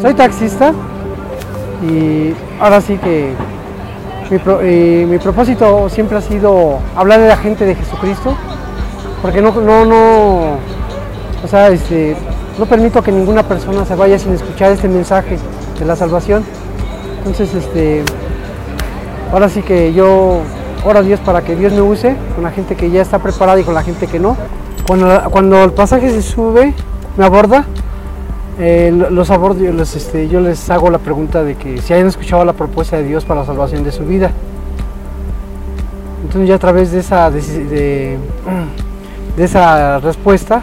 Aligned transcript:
Soy 0.00 0.14
taxista 0.14 0.72
y 1.82 2.34
ahora 2.60 2.80
sí 2.80 2.96
que 2.98 3.32
mi, 4.30 4.38
pro- 4.38 4.60
mi 4.60 5.18
propósito 5.18 5.88
siempre 5.88 6.16
ha 6.18 6.20
sido 6.20 6.78
hablar 6.96 7.20
de 7.20 7.28
la 7.28 7.36
gente 7.36 7.64
de 7.66 7.74
Jesucristo, 7.74 8.34
porque 9.22 9.42
no, 9.42 9.52
no, 9.52 9.84
no, 9.84 10.56
o 11.44 11.48
sea, 11.48 11.68
este, 11.68 12.16
no 12.58 12.66
permito 12.66 13.02
que 13.02 13.12
ninguna 13.12 13.42
persona 13.42 13.84
se 13.84 13.94
vaya 13.94 14.18
sin 14.18 14.32
escuchar 14.32 14.72
este 14.72 14.88
mensaje 14.88 15.38
de 15.78 15.84
la 15.84 15.96
salvación. 15.96 16.44
Entonces, 17.18 17.52
este, 17.54 18.02
ahora 19.32 19.48
sí 19.48 19.62
que 19.62 19.92
yo 19.92 20.40
oro 20.84 20.98
a 20.98 21.02
Dios 21.02 21.20
para 21.20 21.42
que 21.42 21.56
Dios 21.56 21.72
me 21.72 21.82
use 21.82 22.16
con 22.34 22.44
la 22.44 22.50
gente 22.50 22.74
que 22.76 22.90
ya 22.90 23.02
está 23.02 23.18
preparada 23.18 23.60
y 23.60 23.64
con 23.64 23.74
la 23.74 23.82
gente 23.82 24.06
que 24.06 24.18
no. 24.18 24.36
Cuando, 24.86 25.22
cuando 25.30 25.64
el 25.64 25.72
pasaje 25.72 26.10
se 26.10 26.22
sube, 26.22 26.72
me 27.16 27.24
aborda, 27.24 27.64
eh, 28.62 28.92
los 28.92 29.30
abordo, 29.30 29.64
yo 29.64 29.72
les, 29.72 29.96
este, 29.96 30.28
yo 30.28 30.38
les 30.38 30.68
hago 30.68 30.90
la 30.90 30.98
pregunta 30.98 31.42
de 31.42 31.54
que 31.54 31.80
si 31.80 31.94
hayan 31.94 32.08
escuchado 32.08 32.44
la 32.44 32.52
propuesta 32.52 32.98
de 32.98 33.04
Dios 33.04 33.24
para 33.24 33.40
la 33.40 33.46
salvación 33.46 33.84
de 33.84 33.90
su 33.90 34.04
vida. 34.04 34.32
Entonces 36.22 36.46
ya 36.46 36.56
a 36.56 36.58
través 36.58 36.92
de 36.92 36.98
esa, 37.00 37.30
de, 37.30 38.18
esa 39.38 39.98
respuesta 40.00 40.62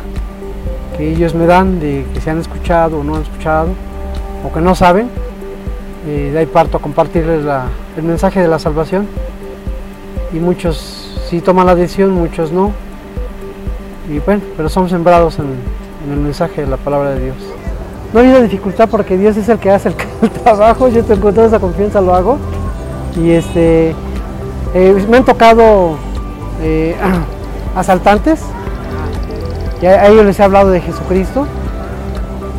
que 0.96 1.10
ellos 1.10 1.34
me 1.34 1.48
dan 1.48 1.80
de 1.80 2.06
que 2.14 2.22
se 2.22 2.30
han 2.30 2.38
escuchado 2.38 3.00
o 3.00 3.04
no 3.04 3.16
han 3.16 3.24
escuchado 3.24 3.70
o 4.48 4.54
que 4.54 4.62
no 4.62 4.76
saben, 4.76 5.10
eh, 6.08 6.30
de 6.32 6.38
ahí 6.38 6.46
parto 6.46 6.78
a 6.78 6.80
compartirles 6.80 7.44
el 7.98 8.04
mensaje 8.04 8.40
de 8.40 8.48
la 8.48 8.60
salvación 8.60 9.08
y 10.32 10.38
muchos 10.38 11.20
sí 11.32 11.42
toman 11.42 11.66
la 11.66 11.74
decisión, 11.74 12.12
muchos 12.12 12.52
no. 12.52 12.74
Y 14.08 14.20
bueno, 14.20 14.44
pero 14.56 14.70
somos 14.70 14.92
sembrados 14.92 15.40
en 15.40 16.12
el 16.12 16.20
mensaje 16.20 16.62
de 16.62 16.68
la 16.68 16.78
palabra 16.78 17.10
de 17.16 17.26
Dios. 17.26 17.38
No 18.14 18.20
ha 18.20 18.24
habido 18.24 18.42
dificultad 18.42 18.88
porque 18.90 19.18
Dios 19.18 19.36
es 19.38 19.50
el 19.50 19.60
que 19.60 19.70
hace 19.70 19.90
el, 19.90 19.96
el 20.22 20.30
trabajo, 20.30 20.88
yo 20.88 21.04
tengo 21.04 21.32
toda 21.34 21.48
esa 21.48 21.60
confianza, 21.60 22.02
lo 22.02 22.16
hago. 22.16 22.38
Y 23.16 23.32
este, 23.32 23.96
eh, 24.74 25.06
me 25.10 25.18
han 25.18 25.26
tocado 25.26 25.96
eh, 26.62 26.96
asaltantes, 27.76 28.42
y 29.82 29.86
a, 29.86 29.92
a 29.92 30.08
ellos 30.08 30.26
les 30.26 30.40
he 30.40 30.44
hablado 30.44 30.70
de 30.70 30.82
Jesucristo. 30.82 31.46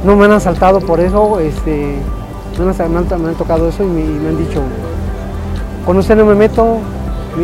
No 0.05 0.17
me 0.17 0.27
han 0.27 0.33
asaltado 0.33 0.81
por 0.81 1.01
eso, 1.01 1.41
este, 1.41 1.97
me, 2.59 2.71
han, 2.71 3.35
tocado 3.35 3.69
eso 3.69 3.83
y 3.83 3.87
me, 3.87 4.29
han 4.29 4.39
dicho, 4.39 4.63
con 5.85 5.97
usted 5.97 6.17
no 6.17 6.25
me 6.25 6.35
meto, 6.35 6.79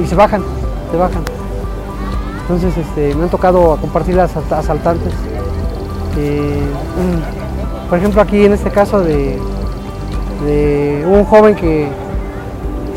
y 0.00 0.06
se 0.06 0.14
bajan, 0.14 0.42
se 0.90 0.96
bajan. 0.96 1.22
Entonces 2.42 2.76
este, 2.76 3.14
me 3.16 3.24
han 3.24 3.30
tocado 3.30 3.76
compartir 3.80 4.16
asalt- 4.16 4.52
asaltantes. 4.52 5.12
por 7.94 8.00
ejemplo, 8.00 8.22
aquí 8.22 8.44
en 8.44 8.52
este 8.52 8.70
caso 8.70 9.04
de, 9.04 9.38
un 11.06 11.24
joven 11.26 11.54
que 11.54 11.86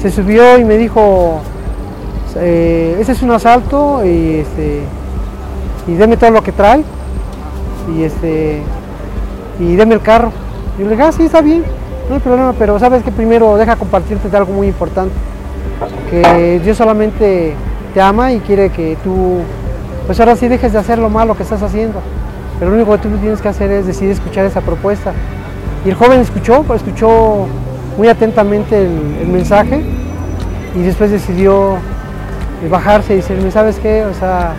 se 0.01 0.09
subió 0.09 0.57
y 0.57 0.65
me 0.65 0.75
dijo, 0.75 1.39
eh, 2.35 2.97
ese 2.99 3.11
es 3.11 3.21
un 3.21 3.29
asalto 3.29 4.03
y, 4.03 4.37
este, 4.37 4.81
y 5.87 5.93
deme 5.93 6.17
todo 6.17 6.31
lo 6.31 6.41
que 6.41 6.51
trae 6.51 6.83
y, 7.95 8.01
este, 8.01 8.63
y 9.59 9.75
deme 9.75 9.93
el 9.93 10.01
carro. 10.01 10.31
Y 10.79 10.83
le 10.83 10.89
dije, 10.89 11.03
ah, 11.03 11.11
sí, 11.11 11.25
está 11.25 11.41
bien, 11.41 11.63
no 12.09 12.15
hay 12.15 12.21
problema, 12.21 12.55
pero 12.57 12.79
sabes 12.79 13.03
que 13.03 13.11
primero 13.11 13.55
deja 13.55 13.75
compartirte 13.75 14.29
de 14.29 14.35
algo 14.37 14.51
muy 14.51 14.65
importante, 14.65 15.13
que 16.09 16.59
Dios 16.63 16.75
solamente 16.75 17.53
te 17.93 18.01
ama 18.01 18.33
y 18.33 18.39
quiere 18.39 18.71
que 18.71 18.97
tú, 19.03 19.41
pues 20.07 20.19
ahora 20.19 20.35
sí 20.35 20.47
dejes 20.47 20.73
de 20.73 20.79
hacer 20.79 20.97
lo 20.97 21.11
malo 21.11 21.37
que 21.37 21.43
estás 21.43 21.61
haciendo. 21.61 22.01
Pero 22.59 22.71
lo 22.71 22.77
único 22.77 22.91
que 22.93 22.97
tú 22.99 23.17
tienes 23.17 23.41
que 23.41 23.47
hacer 23.47 23.71
es 23.71 23.85
decidir 23.85 24.11
escuchar 24.11 24.45
esa 24.45 24.61
propuesta. 24.61 25.13
Y 25.85 25.89
el 25.89 25.95
joven 25.95 26.19
escuchó, 26.19 26.63
pues, 26.63 26.81
escuchó 26.81 27.47
muy 27.97 28.07
atentamente 28.07 28.83
el, 28.85 29.27
mensaje 29.27 29.83
y 30.75 30.81
después 30.81 31.11
decidió 31.11 31.75
eh, 32.63 32.67
bajarse 32.69 33.13
y 33.13 33.17
decirme, 33.17 33.51
¿sabes 33.51 33.79
qué? 33.79 34.05
O 34.05 34.13
sea, 34.13 34.53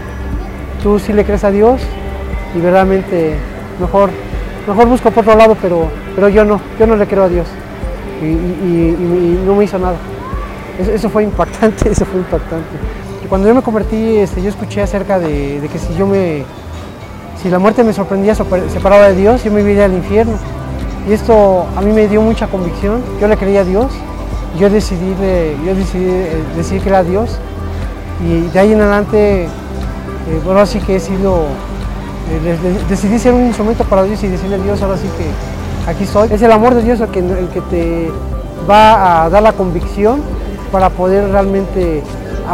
tú 0.82 0.98
sí 0.98 1.12
le 1.12 1.24
crees 1.24 1.44
a 1.44 1.50
Dios 1.50 1.80
y 2.54 2.58
verdaderamente 2.58 3.36
mejor, 3.80 4.10
mejor 4.66 4.86
busco 4.86 5.10
por 5.10 5.24
otro 5.24 5.36
lado, 5.36 5.56
pero, 5.60 5.88
pero 6.14 6.28
yo 6.28 6.44
no, 6.44 6.60
yo 6.78 6.86
no 6.86 6.96
le 6.96 7.06
creo 7.06 7.24
a 7.24 7.28
Dios. 7.28 7.46
Y, 8.22 8.96
no 9.46 9.54
me 9.54 9.64
hizo 9.64 9.78
nada. 9.78 9.96
Eso, 10.78 11.08
fue 11.08 11.24
impactante, 11.24 11.88
eso 11.90 12.04
fue 12.04 12.20
impactante. 12.20 12.76
Cuando 13.28 13.48
yo 13.48 13.54
me 13.54 13.62
convertí, 13.62 14.16
este, 14.16 14.42
yo 14.42 14.48
escuché 14.48 14.82
acerca 14.82 15.18
de, 15.18 15.60
de 15.60 15.68
que 15.68 15.78
si 15.78 15.94
yo 15.94 16.06
me, 16.06 16.44
si 17.42 17.48
la 17.50 17.58
muerte 17.58 17.84
me 17.84 17.92
sorprendía 17.92 18.34
separada 18.34 19.08
de 19.08 19.16
Dios, 19.16 19.44
yo 19.44 19.52
me 19.52 19.60
iría 19.62 19.84
al 19.84 19.92
infierno. 19.92 20.34
Y 21.08 21.12
esto 21.12 21.66
a 21.76 21.80
mí 21.80 21.92
me 21.92 22.08
dio 22.08 22.20
mucha 22.20 22.48
convicción. 22.48 23.00
Yo 23.20 23.28
le 23.28 23.36
creía 23.36 23.60
a 23.60 23.64
Dios. 23.64 23.86
Yo 24.58 24.68
decidí, 24.68 25.14
eh, 25.20 26.42
decir 26.56 26.82
que 26.82 26.88
era 26.88 27.02
Dios. 27.02 27.38
Y 28.26 28.48
de 28.48 28.58
ahí 28.58 28.72
en 28.72 28.80
adelante, 28.80 29.44
eh, 29.44 29.48
bueno, 30.44 30.60
así 30.60 30.80
que 30.80 30.96
he 30.96 31.00
sido, 31.00 31.42
eh, 32.30 32.40
de- 32.44 32.58
de- 32.70 32.84
decidí 32.88 33.18
ser 33.18 33.32
un 33.32 33.46
instrumento 33.46 33.84
para 33.84 34.02
Dios 34.02 34.22
y 34.24 34.28
decirle 34.28 34.56
a 34.56 34.58
Dios, 34.58 34.82
ahora 34.82 34.96
sí 34.96 35.08
que 35.16 35.90
aquí 35.90 36.04
estoy. 36.04 36.28
Es 36.32 36.42
el 36.42 36.50
amor 36.50 36.74
de 36.74 36.82
Dios 36.82 37.00
el 37.00 37.08
que, 37.08 37.22
te 37.70 38.10
va 38.68 39.24
a 39.24 39.30
dar 39.30 39.42
la 39.42 39.52
convicción 39.52 40.20
para 40.72 40.90
poder 40.90 41.30
realmente, 41.30 42.02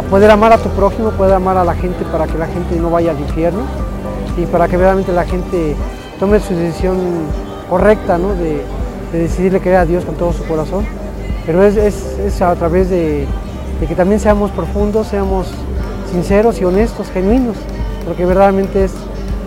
poder 0.09 0.29
amar 0.31 0.53
a 0.53 0.57
tu 0.59 0.69
prójimo, 0.69 1.09
poder 1.11 1.33
amar 1.33 1.57
a 1.57 1.65
la 1.65 1.73
gente 1.73 2.05
para 2.11 2.27
que 2.27 2.37
la 2.37 2.45
gente 2.45 2.75
no 2.75 2.89
vaya 2.91 3.11
al 3.11 3.19
infierno 3.19 3.61
y 4.37 4.45
para 4.45 4.67
que 4.67 4.77
realmente 4.77 5.11
la 5.11 5.23
gente 5.23 5.75
tome 6.19 6.39
su 6.39 6.53
decisión 6.53 6.97
correcta, 7.69 8.17
¿no? 8.17 8.33
de, 8.35 8.61
de 9.11 9.19
decidirle 9.19 9.59
creer 9.59 9.77
a 9.77 9.85
Dios 9.85 10.05
con 10.05 10.15
todo 10.15 10.33
su 10.33 10.45
corazón. 10.45 10.85
Pero 11.45 11.63
es, 11.63 12.41
a 12.41 12.55
través 12.55 12.89
de, 12.89 13.27
que 13.87 13.95
también 13.95 14.19
seamos 14.19 14.51
profundos, 14.51 15.07
seamos 15.07 15.47
sinceros 16.11 16.59
y 16.59 16.65
honestos, 16.65 17.09
genuinos, 17.11 17.55
porque 18.05 18.25
verdaderamente 18.25 18.85
es, 18.85 18.93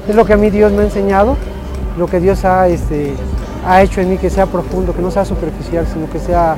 es 0.08 0.14
lo 0.14 0.24
que 0.24 0.32
a 0.32 0.36
mí 0.36 0.50
Dios 0.50 0.70
me 0.72 0.82
ha 0.82 0.84
enseñado, 0.84 1.36
lo 1.98 2.06
que 2.06 2.20
Dios 2.20 2.44
ha, 2.44 2.68
este, 2.68 3.14
ha 3.66 3.82
hecho 3.82 4.00
en 4.00 4.10
mí, 4.10 4.18
que 4.18 4.30
sea 4.30 4.46
profundo, 4.46 4.94
que 4.94 5.02
no 5.02 5.10
sea 5.10 5.24
superficial, 5.24 5.86
sino 5.92 6.08
que 6.08 6.20
sea 6.20 6.56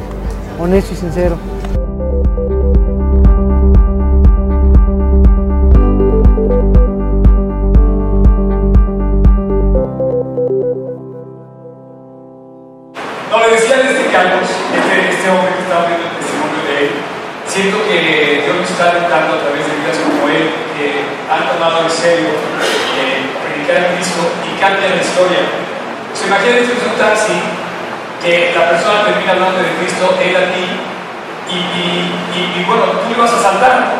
honesto 0.60 0.92
y 0.92 0.96
sincero. 0.96 1.36
Un 27.00 27.08
taxi 27.08 27.40
que 28.20 28.52
la 28.52 28.68
persona 28.68 29.08
termina 29.08 29.32
hablando 29.32 29.64
de 29.64 29.72
Cristo, 29.80 30.12
él 30.20 30.36
a 30.36 30.52
ti, 30.52 30.68
y, 31.48 31.56
y, 31.56 31.84
y, 32.36 32.40
y 32.60 32.64
bueno, 32.68 33.00
tú 33.00 33.08
ibas 33.08 33.32
a 33.32 33.40
saltar, 33.40 33.96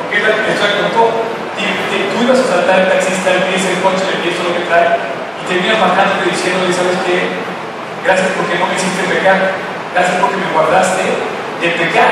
porque 0.00 0.16
es 0.16 0.24
la 0.24 0.48
historia 0.48 0.88
contó. 0.88 1.36
Tú 1.54 2.16
ibas 2.24 2.40
a 2.40 2.48
saltar 2.48 2.80
el 2.80 2.88
taxista, 2.88 3.30
él 3.30 3.44
dice 3.52 3.76
el 3.76 3.84
coche, 3.84 4.02
le 4.10 4.24
piensa 4.24 4.42
lo 4.42 4.56
que 4.56 4.64
trae, 4.66 4.96
y 4.96 5.42
termina 5.46 5.76
bajándote 5.76 6.32
diciéndole, 6.32 6.72
¿sabes 6.72 6.98
qué? 7.04 7.30
Gracias 8.02 8.32
porque 8.34 8.58
no 8.58 8.66
me 8.66 8.74
hiciste 8.74 9.04
pecar. 9.06 9.54
Gracias 9.92 10.16
porque 10.18 10.40
me 10.40 10.48
guardaste 10.50 11.04
de 11.60 11.68
pecar. 11.78 12.10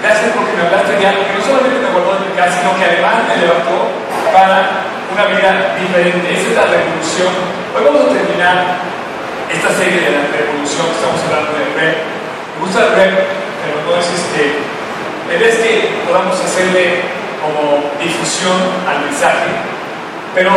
Gracias 0.00 0.32
porque 0.32 0.54
me 0.56 0.64
hablaste 0.64 0.96
de 0.96 1.04
algo 1.04 1.26
que 1.28 1.34
no 1.36 1.42
solamente 1.44 1.76
me 1.76 1.90
guardó 1.92 2.22
de 2.22 2.30
pecar, 2.32 2.48
sino 2.48 2.72
que 2.78 2.84
además 2.88 3.26
me 3.28 3.36
levantó 3.36 3.76
para 4.32 4.86
una 5.12 5.24
vida 5.28 5.76
diferente. 5.76 6.24
Esa 6.30 6.46
es 6.48 6.56
la 6.56 6.66
revolución. 6.72 7.32
Hoy 7.76 7.82
vamos 7.84 8.02
a 8.08 8.16
terminar 8.16 8.56
esta 9.50 9.74
serie 9.74 9.98
de 9.98 10.10
la 10.14 10.30
revolución 10.30 10.86
que 10.86 10.96
estamos 11.02 11.20
hablando 11.26 11.58
del 11.58 11.74
rep. 11.74 11.98
Me 11.98 12.58
gusta 12.62 12.86
el 12.86 12.94
rep, 12.94 13.14
pero 13.66 13.76
no 13.82 13.90
es 13.98 14.06
este. 14.06 14.62
Idea 15.30 15.48
es 15.48 15.58
que 15.62 16.02
podamos 16.06 16.38
hacerle 16.38 17.02
como 17.38 17.86
difusión 18.02 18.58
al 18.86 19.06
mensaje, 19.06 19.50
pero 20.34 20.50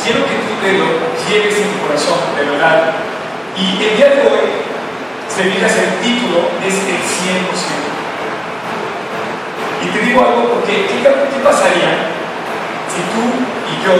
quiero 0.00 0.24
que 0.24 0.36
tú 0.40 0.52
te 0.60 0.72
lo 0.72 0.88
lleves 1.28 1.56
en 1.60 1.68
tu 1.68 1.78
corazón, 1.84 2.18
de 2.36 2.48
verdad. 2.48 2.96
Y 3.56 3.76
el 3.84 3.96
día 3.96 4.08
de 4.08 4.20
hoy, 4.24 4.44
si 5.28 5.42
fijas 5.52 5.76
el 5.76 6.00
título, 6.00 6.48
es 6.64 6.74
el 6.74 6.96
100%. 6.96 7.44
Y 9.84 9.86
te 9.92 9.98
digo 10.00 10.20
algo 10.20 10.48
porque, 10.48 10.86
¿qué, 10.88 11.04
qué 11.04 11.40
pasaría 11.44 12.08
si 12.88 13.00
tú 13.12 13.22
y 13.68 13.84
yo 13.84 13.96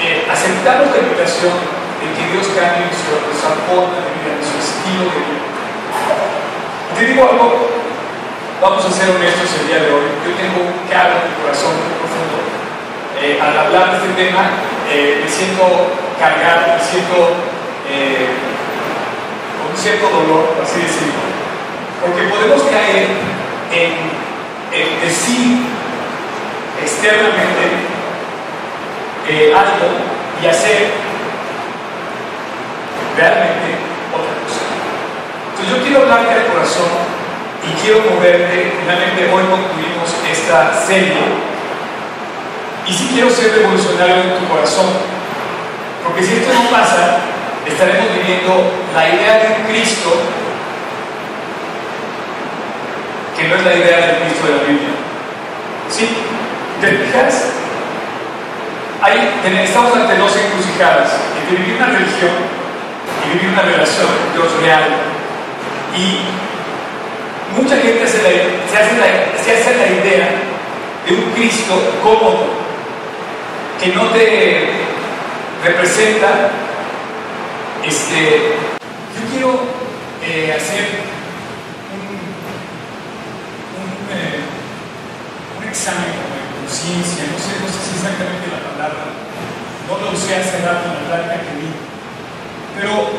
eh, 0.00 0.26
aceptamos 0.30 0.90
la 0.92 0.98
invitación 0.98 1.79
de 2.00 2.06
que 2.16 2.24
Dios 2.32 2.48
cambie 2.56 2.88
nuestra, 2.88 3.20
nuestra 3.20 3.52
forma 3.68 4.00
de 4.00 4.08
vida, 4.16 4.40
nuestro 4.40 4.56
estilo 4.56 5.04
de 5.12 5.20
vida? 5.20 5.44
Te 6.96 7.00
digo 7.06 7.20
algo, 7.28 7.68
vamos 8.60 8.84
a 8.84 8.90
ser 8.90 9.12
honestos 9.12 9.52
el 9.60 9.68
día 9.68 9.84
de 9.84 9.92
hoy. 9.92 10.08
Yo 10.24 10.32
tengo 10.36 10.64
un 10.64 10.80
en 10.88 11.24
mi 11.28 11.36
corazón 11.44 11.76
muy 11.76 11.92
profundo. 12.00 12.40
Eh, 13.20 13.36
al 13.36 13.52
hablar 13.52 13.92
de 13.92 13.96
este 14.00 14.12
tema, 14.16 14.48
eh, 14.88 15.20
me 15.22 15.28
siento 15.28 15.92
cargado, 16.18 16.76
me 16.76 16.84
siento 16.84 17.36
eh, 17.88 18.32
con 19.60 19.76
cierto 19.76 20.08
dolor, 20.08 20.56
así 20.62 20.80
decirlo, 20.80 21.20
porque 22.00 22.32
podemos 22.32 22.62
caer 22.64 23.08
en, 23.72 23.92
en 24.72 25.00
decir 25.00 25.68
externamente 26.80 27.88
algo 29.54 29.86
y 30.42 30.46
hacer 30.46 30.90
realmente 33.20 33.76
otra 34.16 34.32
cosa. 34.40 34.64
Entonces 35.52 35.68
yo 35.68 35.82
quiero 35.84 36.02
hablarte 36.02 36.32
al 36.32 36.46
corazón 36.48 36.88
y 37.60 37.70
quiero 37.84 38.00
moverte, 38.08 38.72
finalmente 38.80 39.28
hoy 39.28 39.44
concluimos 39.44 40.08
esta 40.24 40.72
serie 40.80 41.20
y 42.86 42.92
si 42.92 43.08
quiero 43.12 43.28
ser 43.28 43.52
revolucionario 43.52 44.16
en 44.16 44.40
tu 44.40 44.48
corazón, 44.48 44.88
porque 46.02 46.24
si 46.24 46.40
esto 46.40 46.52
no 46.54 46.70
pasa, 46.70 47.20
estaremos 47.66 48.08
viviendo 48.16 48.72
la 48.94 49.08
idea 49.08 49.34
de 49.36 49.68
Cristo 49.68 50.10
que 53.36 53.48
no 53.48 53.54
es 53.54 53.64
la 53.64 53.74
idea 53.74 53.96
del 53.96 54.16
Cristo 54.24 54.46
de 54.46 54.56
la 54.56 54.62
Biblia. 54.64 54.96
¿Sí? 55.88 56.08
¿Te 56.80 56.88
fijas? 56.88 57.60
estamos 59.70 59.96
ante 59.96 60.16
dos 60.16 60.36
encrucijadas, 60.36 61.10
entre 61.40 61.56
vivir 61.62 61.76
una 61.76 61.86
religión 61.86 62.59
y 63.24 63.28
vivir 63.34 63.50
una 63.52 63.62
relación 63.62 64.06
con 64.06 64.32
Dios 64.34 64.62
real. 64.62 64.84
Y 65.96 66.20
mucha 67.60 67.76
gente 67.76 68.06
se, 68.06 68.18
hace 68.18 68.96
la, 68.98 69.06
se 69.42 69.52
hace 69.52 69.76
la 69.76 69.86
idea 69.86 70.28
de 71.06 71.14
un 71.14 71.32
Cristo 71.32 71.74
cómodo, 72.02 72.46
que 73.80 73.88
no 73.88 74.08
te 74.10 74.68
representa. 75.64 76.50
Este, 77.84 78.54
yo 79.16 79.22
quiero 79.32 79.60
eh, 80.22 80.52
hacer 80.54 80.84
eh, 84.10 84.40
un, 85.56 85.68
examen 85.68 86.12
de 86.12 86.60
conciencia, 86.60 87.24
no 87.32 87.38
sé, 87.40 87.56
no 87.56 87.68
sé 87.72 87.78
si 87.88 87.96
exactamente 87.96 88.52
la 88.52 88.60
palabra, 88.68 89.16
no 89.88 89.96
lo 89.96 90.12
usé 90.12 90.36
hace 90.36 90.60
rato 90.60 90.92
en 90.92 90.94
la 90.94 91.08
plática 91.08 91.40
que 91.40 91.56
vi, 91.56 91.72
pero 92.80 93.12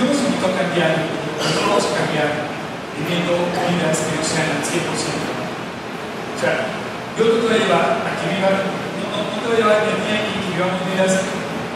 Dios 0.00 0.16
nos 0.16 0.16
invitó 0.16 0.48
a 0.48 0.56
cambiar, 0.56 0.96
no 0.96 1.76
vamos 1.76 1.84
a 1.84 1.92
cambiar 1.92 2.48
viviendo 2.96 3.36
vidas 3.36 4.00
que 4.00 4.16
no 4.16 4.24
sean 4.24 4.48
al 4.48 4.64
100%. 4.64 4.80
O 4.80 6.38
sea, 6.40 6.72
Dios 7.12 7.28
te 7.36 7.44
voy 7.44 7.52
a 7.52 7.60
llevar 7.60 8.00
a 8.00 8.10
que 8.16 8.32
vivan 8.32 8.64
no, 8.64 9.28
te 9.28 9.44
voy 9.44 9.56
a 9.56 9.60
llevar 9.60 9.76
a 9.76 9.84
ti 9.84 9.92
que 9.92 10.56
vivamos 10.56 10.80
vidas 10.88 11.20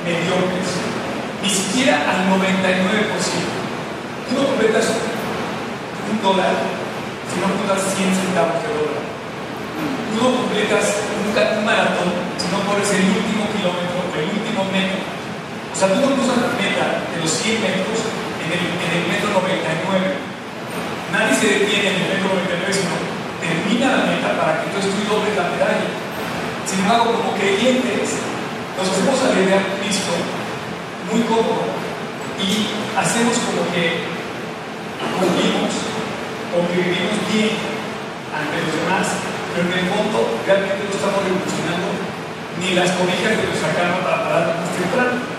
mediocres, 0.08 0.72
ni 1.44 1.50
siquiera 1.52 2.00
al 2.08 2.32
99%. 2.32 2.40
Tú 4.24 4.30
no 4.32 4.48
completas 4.48 4.88
un 4.88 6.16
dólar 6.24 6.56
si 7.28 7.36
no 7.44 7.52
completas 7.52 7.92
100 7.92 8.08
centavos 8.08 8.56
de 8.64 8.72
dólar. 8.72 9.04
Tú 9.04 10.16
no 10.16 10.28
completas 10.32 10.96
un, 11.12 11.28
un 11.28 11.64
maratón 11.68 12.08
si 12.40 12.48
no 12.48 12.64
corres 12.64 12.88
el 12.88 13.20
último 13.20 13.52
kilómetro, 13.52 14.16
el 14.16 14.32
último 14.32 14.64
metro. 14.72 15.17
O 15.72 15.76
sea, 15.76 15.92
tú 15.92 16.00
no 16.00 16.14
cruzas 16.16 16.38
la 16.42 16.52
meta 16.58 17.06
de 17.12 17.16
los 17.20 17.30
100 17.30 17.60
metros 17.62 17.98
en 18.42 18.48
el, 18.50 18.62
en 18.66 18.90
el 18.98 19.04
metro 19.08 19.28
99. 19.30 20.28
Nadie 21.12 21.34
se 21.36 21.46
detiene 21.60 21.88
en 21.92 21.96
el 22.02 22.08
metro 22.18 22.34
99, 22.36 22.72
sino 22.72 22.94
termina 23.40 23.96
la 23.96 24.02
meta 24.08 24.28
para 24.36 24.60
que 24.60 24.72
tú 24.72 24.76
estudies 24.82 25.08
doble 25.08 25.32
la 25.36 25.48
medalla. 25.52 25.88
Sin 26.68 26.84
embargo, 26.84 27.16
como 27.16 27.32
creyentes, 27.36 28.20
nos 28.76 28.86
hacemos 28.92 29.16
a 29.24 29.32
la 29.32 29.40
idea 29.40 29.58
de 29.58 29.80
Cristo 29.80 30.12
muy 31.08 31.24
cómodo 31.24 31.64
y 32.36 32.68
hacemos 32.92 33.34
como 33.48 33.64
que 33.72 34.04
cumplimos, 35.16 35.72
como 36.52 36.68
que 36.68 36.84
vivimos 36.84 37.16
bien 37.32 37.56
ante 38.30 38.56
los 38.60 38.72
demás, 38.76 39.06
pero 39.56 39.64
en 39.66 39.74
el 39.74 39.86
fondo 39.88 40.38
realmente 40.44 40.84
no 40.84 40.92
estamos 40.92 41.20
revolucionando 41.24 41.88
ni 42.60 42.76
las 42.76 42.90
cobijas 42.94 43.32
de 43.32 43.44
nuestra 43.48 43.72
cama 43.74 44.04
para 44.04 44.22
parar 44.22 44.42
más 44.60 44.70
temprano. 44.76 45.37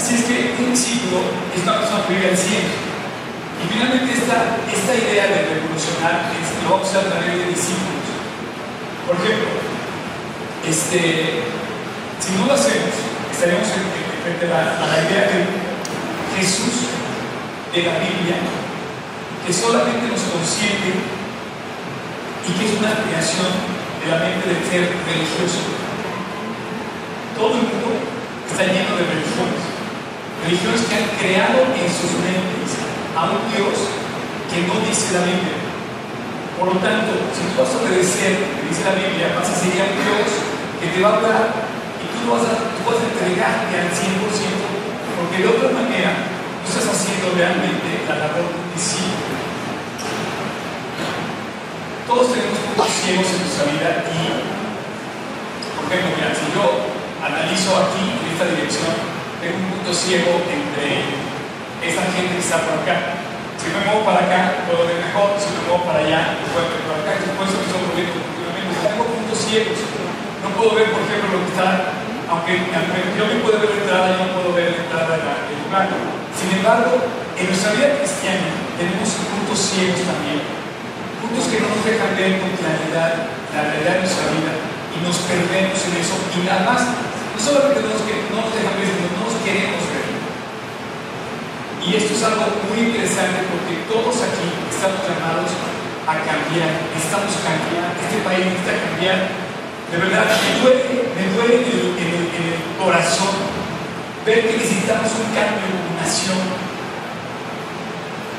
Así 0.00 0.14
es 0.16 0.24
que 0.24 0.56
un 0.56 0.72
discípulo 0.72 1.20
es 1.52 1.60
una 1.60 1.76
persona 1.76 2.08
que 2.08 2.14
vive 2.16 2.32
al 2.32 2.36
100. 2.36 2.56
Y 2.56 3.64
finalmente 3.68 4.16
esta, 4.16 4.56
esta 4.64 4.96
idea 4.96 5.28
de 5.28 5.60
revolucionar 5.60 6.32
es, 6.40 6.48
lo 6.64 6.72
vamos 6.72 6.88
a 6.96 7.04
a 7.04 7.08
través 7.12 7.36
de 7.36 7.52
discípulos. 7.52 8.08
Por 9.04 9.20
ejemplo, 9.20 9.60
este, 10.64 11.44
si 12.16 12.32
no 12.32 12.48
lo 12.48 12.56
hacemos, 12.56 12.96
estaríamos 13.28 13.68
frente 13.68 14.48
a 14.48 14.80
la, 14.88 15.04
idea 15.04 15.28
de 15.28 15.44
Jesús 16.40 16.88
de 17.76 17.84
la 17.84 18.00
Biblia, 18.00 18.40
que 19.44 19.52
solamente 19.52 20.08
nos 20.08 20.24
consiente 20.32 20.96
y 22.48 22.50
que 22.56 22.64
es 22.64 22.72
una 22.80 23.04
creación 23.04 23.52
de 24.00 24.06
la 24.08 24.16
mente 24.16 24.48
del 24.48 24.64
ser 24.64 24.88
religioso. 24.88 25.60
Todo 27.36 27.52
el 27.52 27.68
mundo 27.68 28.00
está 28.48 28.64
lleno 28.64 28.96
de 28.96 29.04
religiones, 29.04 29.69
religiones 30.44 30.80
que 30.88 30.94
han 30.96 31.08
creado 31.20 31.60
en 31.76 31.88
sus 31.88 32.12
mentes 32.24 32.80
a 33.16 33.28
un 33.28 33.42
Dios 33.52 33.76
que 34.48 34.64
no 34.66 34.80
dice 34.82 35.12
la 35.14 35.24
Biblia. 35.28 35.58
Por 36.56 36.74
lo 36.74 36.78
tanto, 36.80 37.16
si 37.32 37.44
tú 37.48 37.54
vas 37.60 37.72
a 37.72 37.80
obedecer 37.80 38.36
que 38.36 38.68
dice 38.68 38.84
la 38.84 38.96
Biblia, 38.96 39.32
vas 39.36 39.48
a 39.48 39.56
seguir 39.56 39.80
un 39.80 39.96
Dios 39.96 40.28
que 40.80 40.86
te 40.92 40.98
va 41.00 41.08
a 41.08 41.16
hablar 41.20 41.44
y 42.00 42.04
tú, 42.08 42.32
vas 42.32 42.44
a, 42.44 42.56
tú 42.76 42.80
vas 42.84 43.00
a 43.00 43.08
entregarte 43.08 43.72
al 43.80 43.88
100%, 43.92 44.28
porque 45.16 45.44
de 45.44 45.48
otra 45.48 45.68
manera 45.72 46.10
tú 46.60 46.66
estás 46.68 46.88
haciendo 46.88 47.32
realmente 47.36 48.04
la 48.08 48.16
labor 48.28 48.48
de 48.48 48.76
discípulo. 48.76 49.40
Todos 52.08 52.32
tenemos 52.34 52.58
puntos 52.58 52.90
ciegos 52.90 53.28
en 53.28 53.38
nuestra 53.44 53.64
vida 53.70 53.90
y, 54.10 54.20
por 55.78 55.86
ejemplo, 55.86 56.10
mira, 56.16 56.34
si 56.34 56.44
yo 56.50 56.64
analizo 57.22 57.70
aquí 57.76 58.02
en 58.02 58.24
esta 58.34 58.50
dirección, 58.50 59.19
tengo 59.40 59.56
un 59.56 59.68
punto 59.74 59.92
ciego 59.92 60.44
entre 60.46 61.08
esa 61.82 62.04
gente 62.12 62.36
que 62.36 62.44
está 62.44 62.60
por 62.60 62.84
acá. 62.84 63.18
Si 63.56 63.68
me 63.72 63.80
muevo 63.84 64.04
para 64.04 64.24
acá, 64.24 64.68
puedo 64.68 64.86
ver 64.88 65.00
mejor, 65.00 65.36
si 65.40 65.48
me 65.52 65.60
muevo 65.68 65.84
para 65.84 66.04
allá, 66.04 66.36
puedo 66.52 66.68
ver 66.68 66.84
para 66.84 67.00
acá, 67.00 67.12
después 67.20 67.48
me 67.48 67.60
estoy 67.64 67.80
moviendo 67.88 68.14
continuamente. 68.20 68.72
Tengo 68.84 69.04
puntos 69.04 69.38
ciegos 69.40 69.80
no 70.40 70.48
puedo 70.56 70.72
ver, 70.72 70.88
por 70.88 71.04
ejemplo, 71.04 71.36
lo 71.36 71.40
que 71.44 71.52
está, 71.52 71.92
aunque, 72.32 72.64
yo 72.64 73.24
me 73.28 73.44
puedo 73.44 73.60
ver 73.60 73.68
la 73.68 73.80
entrada, 73.84 74.06
yo 74.16 74.18
no 74.24 74.32
puedo 74.40 74.50
ver 74.56 74.72
la 74.72 74.82
entrada 74.88 75.20
del 75.20 75.60
lugar. 75.68 75.88
Sin 76.32 76.48
embargo, 76.56 76.96
en 77.36 77.44
nuestra 77.44 77.76
vida 77.76 78.00
cristiana 78.00 78.48
tenemos 78.80 79.08
puntos 79.20 79.58
ciegos 79.60 80.00
también, 80.08 80.40
puntos 81.20 81.44
que 81.52 81.60
no 81.60 81.68
nos 81.68 81.84
dejan 81.84 82.16
ver 82.16 82.40
con 82.40 82.56
claridad 82.56 83.28
la 83.52 83.60
realidad 83.68 84.00
de 84.00 84.02
nuestra 84.08 84.26
vida 84.32 84.52
y 84.94 84.96
nos 85.04 85.16
perdemos 85.28 85.76
en 85.76 85.94
eso 86.00 86.16
y 86.32 86.38
nada 86.48 86.64
más, 86.64 86.80
no 86.88 87.38
solamente 87.38 87.84
nos, 87.84 88.00
no 88.00 88.36
nos 88.40 88.52
dejan 88.56 88.74
ver, 88.80 88.88
sino 88.88 89.09
queremos 89.44 89.82
ver. 89.90 90.08
Y 91.84 91.96
esto 91.96 92.12
es 92.14 92.22
algo 92.22 92.44
muy 92.68 92.92
interesante 92.92 93.46
porque 93.48 93.88
todos 93.88 94.14
aquí 94.20 94.48
estamos 94.68 95.00
llamados 95.04 95.50
a 96.04 96.14
cambiar, 96.24 96.70
estamos 96.96 97.32
cambiando, 97.40 97.96
este 98.00 98.18
país 98.24 98.44
necesita 98.46 98.76
cambiar 98.76 99.50
de 99.90 99.98
verdad, 99.98 100.22
me 100.22 100.62
duele, 100.62 101.02
me 101.18 101.26
duele 101.34 101.66
en 101.98 102.08
el, 102.14 102.78
corazón 102.78 103.34
ver 104.24 104.46
que 104.46 104.56
necesitamos 104.56 105.10
un 105.18 105.34
cambio 105.34 105.66
de 105.66 105.90
nación. 105.98 106.38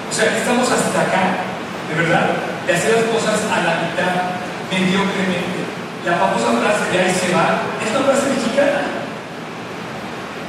O 0.10 0.14
sea, 0.14 0.32
que 0.32 0.38
estamos 0.40 0.72
hasta 0.72 1.02
acá, 1.02 1.44
de 1.92 1.96
verdad, 2.02 2.32
de 2.66 2.74
hacer 2.74 2.96
las 2.96 3.04
cosas 3.12 3.36
a 3.52 3.68
la 3.68 3.84
mitad, 3.84 4.40
mediocremente. 4.72 5.68
La 6.08 6.16
famosa 6.18 6.56
frase 6.56 6.88
de 6.90 7.04
ahí 7.04 7.14
se 7.14 7.36
va 7.36 7.68
es 7.84 7.92
una 7.92 8.08
frase 8.08 8.32
mexicana. 8.32 9.01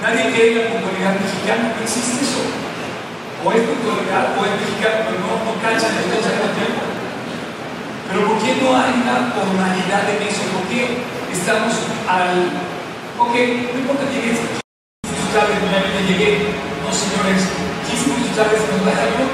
Nadie 0.03 0.35
cree 0.35 0.51
en 0.51 0.59
la 0.59 0.67
puntualidad 0.67 1.15
mexicana, 1.15 1.79
no 1.79 1.83
existe 1.87 2.27
eso. 2.27 2.43
O 3.39 3.55
es 3.55 3.63
puntualidad 3.63 4.35
o 4.35 4.43
es 4.43 4.55
mexicano, 4.59 4.99
pero 5.07 5.19
no, 5.23 5.31
no 5.47 5.55
cachan 5.63 5.95
las 5.95 6.11
cosas 6.11 6.43
al 6.43 6.59
tiempo. 6.59 6.83
Pero 8.11 8.19
¿por 8.27 8.37
qué 8.43 8.51
no 8.59 8.75
hay 8.75 8.99
una 8.99 9.31
formalidad 9.31 10.03
en 10.11 10.27
eso? 10.27 10.43
¿Por 10.51 10.67
qué 10.67 11.07
estamos 11.31 11.87
al... 12.11 12.51
Ok, 13.15 13.31
no 13.31 13.79
importa 13.79 14.11
que 14.11 14.19
llegues 14.19 14.43
15 14.43 14.59
minutos 15.07 15.31
tarde, 15.39 15.55
finalmente 15.63 16.03
llegué. 16.03 16.51
No, 16.83 16.91
señores, 16.91 17.47
15 17.87 18.03
minutos 18.11 18.35
tarde 18.35 18.59
se 18.59 18.67
nos 18.75 18.83
da 18.83 18.99
el 18.99 19.07
avión. 19.07 19.31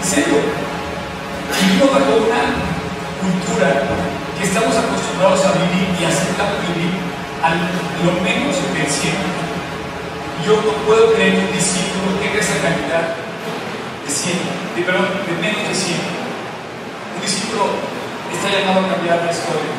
¿En? 0.00 0.24
Vivimos 1.60 1.92
bajo 1.92 2.24
una 2.24 2.42
cultura 3.20 3.68
que 4.32 4.44
estamos 4.48 4.72
acostumbrados 4.72 5.44
a 5.44 5.60
vivir 5.60 5.92
y 5.92 6.04
aceptamos 6.08 6.56
vivir 6.72 7.13
a 7.44 7.52
lo 7.52 8.12
menos 8.24 8.56
del 8.56 8.88
cielo. 8.88 9.28
Yo 10.44 10.56
no 10.56 10.72
puedo 10.88 11.12
creer 11.12 11.36
que 11.36 11.46
un 11.46 11.52
discípulo 11.52 12.16
tenga 12.20 12.40
esa 12.40 12.56
calidad 12.64 13.20
de 14.04 14.10
100, 14.10 14.36
de, 14.76 14.82
perdón, 14.82 15.08
de 15.28 15.34
menos 15.40 15.68
de 15.68 15.74
100 15.74 16.24
discípulo 17.24 17.80
está 18.28 18.52
llamado 18.52 18.84
a 18.84 18.92
cambiar 18.92 19.24
la 19.24 19.32
historia. 19.32 19.72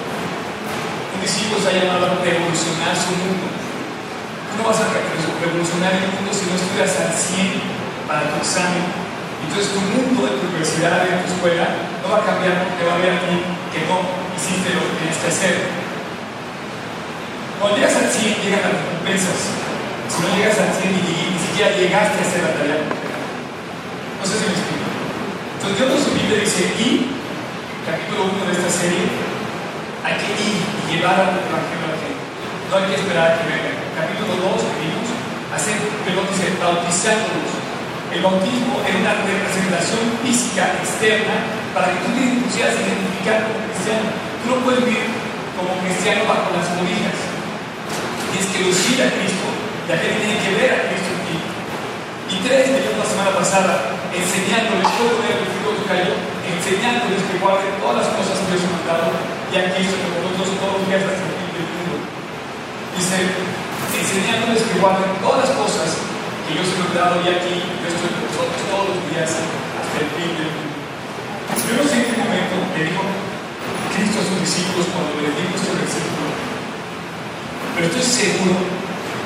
Un 1.14 1.22
discípulo 1.22 1.62
está 1.62 1.72
llamado 1.78 2.18
a 2.18 2.26
revolucionar 2.26 2.98
su 2.98 3.14
mundo. 3.22 3.46
Un 3.46 4.50
tú 4.50 4.54
no 4.58 4.64
vas 4.66 4.82
a 4.82 4.90
revolucionar 4.90 5.94
el 5.94 6.10
mundo 6.10 6.34
si 6.34 6.50
no 6.50 6.58
estudias 6.58 6.90
al 7.06 7.14
100 7.14 8.10
para 8.10 8.34
tu 8.34 8.42
examen. 8.42 8.86
Entonces 9.46 9.78
tu 9.78 9.82
mundo 9.94 10.26
de 10.26 10.42
tu 10.42 10.50
universidad, 10.50 11.06
de 11.06 11.22
tu 11.22 11.38
escuela, 11.38 11.70
no 12.02 12.10
va 12.10 12.26
a 12.26 12.26
cambiar 12.26 12.66
porque 12.66 12.82
va 12.82 12.94
a 12.94 12.98
haber 12.98 13.14
alguien 13.14 13.46
que 13.70 13.86
no 13.86 14.02
hiciste 14.34 14.74
lo 14.74 14.82
que 14.90 15.06
tenías 15.06 15.22
hacer. 15.22 15.85
Cuando 17.60 17.78
llegas 17.78 17.96
al 17.96 18.10
100 18.12 18.44
llegan 18.44 18.62
las 18.68 18.76
recompensas. 18.76 19.40
Si 20.12 20.18
no 20.22 20.28
llegas 20.36 20.60
al 20.60 20.72
100 20.76 20.92
ni, 20.92 21.02
ni 21.32 21.40
siquiera 21.40 21.72
llegaste 21.76 22.20
a 22.20 22.26
hacer 22.28 22.42
la 22.46 22.54
tarea 22.54 22.84
No 22.84 24.24
sé 24.28 24.34
si 24.38 24.44
me 24.46 24.54
explico. 24.54 24.88
Entonces 25.56 25.76
Dios 25.80 25.90
nos 25.90 26.04
invita 26.12 26.34
y 26.36 26.44
dice, 26.46 26.62
y, 26.78 26.88
capítulo 27.88 28.30
1 28.30 28.46
de 28.46 28.54
esta 28.54 28.70
serie, 28.70 29.04
hay 30.04 30.16
que 30.20 30.30
ir 30.36 30.62
y 30.62 30.82
llevar 30.94 31.16
al 31.16 31.42
Evangelio 31.42 31.90
a 31.90 31.94
la 31.96 32.00
gente. 32.04 32.22
No 32.70 32.74
hay 32.78 32.86
que 32.92 32.98
esperar 33.02 33.26
a 33.26 33.36
que 33.40 33.50
venga. 33.50 33.72
Capítulo 33.96 34.34
2 34.52 34.62
que 34.76 34.88
hacer, 35.56 35.80
perdón, 36.04 36.28
dice, 36.30 36.52
bautizándolos. 36.60 37.52
El 38.12 38.22
bautismo 38.22 38.84
es 38.86 38.94
una 38.96 39.16
representación 39.26 40.22
física 40.22 40.76
externa 40.80 41.36
para 41.74 41.92
que 41.92 42.00
tú 42.04 42.10
te 42.14 42.44
pusieras 42.44 42.76
identificar 42.78 43.48
como 43.48 43.64
cristiano. 43.68 44.08
Tú 44.44 44.46
no 44.54 44.58
puedes 44.64 44.86
vivir 44.86 45.10
como 45.56 45.80
cristiano 45.82 46.28
bajo 46.30 46.52
las 46.52 46.68
cobijas. 46.76 47.35
Tienes 48.36 48.52
que 48.52 48.68
lucir 48.68 49.00
a 49.00 49.08
Cristo. 49.16 49.48
La 49.88 49.96
gente 49.96 50.20
tiene 50.20 50.36
que 50.44 50.52
ver 50.60 50.72
a 50.76 50.80
Cristo 50.92 51.08
en 51.08 51.24
ti. 51.24 51.38
Y 51.40 52.44
tres, 52.44 52.68
me 52.68 52.84
la 52.84 53.08
semana 53.08 53.32
pasada 53.32 53.96
enseñándoles, 54.12 54.92
todo 55.00 55.24
el 55.24 55.40
versículo 55.40 55.80
cayó, 55.88 56.20
enseñándoles 56.44 57.24
que 57.32 57.40
guarden 57.40 57.80
todas 57.80 58.04
las 58.04 58.12
cosas 58.12 58.36
que 58.44 58.60
Dios 58.60 58.68
ha 58.68 58.76
mandado 58.76 59.08
y 59.48 59.54
aquí 59.56 59.88
Cristo 59.88 60.04
con 60.04 60.36
nosotros 60.36 60.60
todos 60.60 60.76
los 60.76 60.84
días 60.84 61.04
hasta 61.08 61.24
el 61.24 61.32
fin 61.32 61.52
del 61.56 61.64
mundo. 61.64 61.96
Dice, 62.92 63.16
enseñándoles 63.24 64.68
que 64.68 64.84
guarden 64.84 65.16
todas 65.24 65.40
las 65.48 65.54
cosas 65.56 65.88
que 66.44 66.60
Dios 66.60 66.68
ha 66.76 66.92
mandado 66.92 67.14
y 67.24 67.28
aquí 67.32 67.56
yo 67.56 67.88
estoy 67.88 68.12
con 68.20 68.24
nosotros 68.28 68.60
todos 68.68 68.86
los 68.92 69.00
días 69.16 69.32
hasta 69.32 69.96
el 69.96 70.10
fin 70.12 70.32
del 70.36 70.52
mundo. 70.52 70.76
Yo 71.56 71.74
no 71.80 71.88
sé 71.88 71.96
en 72.04 72.08
qué 72.12 72.16
momento 72.20 72.56
le 72.76 72.84
dijo 72.84 73.04
Cristo 73.96 74.18
a 74.20 74.28
sus 74.28 74.40
discípulos 74.44 74.92
cuando 74.92 75.24
les 75.24 75.40
dijo 75.40 75.56
este 75.56 75.72
versículo, 75.72 76.55
pero 77.76 77.88
estoy 77.88 78.04
seguro 78.04 78.56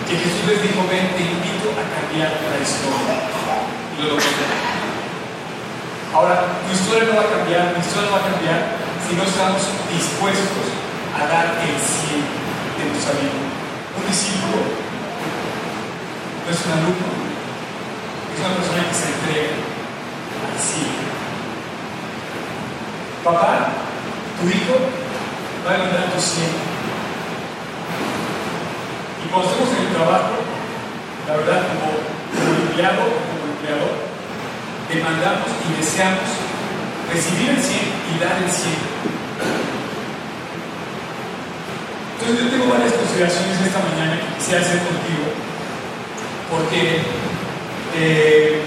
que 0.10 0.18
Jesús 0.18 0.42
les 0.50 0.62
dijo, 0.66 0.82
ven, 0.90 1.14
te 1.14 1.22
invito 1.22 1.70
a 1.78 1.86
cambiar 1.86 2.34
la 2.34 2.58
historia. 2.58 3.30
Y 3.94 4.02
lo 4.02 4.18
lograron. 4.18 4.70
Ahora, 6.10 6.50
tu 6.66 6.74
historia 6.74 7.06
no 7.06 7.22
va 7.22 7.30
a 7.30 7.38
cambiar, 7.38 7.78
mi 7.78 7.80
historia 7.86 8.10
no 8.10 8.18
va 8.18 8.26
a 8.26 8.30
cambiar 8.34 8.60
si 9.06 9.14
no 9.14 9.22
estamos 9.22 9.62
dispuestos 9.94 10.66
a 11.14 11.30
dar 11.30 11.62
el 11.62 11.78
100 11.78 12.26
de 12.26 12.84
nuestra 12.90 13.14
vida. 13.22 13.38
Un 13.94 14.06
discípulo 14.10 14.58
no 16.42 16.50
es 16.50 16.66
un 16.66 16.72
alumno, 16.74 17.10
es 18.34 18.40
una 18.42 18.58
persona 18.58 18.82
que 18.90 18.98
se 18.98 19.14
entrega 19.14 19.54
al 19.54 20.58
100. 20.58 20.90
Papá, 23.24 23.70
tu 24.42 24.50
hijo 24.50 24.74
va 25.62 25.76
a 25.76 25.78
mandar 25.78 26.10
tu 26.10 26.18
100. 26.18 26.70
Y 29.24 29.28
cuando 29.30 29.50
estamos 29.52 29.70
en 29.76 29.88
el 29.88 29.94
trabajo, 29.94 30.36
la 31.28 31.38
verdad, 31.38 31.62
como, 31.68 31.94
empleado 32.68 33.04
como 33.04 33.44
empleador, 33.54 33.96
demandamos 34.88 35.50
y 35.68 35.78
deseamos 35.78 36.30
recibir 37.12 37.50
el 37.50 37.62
100 37.62 37.80
y 37.80 38.20
dar 38.24 38.38
el 38.42 38.50
100. 38.50 38.74
Entonces 42.20 42.46
yo 42.46 42.52
tengo 42.52 42.72
varias 42.72 42.94
consideraciones 42.94 43.62
esta 43.62 43.80
mañana 43.80 44.20
que 44.20 44.36
quisiera 44.38 44.62
hacer 44.62 44.80
contigo, 44.80 45.28
porque 46.50 47.02
eh, 47.96 48.62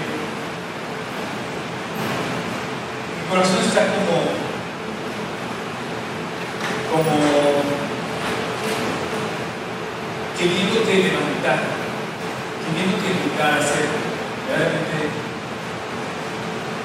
mi 3.19 3.29
corazón 3.29 3.59
está 3.65 3.81
como, 3.93 4.23
como 6.91 7.92
queriéndote 10.37 10.93
levantar, 11.09 11.59
queriéndote 12.63 13.07
educar 13.13 13.53
a 13.53 13.61
ser 13.61 13.85
realmente 14.49 15.13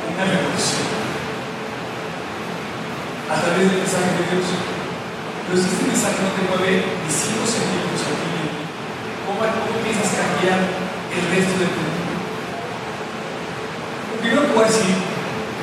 una 0.09 0.25
revolución 0.25 0.89
a 3.29 3.37
través 3.41 3.65
del 3.69 3.81
mensaje 3.85 4.11
de 4.17 4.25
Dios. 4.29 4.49
Pero 5.49 5.57
si 5.57 5.69
este 5.69 5.85
mensaje 5.89 6.19
no 6.21 6.33
te 6.37 6.43
mueve 6.45 6.85
ni 6.85 7.09
cinco 7.09 7.45
centímetros 7.49 8.05
a 8.05 8.13
ti, 8.21 8.37
¿cómo, 9.25 9.41
¿cómo 9.41 9.77
piensas 9.81 10.13
cambiar 10.13 10.61
el 10.61 11.23
resto 11.33 11.55
de 11.57 11.69
tu 11.73 11.81
mundo? 11.89 12.15
Lo 14.13 14.17
primero 14.21 14.45
que 14.45 14.53
voy 14.53 14.65
a 14.65 14.69
decir 14.69 14.97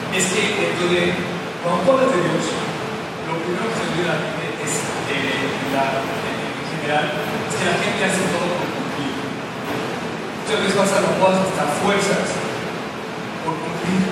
es 0.09 0.25
que 0.33 0.41
dentro 0.57 0.85
de, 0.89 1.13
cuando 1.61 1.85
hablas 1.85 2.09
de 2.17 2.21
Dios, 2.21 2.45
lo 3.29 3.33
primero 3.45 3.65
que 3.69 3.77
se 3.77 3.85
olvida 3.85 4.13
es, 4.65 4.73
eh, 5.05 5.53
la, 5.69 6.01
es 6.85 7.53
que 7.57 7.65
la 7.65 7.81
gente 7.81 8.01
hace 8.05 8.21
todo 8.29 8.45
por 8.45 8.69
cumplir. 8.77 9.17
Muchas 9.17 10.59
veces 10.61 10.77
vas 10.77 10.93
a 10.93 11.01
lo 11.01 11.17
hasta 11.17 11.65
fuerzas 11.81 12.29
por 13.41 13.57
cumplir 13.57 14.05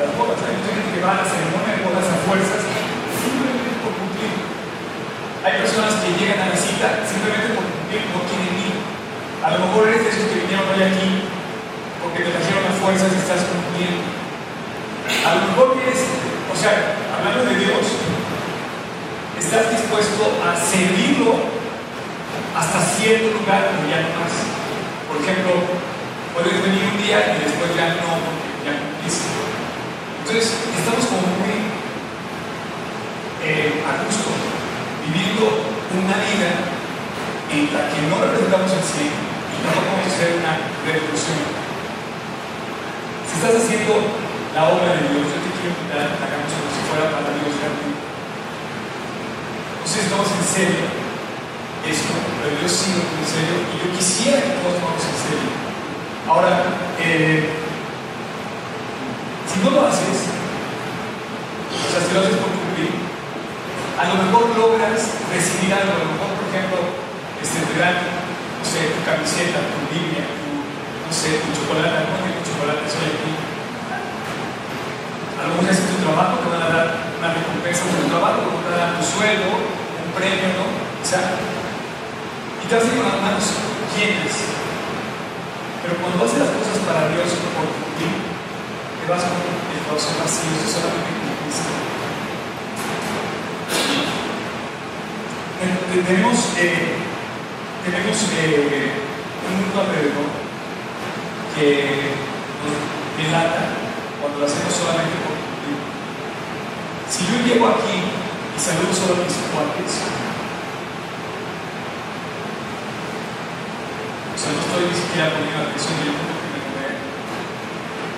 las 0.00 0.16
bodas. 0.16 0.40
Hay 0.40 0.56
mucha 0.56 0.72
gente 0.80 0.96
que 0.96 1.04
va 1.04 1.12
a 1.12 1.20
la 1.20 1.26
ceremonia 1.28 1.76
de 1.76 1.84
bodas 1.84 2.08
a 2.08 2.16
fuerzas 2.24 2.64
simplemente 3.20 3.84
por 3.84 3.92
cumplir. 4.00 4.32
Hay 5.44 5.60
personas 5.60 6.00
que 6.00 6.16
llegan 6.16 6.40
a 6.40 6.48
la 6.48 6.56
cita 6.56 7.04
simplemente 7.04 7.52
por 7.52 7.68
cumplir, 7.68 8.00
no 8.16 8.24
quieren 8.24 8.56
ir. 8.64 8.76
A 9.44 9.48
lo 9.52 9.58
mejor 9.68 9.92
eres 9.92 10.00
de 10.00 10.08
esos 10.08 10.24
que 10.32 10.40
vinieron 10.40 10.72
hoy 10.72 10.80
aquí 10.80 11.28
porque 12.00 12.24
te 12.24 12.32
trajeron 12.32 12.64
a 12.64 12.80
fuerzas 12.80 13.12
y 13.12 13.20
estás 13.20 13.44
cumpliendo. 13.44 14.08
A 15.20 15.30
lo 15.36 15.40
mejor 15.52 15.76
es, 15.84 16.00
o 16.48 16.56
sea, 16.56 16.96
hablando 17.12 17.44
de 17.44 17.60
Dios, 17.60 17.84
estás 19.36 19.68
dispuesto 19.68 20.32
a 20.40 20.56
servirlo 20.56 21.59
hasta 22.56 22.82
cierto 22.98 23.30
lugar, 23.38 23.70
pero 23.70 23.86
ya 23.86 24.02
no 24.02 24.10
más. 24.18 24.34
Por 25.06 25.22
ejemplo, 25.22 25.52
puedes 26.34 26.56
venir 26.62 26.82
un 26.90 26.98
día 26.98 27.18
y 27.34 27.46
después 27.46 27.70
ya 27.78 27.94
no, 28.02 28.18
ya 28.66 28.74
cumpliste. 28.74 29.30
Entonces, 30.22 30.46
estamos 30.78 31.04
como 31.06 31.26
muy 31.42 31.70
eh, 33.42 33.82
a 33.86 34.02
gusto, 34.02 34.30
viviendo 35.06 35.46
una 35.94 36.16
vida 36.26 36.50
en 37.50 37.66
la 37.74 37.82
que 37.90 37.98
no 38.06 38.14
representamos 38.22 38.70
el 38.70 38.84
100 38.84 39.10
y 39.10 39.58
no 39.66 39.70
a 39.70 40.06
hacer 40.06 40.38
una 40.38 40.54
revolución. 40.86 41.40
Si 43.26 43.32
estás 43.38 43.58
haciendo 43.58 43.94
la 44.54 44.70
obra 44.70 44.94
de 44.98 45.02
Dios, 45.10 45.26
yo 45.26 45.38
te 45.38 45.50
quiero 45.58 45.74
invitar 45.74 45.98
a 45.98 46.14
que 46.14 46.22
hagamos 46.26 46.50
como 46.50 46.70
si 46.70 46.82
fuera 46.86 47.10
para 47.10 47.30
Dios 47.34 47.54
grande. 47.58 47.90
Entonces, 49.82 50.06
estamos 50.06 50.30
en 50.30 50.46
serio 50.46 51.00
esto, 51.88 52.12
pero 52.50 52.66
sí 52.66 52.90
lo 52.98 53.06
en 53.06 53.26
serio 53.30 53.56
y 53.62 53.74
yo 53.78 53.86
quisiera 53.94 54.42
que 54.42 54.58
todos 54.58 54.82
vamos 54.82 55.06
en 55.06 55.18
serio. 55.22 55.50
Ahora, 56.26 56.66
eh, 56.98 57.46
si 59.46 59.56
no 59.62 59.70
lo 59.70 59.86
haces, 59.86 60.34
o 61.70 61.86
sea, 61.90 62.02
si 62.02 62.10
lo 62.10 62.20
haces 62.26 62.38
por 62.42 62.50
cumplir, 62.50 62.90
a 63.98 64.04
lo 64.10 64.14
mejor 64.18 64.50
logras 64.58 64.98
recibir 65.30 65.70
algo, 65.70 65.94
a 65.94 66.02
lo 66.02 66.10
mejor, 66.10 66.30
por 66.42 66.46
ejemplo, 66.50 66.78
este, 67.38 67.62
te 67.70 67.76
dan, 67.78 68.02
no 68.02 68.64
sé, 68.66 68.98
tu 68.98 69.00
camiseta, 69.06 69.62
tu 69.70 69.78
Biblia, 69.94 70.26
tu, 70.26 70.50
no 70.50 71.12
sé, 71.14 71.38
tu 71.38 71.54
chocolate, 71.54 72.02
no 72.02 72.34
tu 72.34 72.42
chocolate, 72.50 72.82
soy 72.90 73.14
aquí. 73.14 73.32
A 75.38 75.42
lo 75.46 75.50
mejor 75.54 75.70
es 75.70 75.86
tu 75.86 75.96
trabajo, 76.02 76.42
te 76.42 76.48
van 76.50 76.66
a 76.66 76.70
dar 76.74 76.86
una 77.14 77.30
recompensa 77.30 77.86
por 77.86 77.94
tu 78.02 78.06
trabajo, 78.10 78.42
te 78.58 78.66
van 78.66 78.74
a 78.74 78.82
dar 78.82 78.92
tu 78.98 79.04
sueldo, 79.06 79.50
un 79.54 80.10
premio, 80.18 80.50
¿no? 80.58 80.66
O 80.66 81.06
sea, 81.06 81.59
y 82.62 82.68
te 82.68 82.74
vas 82.74 82.84
con 82.84 83.04
las 83.04 83.20
manos 83.20 83.46
llenas. 83.96 84.36
Pero 85.82 85.96
cuando 85.96 86.24
haces 86.24 86.38
las 86.38 86.52
cosas 86.52 86.78
para 86.86 87.08
Dios 87.08 87.28
por 87.56 87.66
cumplir, 87.66 88.30
vas 89.10 89.26
con 89.26 89.42
el 89.42 89.82
corazón 89.90 90.14
vacío, 90.22 90.54
esto 90.54 90.78
solamente 90.78 91.10
con 91.18 91.34
Cristo. 91.42 91.66
Tenemos, 96.06 96.38
eh, 96.62 96.94
tenemos 97.82 98.16
eh, 98.38 98.94
un 98.94 99.52
mundo 99.58 99.76
alrededor 99.82 100.30
que 101.58 102.14
nos 102.62 102.78
delata 103.18 103.74
cuando 104.22 104.38
lo 104.38 104.46
hacemos 104.46 104.70
solamente 104.70 105.18
por 105.26 105.34
cumplir. 105.34 105.82
Si 107.10 107.26
yo 107.26 107.42
llego 107.42 107.66
aquí 107.66 107.98
y 107.98 108.58
saludo 108.62 108.94
solo 108.94 109.18
a 109.18 109.26
mis 109.26 109.34
cuates, 109.50 110.19
no 114.54 114.60
estoy 114.60 114.82
ni 114.90 114.96
siquiera 114.96 115.34
poniendo 115.34 115.62
atención 115.62 115.94
del 116.00 116.14
mundo 116.16 116.34
que 116.40 116.48
me. 116.50 116.86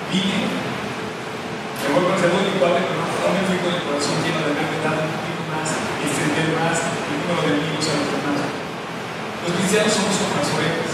Vine 0.09 0.63
me 1.83 1.99
voy 1.99 2.03
con 2.07 2.15
salud 2.15 2.47
igual, 2.47 2.79
pero 2.79 3.29
me 3.35 3.43
fui 3.43 3.59
con 3.59 3.75
el 3.75 3.83
corazón 3.83 4.15
lleno 4.23 4.39
de 4.39 4.55
haber 4.55 4.79
dado 4.79 5.03
un 5.03 5.13
poquito 5.19 5.43
más, 5.51 5.67
extender 5.99 6.55
más 6.55 6.79
el 6.79 7.15
número 7.19 7.43
de 7.43 7.51
amigos 7.59 7.85
a 7.91 7.93
los 7.99 8.07
demás. 8.07 8.39
Los 9.43 9.51
cristianos 9.59 9.91
somos 9.91 10.15
como 10.15 10.39
las 10.39 10.49
orejas. 10.55 10.91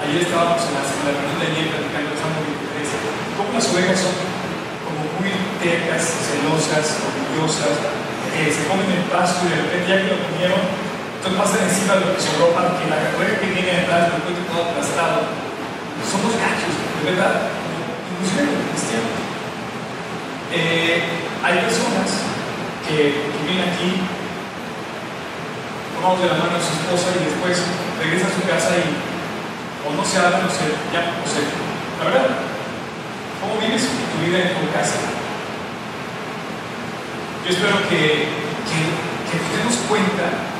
ayer 0.00 0.24
estábamos 0.24 0.64
en 0.66 0.72
la, 0.72 0.82
en 0.82 1.16
reunión 1.20 1.36
de 1.36 1.46
ayer 1.52 1.66
platicando, 1.68 2.16
estamos 2.16 2.40
muy 2.42 2.62
cómo 3.36 3.52
las 3.52 3.68
ovejas 3.68 3.98
son 4.00 4.16
como 4.88 5.00
muy 5.20 5.32
tercas, 5.60 6.02
celosas, 6.32 6.96
orgullosas, 7.04 7.76
que 8.32 8.48
se 8.48 8.64
comen 8.64 8.88
el 8.88 9.04
pasto 9.12 9.44
y 9.44 9.52
de 9.52 9.58
repente 9.68 9.84
ya 9.84 10.00
que 10.00 10.16
lo 10.16 10.18
comieron, 10.32 10.62
entonces 11.22 11.38
pasan 11.38 11.70
encima 11.70 11.94
de 11.94 12.00
lo 12.02 12.18
que 12.18 12.20
sobró 12.20 12.50
para 12.50 12.74
que 12.74 12.90
la 12.90 12.98
oveja 13.14 13.38
que 13.38 13.54
viene 13.54 13.86
detrás 13.86 14.10
lo 14.10 14.18
encuentre 14.18 14.42
todo 14.42 14.74
aplastado. 14.74 15.22
Somos 16.02 16.34
gachos, 16.34 16.74
de 16.74 17.14
verdad, 17.14 17.46
inclusive 18.10 18.50
los 18.50 18.66
cristianos. 18.74 19.14
Eh, 20.50 20.98
hay 21.46 21.62
personas 21.62 22.26
que, 22.82 23.30
vienen 23.46 23.70
aquí 23.70 24.02
tomamos 25.94 26.26
de 26.26 26.26
la 26.26 26.42
mano 26.42 26.58
a 26.58 26.62
su 26.62 26.74
esposa 26.74 27.14
y 27.14 27.30
después 27.30 27.54
regresa 28.02 28.26
a 28.26 28.34
su 28.34 28.42
casa 28.42 28.74
y 28.82 28.90
o 29.86 29.94
no 29.94 30.02
se 30.02 30.18
habla, 30.18 30.42
no 30.42 30.50
se 30.50 30.74
llama, 30.90 31.22
no 31.22 31.26
sé. 31.30 31.46
La 32.02 32.10
verdad, 32.10 32.34
¿cómo 33.38 33.62
vives 33.62 33.86
tu 33.86 34.26
vida 34.26 34.42
en 34.42 34.58
tu 34.58 34.66
casa? 34.74 34.98
Yo 37.46 37.50
espero 37.54 37.78
que, 37.86 38.26
que, 38.66 38.78
que 39.30 39.34
nos 39.38 39.50
demos 39.54 39.86
cuenta 39.86 40.51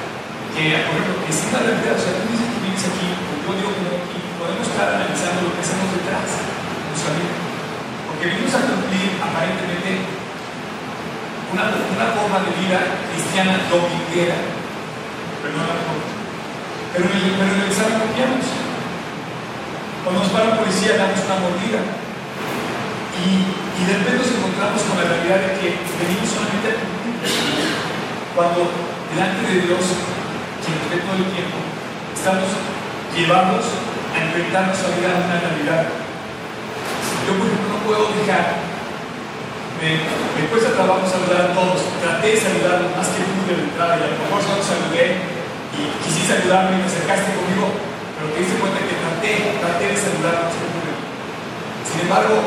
que, 0.53 0.85
por 0.85 1.01
ejemplo, 1.01 1.25
que 1.25 1.33
si 1.33 1.49
la 1.49 1.65
realidad, 1.65 1.97
o 1.97 2.03
sea, 2.03 2.13
tú 2.13 2.29
dices 2.29 2.49
que 2.53 2.61
vienes 2.61 2.85
aquí, 2.85 3.09
yo 3.09 3.51
digo 3.57 3.73
que 3.73 3.89
aquí, 4.05 4.21
podemos 4.37 4.65
estar 4.69 5.01
analizando 5.01 5.49
lo 5.49 5.51
que 5.57 5.65
hacemos 5.65 5.89
detrás, 5.97 6.29
nuestra 6.93 7.11
vida. 7.17 7.37
Porque 8.05 8.25
venimos 8.29 8.53
a 8.53 8.69
cumplir 8.69 9.17
aparentemente 9.17 9.91
una, 11.53 11.73
una 11.73 12.09
forma 12.13 12.39
de 12.45 12.53
vida 12.61 12.79
cristiana 13.13 13.65
dominguera, 13.73 14.37
pero 15.41 15.57
no 15.57 15.65
la. 15.65 15.77
Pero 16.93 17.09
en 17.09 17.13
el, 17.17 17.33
pero 17.33 17.49
en 17.49 17.61
el 17.65 17.69
examen 17.73 17.97
confiamos. 18.05 18.45
Cuando 20.05 20.21
nos 20.21 20.33
para 20.35 20.53
la 20.53 20.61
policía 20.61 21.01
damos 21.01 21.17
una 21.25 21.41
mordida. 21.41 21.81
Y, 23.17 23.25
y 23.49 23.83
de 23.89 23.93
repente 24.03 24.21
nos 24.21 24.33
encontramos 24.37 24.81
con 24.85 25.01
la 25.01 25.09
realidad 25.09 25.41
de 25.41 25.51
que 25.57 25.69
venimos 25.81 26.29
solamente 26.29 26.69
a 26.69 26.81
cumplir. 26.85 27.17
Cuando 28.37 28.61
delante 29.13 29.43
de 29.49 29.57
Dios, 29.65 29.85
nos 30.71 30.87
ve 30.87 31.03
todo 31.03 31.19
el 31.19 31.31
tiempo, 31.35 31.59
estamos 32.15 32.47
llevados 33.11 33.67
a 34.15 34.17
enfrentar 34.23 34.71
nuestra 34.71 34.95
a 34.95 35.19
una 35.27 35.37
realidad. 35.43 35.91
Yo, 37.27 37.35
por 37.35 37.47
ejemplo, 37.51 37.67
no 37.75 37.79
puedo 37.83 38.15
dejar, 38.15 38.63
me, 39.83 39.99
me 40.39 40.43
cuesta 40.47 40.79
trabajo 40.79 41.03
saludar 41.03 41.51
a 41.51 41.55
todos. 41.55 41.83
Traté 41.99 42.35
de 42.35 42.39
saludar 42.39 42.79
más 42.95 43.09
que 43.11 43.27
pude 43.27 43.59
de 43.59 43.67
entrada 43.67 43.99
y 43.99 44.03
a 44.07 44.11
lo 44.15 44.19
mejor 44.23 44.39
solo 44.43 44.63
saludé 44.63 45.19
y 45.75 45.81
quisiste 46.05 46.39
saludarme 46.39 46.79
y 46.79 46.87
te 46.87 46.91
acercaste 46.93 47.35
conmigo, 47.35 47.67
pero 48.15 48.31
te 48.31 48.39
diste 48.39 48.61
cuenta 48.63 48.79
que 48.79 49.01
traté, 49.03 49.33
traté 49.59 49.85
de 49.91 49.99
saludar 49.99 50.47
más 50.47 50.55
que 50.55 50.67
pude. 50.71 50.93
Sin 51.89 51.99
embargo, 52.07 52.39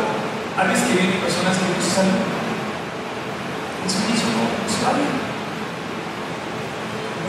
a 0.55 0.63
veces 0.63 0.88
que 0.88 0.95
vienen 1.03 1.19
personas 1.19 1.60
que 1.60 1.67
no 1.67 1.79
se 1.84 1.91
saludan. 1.91 2.31
Eso 3.84 4.00
mismo 4.07 4.39
no 4.39 4.67
se 4.72 4.79
vale. 4.81 5.25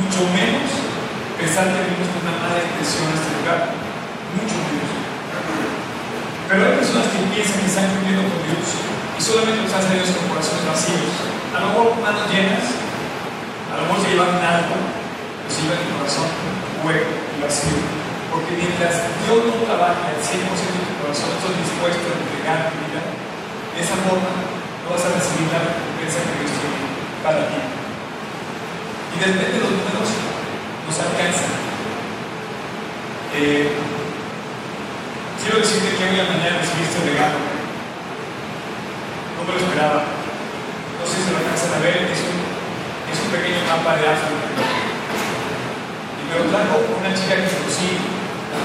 Mucho 0.07 0.23
menos 0.31 0.71
pensar 1.35 1.67
que 1.67 1.83
venimos 1.83 2.07
con 2.15 2.23
una 2.31 2.39
mala 2.39 2.63
intención 2.63 3.11
a 3.11 3.19
este 3.19 3.43
lugar. 3.43 3.75
Mucho 4.39 4.55
menos. 4.55 4.87
Pero 6.47 6.63
hay 6.63 6.79
personas 6.79 7.11
que 7.11 7.27
piensan 7.35 7.59
que 7.59 7.67
están 7.67 7.91
cumpliendo 7.91 8.23
con 8.31 8.39
Dios 8.47 8.71
y 8.87 9.19
solamente 9.19 9.67
los 9.67 9.75
han 9.75 9.83
salido 9.83 10.07
con 10.07 10.31
corazones 10.31 10.63
vacíos. 10.63 11.11
A 11.51 11.59
lo 11.59 11.67
mejor 11.75 11.99
manos 11.99 12.31
llenas, 12.31 12.71
a 13.67 13.83
lo 13.83 13.91
mejor 13.91 13.99
se 13.99 14.15
llevan 14.15 14.39
algo, 14.47 14.79
pero 14.79 15.51
se 15.51 15.59
llevan 15.67 15.83
el 15.83 15.91
corazón 15.99 16.31
hueco 16.87 17.11
y 17.11 17.37
vacío. 17.43 17.83
Porque 18.31 18.63
mientras 18.63 19.11
Dios 19.27 19.43
no 19.43 19.67
trabaja 19.67 20.07
el 20.15 20.23
100% 20.23 20.39
de 20.39 20.87
tu 20.87 20.95
corazón, 21.03 21.35
estás 21.35 21.51
dispuesto 21.51 22.07
a 22.15 22.15
entregar 22.15 22.71
tu 22.71 22.79
vida, 22.79 23.03
de 23.75 23.79
esa 23.83 23.99
forma 24.07 24.31
no 24.31 24.87
vas 24.87 25.03
a 25.03 25.19
recibir 25.19 25.51
la 25.51 25.67
recompensa 25.67 26.23
que 26.31 26.47
Dios 26.47 26.55
tiene 26.63 26.79
para 27.27 27.51
ti. 27.51 27.86
Y 29.17 29.19
de 29.19 29.33
los 29.33 29.73
números 29.73 30.13
nos 30.85 30.97
alcanzan. 31.01 31.57
Eh, 33.33 33.73
quiero 35.41 35.57
decirte 35.57 35.97
que 35.97 36.05
hoy 36.05 36.21
a 36.21 36.29
mañana 36.29 36.61
recibí 36.61 36.85
este 36.85 37.01
regalo. 37.01 37.41
No 39.33 39.41
me 39.49 39.57
lo 39.57 39.61
esperaba. 39.65 40.05
No 41.01 41.05
sé 41.09 41.17
si 41.17 41.33
lo 41.33 41.41
alcanzan 41.41 41.81
a 41.81 41.81
ver, 41.81 42.13
es 42.13 42.21
un, 42.29 42.45
es 43.09 43.17
un 43.25 43.31
pequeño 43.33 43.65
mapa 43.65 43.97
de 43.97 44.05
África. 44.05 44.53
Y 44.53 46.23
me 46.29 46.37
lo 46.37 46.45
trajo 46.53 46.77
una 46.85 47.09
chica 47.17 47.41
que 47.41 47.57
conocí, 47.57 47.97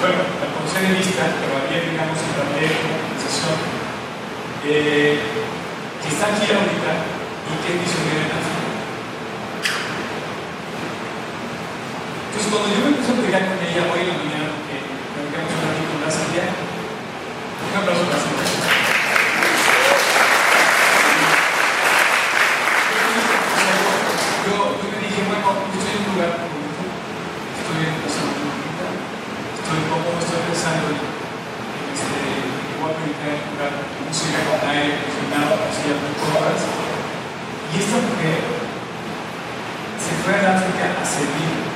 bueno, 0.03 0.19
la 0.35 0.51
conocí 0.51 0.83
de 0.83 0.99
vista, 0.99 1.31
pero 1.31 1.63
ayer 1.63 1.95
digamos 1.95 2.19
en 2.19 2.35
la 2.35 2.43
conversación, 2.43 3.55
eh, 4.67 5.15
que 5.15 6.07
está 6.11 6.27
aquí 6.27 6.43
ahorita 6.51 6.91
y 6.91 7.53
que 7.55 7.69
es 7.71 7.77
misionera 7.87 8.27
en 8.27 8.35
África. 8.35 8.50
Entonces, 12.31 12.47
cuando 12.47 12.71
yo 12.71 12.79
me 12.79 12.95
empecé 12.95 13.11
a 13.11 13.19
pelear 13.19 13.43
con 13.43 13.59
ella 13.59 13.91
hoy 13.91 14.07
en 14.07 14.07
la 14.07 14.15
mañana, 14.23 14.55
que 14.63 14.79
me 14.79 15.27
quedamos 15.35 15.51
un 15.51 15.67
ratito 15.67 15.99
más 15.99 16.15
allá, 16.15 16.47
un 16.47 17.75
aplauso 17.75 18.07
para 18.07 18.23
Santiago. 18.23 18.55
Yo, 24.47 24.55
yo 24.79 24.85
me 24.87 24.97
dije, 25.03 25.19
bueno, 25.27 25.43
yo 25.43 25.75
estoy 25.75 25.91
en 25.91 26.07
un 26.07 26.11
lugar 26.15 26.31
bonito, 26.39 26.83
estoy 26.87 27.83
en 27.83 27.99
una 27.99 28.07
zona 28.07 28.31
bonita, 28.47 28.87
estoy 28.95 29.81
cómodo, 29.91 30.15
estoy 30.23 30.41
pensando 30.47 30.87
en, 30.87 31.03
este, 31.03 32.15
igual 32.79 32.95
que 32.95 33.11
en 33.11 33.43
un 33.43 33.59
lugar, 33.59 33.75
música 34.07 34.39
con 34.47 34.71
aire 34.71 35.03
acondicionado, 35.03 35.67
silla 35.75 35.99
muy 35.99 36.15
cómodas. 36.15 36.63
Y 36.63 37.73
esta 37.75 37.99
mujer 37.99 38.39
se 39.99 40.11
fue 40.23 40.31
a 40.31 40.55
África 40.55 40.95
a 40.95 41.03
servir 41.03 41.70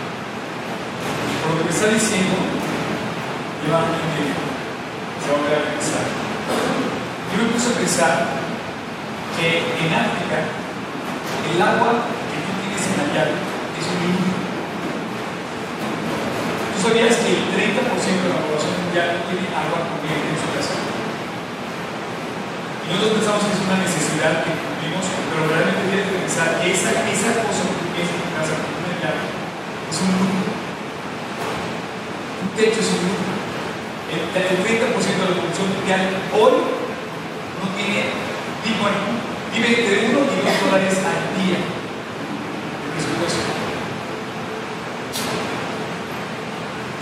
lo 1.55 1.63
que 1.63 1.71
está 1.71 1.87
diciendo, 1.87 2.35
lleva 3.63 3.87
año 3.87 4.03
medio, 4.11 4.35
se 5.23 5.31
va 5.31 5.31
a 5.31 5.39
volver 5.39 5.55
a. 5.55 5.71
Yo 7.31 7.39
me 7.39 7.55
puse 7.55 7.71
a 7.71 7.79
pensar 7.79 8.27
que 9.39 9.63
en 9.63 9.87
África 9.91 10.43
el 10.43 11.59
agua 11.59 12.11
que 12.27 12.43
tú 12.43 12.51
tienes 12.59 12.83
en 12.83 12.99
la 12.99 13.07
llave 13.15 13.39
es 13.39 13.87
un 13.87 14.03
líquido. 14.03 14.35
¿Tú 16.75 16.83
sabías 16.83 17.23
que 17.23 17.39
el 17.39 17.47
30% 17.47 17.63
de 17.63 18.35
la 18.35 18.43
población 18.43 18.75
mundial 18.75 19.15
no 19.15 19.23
tiene 19.31 19.47
agua 19.55 19.95
corriente 19.95 20.35
en 20.35 20.39
su 20.39 20.51
casa? 20.51 20.75
Y 20.75 22.91
nosotros 22.91 23.15
pensamos 23.15 23.47
que 23.47 23.55
es 23.55 23.63
una 23.63 23.79
necesidad 23.79 24.43
que 24.43 24.59
cumplimos, 24.59 25.07
pero 25.07 25.47
realmente 25.47 25.87
tienes 25.87 26.03
que 26.07 26.19
pensar 26.19 26.59
que 26.59 26.75
esa, 26.75 26.91
esa 27.07 27.31
cosa 27.47 27.63
que 27.63 27.95
tienes 27.95 28.11
en 28.11 28.19
tu 28.19 28.27
casa, 28.35 28.59
que 28.59 28.75
tiene 28.75 28.99
llave, 28.99 29.23
es 29.23 30.03
un 30.03 30.54
lujo 32.55 32.71
techo 32.71 32.79
es 32.79 32.87
un 32.87 33.03
número. 33.03 33.35
El, 34.15 34.31
el 34.31 34.55
30% 34.63 34.95
de 34.95 35.27
la 35.27 35.35
producción 35.35 35.67
mundial 35.75 36.01
hoy 36.31 36.53
no 36.55 37.67
tiene, 37.75 38.15
bueno, 38.79 38.99
vive 39.51 39.67
entre 39.67 40.07
1 40.07 40.15
y 40.15 40.39
2 40.39 40.71
dólares 40.71 40.95
al 41.03 41.21
día 41.35 41.59
de 41.59 42.87
presupuesto. 42.95 43.43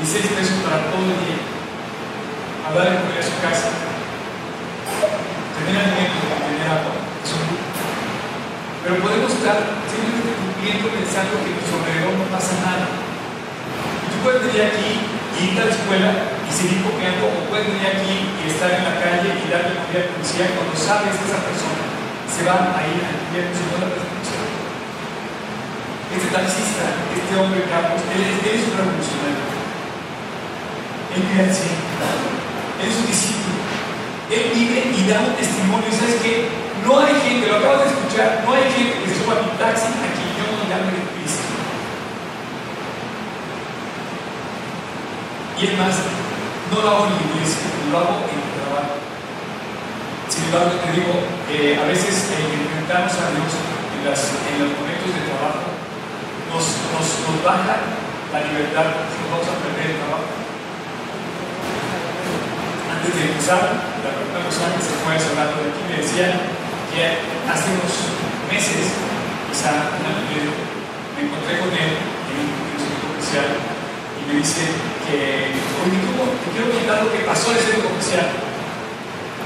16 0.02 0.26
pesos 0.34 0.58
para 0.66 0.89
todo 0.89 1.06
el 1.06 1.22
día. 1.22 1.39
Hablar 2.66 2.89
de 2.89 2.98
comer 3.04 3.20
a 3.20 3.24
su 3.24 3.38
casa. 3.44 3.70
Tener 5.54 5.78
alimento, 5.78 6.18
tener 6.34 6.68
agua. 6.68 6.98
Lujo. 6.98 7.56
Pero 8.84 8.96
podemos 9.00 9.32
estar 9.32 9.58
simplemente 9.88 10.34
cumpliendo 10.34 10.88
pensando 10.92 11.39
que 11.39 11.52
a 11.52 11.56
nuestro 11.56 11.78
alrededor 11.78 12.13
no 12.20 12.28
pasa 12.32 12.52
nada. 12.63 12.88
Y 12.89 14.06
tú 14.12 14.18
puedes 14.24 14.42
venir 14.44 14.62
aquí 14.68 15.12
ir 15.44 15.60
a 15.60 15.66
la 15.68 15.74
escuela 15.76 16.10
y 16.48 16.52
seguir 16.52 16.80
copiando, 16.84 17.28
o 17.28 17.44
puedes 17.52 17.68
venir 17.68 17.84
aquí 17.84 18.32
y 18.40 18.42
estar 18.48 18.72
en 18.72 18.84
la 18.88 18.96
calle 18.96 19.36
y 19.36 19.46
darle 19.52 19.76
comida 19.84 20.00
a 20.00 20.06
la 20.08 20.12
policía 20.16 20.46
cuando 20.56 20.76
sabes 20.78 21.12
que 21.20 21.26
esa 21.28 21.40
persona 21.44 21.84
se 22.32 22.42
va 22.48 22.72
a 22.74 22.82
ir 22.88 23.04
al 23.04 23.18
si 23.52 23.64
no 23.68 23.78
la 23.78 23.88
prestas 23.92 24.10
atención. 24.10 24.48
Este 26.14 26.30
taxista, 26.30 26.86
este 27.14 27.34
hombre 27.36 27.66
Carlos, 27.68 28.02
él, 28.14 28.22
él 28.22 28.56
es 28.58 28.64
un 28.70 28.76
revolucionario. 28.78 29.54
Él 31.14 31.22
vive 31.30 31.42
al. 31.46 32.20
Él 32.82 32.88
es 32.90 32.98
un 32.98 33.08
discípulo. 33.08 33.58
Él 34.34 34.46
vive 34.54 34.80
y 34.98 35.02
da 35.10 35.22
un 35.22 35.36
testimonio. 35.38 35.90
Sabes 35.94 36.22
que 36.22 36.50
no 36.86 37.00
hay 37.00 37.14
gente, 37.22 37.48
lo 37.48 37.58
acabas 37.58 37.86
de 37.86 37.90
escuchar, 37.94 38.42
no 38.46 38.54
hay 38.54 38.66
gente 38.74 38.98
que 38.98 39.10
se 39.10 39.22
suba 39.22 39.38
a 39.38 39.42
mi 39.46 39.52
taxi 39.58 39.88
a 39.94 40.10
quien 40.10 40.30
yo 40.38 40.44
no 40.50 40.66
llame 40.70 40.90
de 40.90 41.02
Cristo. 41.14 41.54
Y 45.63 45.65
es 45.65 45.80
más, 45.80 45.95
no 45.95 46.76
lo 46.76 46.88
hago 46.91 47.08
en 47.08 47.15
la 47.15 47.23
iglesia, 47.23 47.71
lo 47.88 47.95
hago 47.95 48.28
en 48.28 48.36
el 48.36 48.52
trabajo. 48.52 48.99
Sin 50.28 50.52
embargo, 50.52 50.76
te 50.76 50.91
digo, 50.91 51.23
eh, 51.56 51.80
a 51.80 51.88
veces 51.88 52.28
que 52.28 52.36
enfrentamos 52.36 53.15
a 53.15 53.32
Dios 53.32 53.47
en, 53.56 54.04
las, 54.04 54.28
en, 54.43 54.60
los 54.60 54.76
momentos 54.76 55.08
de 55.08 55.23
trabajo 55.23 55.63
nos, 56.52 56.67
nos, 56.91 57.08
nos 57.08 57.38
baja 57.47 57.80
la 57.80 58.39
libertad, 58.43 58.91
nos 58.91 59.28
vamos 59.32 59.47
a 59.47 59.56
perder 59.63 59.88
el 59.88 60.04
trabajo. 60.04 60.28
antes 62.91 63.12
de 63.15 63.23
empezar, 63.23 63.63
la 64.04 64.12
primera 64.19 64.43
persona 64.43 64.67
que 64.76 64.84
se 64.84 64.99
fue 64.99 65.15
hablando 65.15 65.63
de 65.63 65.71
aquí 65.71 65.84
me 65.88 65.95
decía 66.04 66.43
que 66.91 67.23
hace 67.47 67.71
unos 67.71 68.12
meses, 68.52 68.99
quizá 69.47 69.95
un 69.95 70.12
año 70.12 70.28
me 71.15 71.23
encontré 71.23 71.56
con 71.56 71.71
él 71.71 72.04
en 72.04 72.52
un 72.52 72.76
centro 72.76 72.99
comercial 73.15 73.47
y 73.56 74.21
me 74.28 74.43
dice 74.43 74.93
que, 75.06 75.52
oye, 75.84 75.98
¿cómo 76.08 76.34
te 76.39 76.48
quiero 76.54 76.68
contar 76.74 77.04
lo 77.04 77.12
que 77.12 77.28
pasó 77.28 77.52
en 77.52 77.58
el 77.58 77.63
centro 77.63 77.89
comercial? 77.89 78.28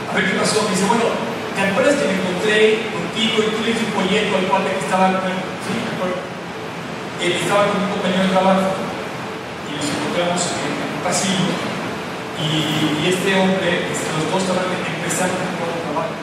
A 0.08 0.12
ver 0.16 0.24
qué 0.28 0.36
pasó. 0.38 0.64
Me 0.66 0.74
dice, 0.74 0.86
bueno, 0.88 1.08
¿te 1.54 1.62
acuerdas 1.62 1.96
que 1.98 2.08
me 2.08 2.16
encontré 2.18 2.88
contigo 2.94 3.36
y 3.42 3.50
tú 3.52 3.60
le 3.62 3.70
diste 3.74 3.86
un 3.88 3.94
folleto 3.98 4.32
al 4.38 4.48
cual 4.48 4.64
que 4.66 4.80
estaba 4.80 5.18
con 5.18 5.30
él? 5.30 5.42
Sí, 5.66 5.74
me 5.74 5.92
acuerdo. 5.94 6.20
Él 7.18 7.34
estaba 7.34 7.70
con 7.70 7.82
un 7.82 7.92
compañero 7.94 8.24
de 8.24 8.34
trabajo 8.34 8.70
y 9.66 9.70
nos 9.74 9.88
encontramos 9.90 10.42
en 10.54 10.74
un 10.78 11.02
pasillo 11.02 11.78
y, 12.38 13.10
este 13.10 13.34
hombre, 13.34 13.90
este, 13.90 14.14
los 14.14 14.30
dos 14.30 14.46
estaban 14.46 14.70
empezando 14.70 15.42
a 15.42 15.82
trabajo. 15.90 16.14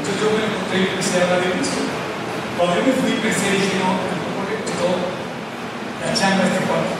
Entonces 0.00 0.16
yo 0.16 0.32
me 0.32 0.48
encontré 0.48 0.76
y 0.80 0.86
empecé 0.96 1.20
a 1.20 1.24
hablar 1.28 1.40
de 1.44 1.60
esto. 1.60 1.80
Cuando 2.56 2.72
yo 2.80 2.82
me 2.88 2.94
fui, 3.04 3.12
pensé, 3.20 3.52
dije, 3.52 3.76
no, 3.84 4.00
¿por 4.00 4.48
qué 4.48 4.64
costó 4.64 4.88
la 4.96 6.08
chamba 6.16 6.48
este 6.48 6.64
cuarto? 6.64 6.92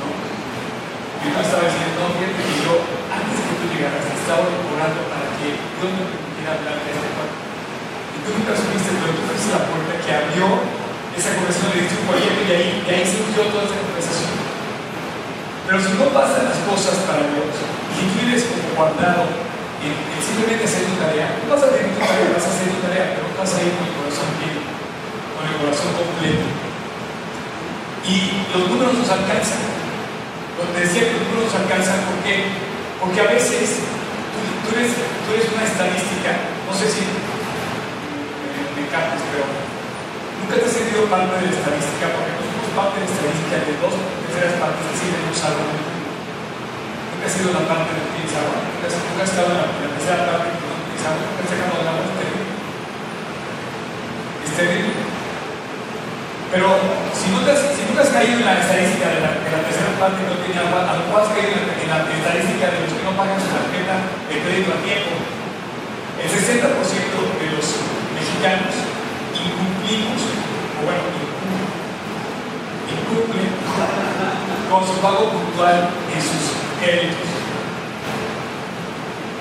¿No? 0.00 0.08
Y 0.16 1.24
yo 1.28 1.36
estaba 1.44 1.68
diciendo, 1.68 1.96
no, 2.00 2.16
fíjate 2.16 2.40
que 2.40 2.56
yo, 2.64 2.72
antes 3.12 3.36
de 3.36 3.42
que 3.44 3.56
tú 3.60 3.64
llegaras, 3.68 4.04
estaba 4.16 4.48
orando 4.48 5.00
para 5.12 5.28
que 5.36 5.60
Dios 5.60 5.92
me 5.92 6.08
permitiera 6.08 6.56
hablar 6.56 6.76
de 6.80 6.88
este 6.88 7.08
cuarto. 7.12 7.36
Y 7.36 8.18
tú 8.24 8.28
nunca 8.32 8.52
supiste, 8.56 8.90
pero 8.96 9.12
tú 9.12 9.22
fuiste 9.28 9.52
la 9.52 9.64
puerta 9.68 9.92
que 9.92 10.10
abrió 10.12 10.46
esa 11.12 11.36
conversación, 11.36 11.68
le 11.72 11.84
diste 11.84 12.00
un 12.00 12.08
y 12.86 12.94
ahí, 12.94 13.02
surgió 13.02 13.50
toda 13.50 13.66
esa 13.66 13.82
conversación. 13.82 14.30
Pero 15.66 15.76
si 15.82 15.90
no 15.98 16.06
pasan 16.14 16.46
las 16.46 16.62
cosas 16.62 17.02
para 17.02 17.26
Dios, 17.26 17.50
y 17.50 18.06
tú 18.06 18.22
vives 18.22 18.46
como 18.46 18.78
guardado 18.78 19.26
en, 19.82 19.90
en 19.90 20.20
simplemente 20.22 20.62
hacer 20.62 20.86
tu 20.86 20.94
tarea, 20.94 21.34
no 21.42 21.50
vas 21.50 21.66
a 21.66 21.66
hacer 21.66 21.82
tu 21.90 21.98
tarea, 21.98 22.30
vas 22.30 22.46
a 22.46 22.52
hacer 22.54 22.70
tu 22.70 22.80
tarea, 22.86 23.06
pero 23.18 23.26
no 23.26 23.34
vas 23.34 23.50
a 23.50 23.58
ir 23.66 23.74
con 23.74 23.90
el 23.90 23.94
corazón 23.98 24.28
lleno, 24.38 24.62
con 25.34 25.42
el 25.42 25.56
corazón 25.58 25.90
completo. 25.98 26.46
Y 28.06 28.46
los 28.54 28.62
números 28.70 28.94
nos 29.02 29.10
alcanzan. 29.10 29.66
Donde 30.54 30.86
decía 30.86 31.10
que 31.10 31.18
los 31.18 31.26
números 31.26 31.50
nos 31.50 31.58
alcanzan, 31.58 31.98
¿por 32.06 32.22
qué? 32.22 32.54
Porque 33.02 33.18
a 33.18 33.28
veces 33.34 33.82
tú, 34.62 34.68
eres, 34.78 34.94
tú 34.94 35.28
eres 35.34 35.50
una 35.50 35.66
estadística, 35.66 36.30
no 36.64 36.72
sé 36.72 36.86
si 36.86 37.02
me, 37.02 37.18
me 38.78 38.80
encantas, 38.86 39.20
pero 39.34 39.42
nunca 39.42 40.54
te 40.54 40.64
has 40.64 40.72
sentido 40.78 41.10
parte 41.10 41.34
de 41.34 41.50
la 41.50 41.58
estadística, 41.58 42.06
porque 42.14 42.55
parte 42.76 43.00
de 43.00 43.08
la 43.08 43.08
estadística 43.08 43.56
de 43.64 43.72
dos 43.80 43.94
terceras 44.28 44.60
partes 44.60 44.84
que 44.84 44.96
sí 45.00 45.06
tenemos 45.08 45.40
algo 45.48 45.64
en 45.64 45.72
el 45.72 45.80
mundo. 45.80 46.12
Nunca 47.08 47.24
has 47.24 47.32
sido 47.32 47.48
la 47.56 47.64
parte 47.64 47.88
de 47.96 48.04
tienes 48.12 48.36
agua, 48.36 48.58
nunca, 48.68 48.84
has 49.24 49.32
estado 49.32 49.48
en 49.48 49.56
la, 49.56 49.66
la 49.80 49.90
tercera 49.96 50.20
parte 50.28 50.46
que 50.52 50.60
no 50.60 50.76
tienes 50.84 51.04
agua, 51.08 51.24
nunca 51.24 51.40
has 51.40 51.50
sacado 51.56 51.72
el 51.80 51.88
agua, 51.88 52.04
es 52.04 52.14
terrible. 52.20 52.52
Es 54.44 54.52
terrible. 54.60 54.94
Pero 56.52 56.66
si 57.16 57.26
no, 57.32 57.38
si 57.48 57.82
no 57.88 57.92
te 57.96 58.02
has 58.04 58.12
caído 58.12 58.36
en 58.44 58.46
la 58.46 58.56
estadística 58.60 59.06
de 59.08 59.20
la, 59.24 59.30
de 59.40 59.50
la 59.56 59.60
tercera 59.64 59.90
parte 59.96 60.20
que 60.20 60.28
no 60.28 60.38
tiene 60.44 60.60
agua, 60.60 61.00
mejor 61.00 61.24
has 61.24 61.32
caído 61.32 61.56
la, 61.56 61.72
en 61.80 61.88
la 61.88 61.98
estadística 62.12 62.64
de 62.76 62.78
los 62.84 62.92
que 62.92 63.02
no 63.08 63.16
pagan 63.16 63.40
su 63.40 63.48
tarjeta 63.56 63.96
de 64.28 64.36
crédito 64.36 64.76
a 64.76 64.84
tiempo. 64.84 65.16
El 66.20 66.28
60% 66.28 66.60
de 66.60 67.46
los 67.56 67.66
mexicanos 68.12 68.72
incumplimos, 69.32 70.20
o 70.20 70.80
bueno, 70.84 71.35
incumplen 72.92 73.50
con 74.70 74.82
su 74.86 74.94
pago 75.02 75.30
puntual 75.30 75.90
en 76.12 76.20
sus 76.20 76.54
créditos. 76.78 77.36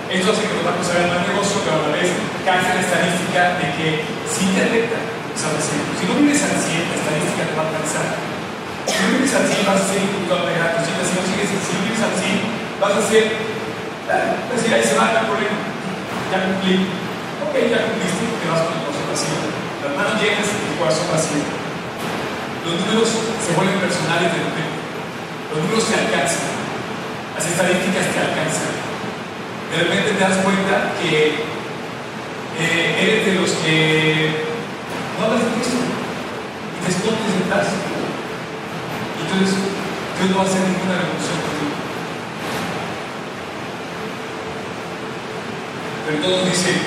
Esto 0.05 0.31
hace 0.31 0.45
que 0.45 0.53
los 0.53 0.63
bancos 0.63 0.85
hagan 0.93 1.09
más 1.11 1.25
negocio, 1.27 1.59
pero 1.65 1.81
a 1.81 1.89
la 1.89 1.97
vez 1.97 2.13
cansa 2.45 2.77
la 2.77 2.83
estadística 2.85 3.57
de 3.57 3.67
que 3.73 3.87
si 4.29 4.53
te 4.53 4.61
afecta, 4.61 5.01
estás 5.33 5.53
haciendo. 5.57 5.91
Si 5.97 6.05
no 6.05 6.13
vives 6.21 6.39
al 6.45 6.55
100, 6.55 6.93
la 6.93 6.97
estadística 7.01 7.41
te 7.41 7.53
va 7.57 7.65
a 7.65 7.69
alcanzar. 7.73 8.07
Si 8.85 8.95
no 9.01 9.05
vives 9.17 9.33
al 9.33 9.49
100, 9.49 9.65
vas 9.65 9.81
a 9.81 9.89
ser 9.89 9.99
imputado 10.05 10.45
de 10.45 10.55
gatos. 10.55 10.85
Si 10.85 10.93
no 10.93 11.03
sigues, 11.25 11.49
si 11.51 11.73
no 11.73 11.79
vives 11.89 12.03
al 12.05 12.15
100, 12.21 12.37
vas 12.79 12.95
a 12.95 13.01
ser, 13.01 13.23
decir, 14.53 14.69
ahí 14.71 14.85
se 14.85 14.93
va, 14.93 15.09
hay 15.09 15.25
problema. 15.25 15.57
Ya 16.29 16.37
cumplí. 16.53 16.85
Ok, 17.43 17.53
ya 17.65 17.81
cumpliste, 17.89 18.23
te 18.39 18.45
vas 18.45 18.61
con 18.61 18.77
el 18.77 18.81
corazón 18.85 19.09
vacío. 19.09 19.41
Las 19.83 19.93
manos 19.97 20.15
llenas 20.21 20.47
y 20.47 20.55
el 20.69 20.77
corazón 20.77 21.07
vacío. 21.09 21.64
Los 22.65 22.73
números 22.81 23.09
se 23.45 23.53
vuelven 23.53 23.77
personales 23.77 24.33
de 24.33 24.41
repente. 24.41 24.81
Los 25.53 25.61
números 25.61 25.85
te 25.85 26.01
alcanzan. 26.01 26.49
Las 27.37 27.45
estadísticas 27.45 28.09
te 28.09 28.19
alcanzan. 28.25 28.73
De 29.69 29.77
repente 29.85 30.17
te 30.17 30.23
das 30.25 30.41
cuenta 30.41 30.97
que 30.97 31.45
eh, 32.57 33.03
eres 33.05 33.25
de 33.25 33.33
los 33.37 33.51
que 33.61 34.33
no 35.13 35.25
hablas 35.25 35.45
de 35.45 35.51
Cristo 35.61 35.77
y 35.77 36.77
te 36.81 36.89
escondes 36.89 37.37
detrás. 37.37 37.69
Entonces 39.21 39.53
Dios 40.17 40.29
no 40.33 40.37
va 40.37 40.41
a 40.41 40.49
hacer 40.49 40.65
ninguna 40.65 40.97
revolución 41.05 41.37
contigo. 41.45 41.75
Pero 46.05 46.17
todos 46.17 46.45
dice, 46.49 46.81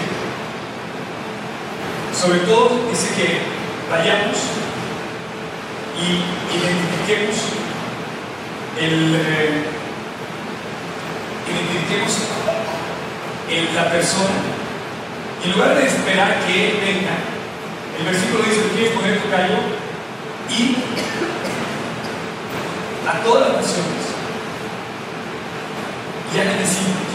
sobre 2.18 2.38
todo 2.50 2.82
dice 2.90 3.14
que 3.14 3.46
vayamos 3.90 4.57
y 5.98 6.22
identifiquemos 6.56 7.36
el, 8.78 9.14
eh, 9.16 9.64
identifiquemos 11.50 12.12
el- 13.50 13.74
la 13.74 13.90
persona. 13.90 14.38
Y 15.42 15.48
en 15.50 15.52
lugar 15.56 15.74
de 15.76 15.86
esperar 15.86 16.36
que 16.46 16.70
él 16.70 16.76
venga 16.84 17.16
el 17.98 18.04
versículo 18.06 18.44
dice 18.44 18.62
quieres 18.74 18.92
poner 18.94 19.18
tu 19.18 19.28
callo 19.30 19.58
y 20.50 20.76
a 23.08 23.12
todas 23.26 23.48
las 23.48 23.56
naciones 23.66 24.04
y 26.30 26.38
hagan 26.38 26.58
discípulos 26.62 27.10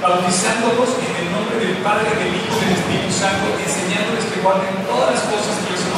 bautizándolos 0.00 0.88
en 1.04 1.12
el 1.20 1.26
nombre 1.34 1.58
del 1.58 1.76
Padre, 1.84 2.08
del 2.16 2.32
Hijo 2.32 2.54
y 2.54 2.64
del 2.64 2.78
Espíritu 2.80 3.10
Santo 3.12 3.44
enseñándoles 3.60 4.24
que 4.30 4.40
guarden 4.40 4.72
todas 4.88 5.18
las 5.18 5.22
cosas 5.28 5.52
que 5.66 5.74
les 5.74 5.82
he 5.84 5.90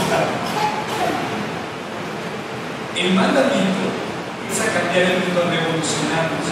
el 3.00 3.16
mandamiento 3.16 3.88
es 4.44 4.60
a 4.60 4.68
cambiar 4.76 5.08
el 5.08 5.24
mundo, 5.24 5.40
a 5.40 5.48
revolucionarnos. 5.48 6.44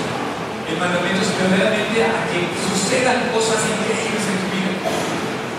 El 0.65 0.81
mandamiento 0.81 1.21
es 1.21 1.33
verdaderamente 1.37 2.01
a 2.01 2.25
que 2.25 2.41
sucedan 2.57 3.29
cosas 3.37 3.69
increíbles 3.69 4.25
en 4.25 4.37
tu 4.41 4.49
vida, 4.57 4.73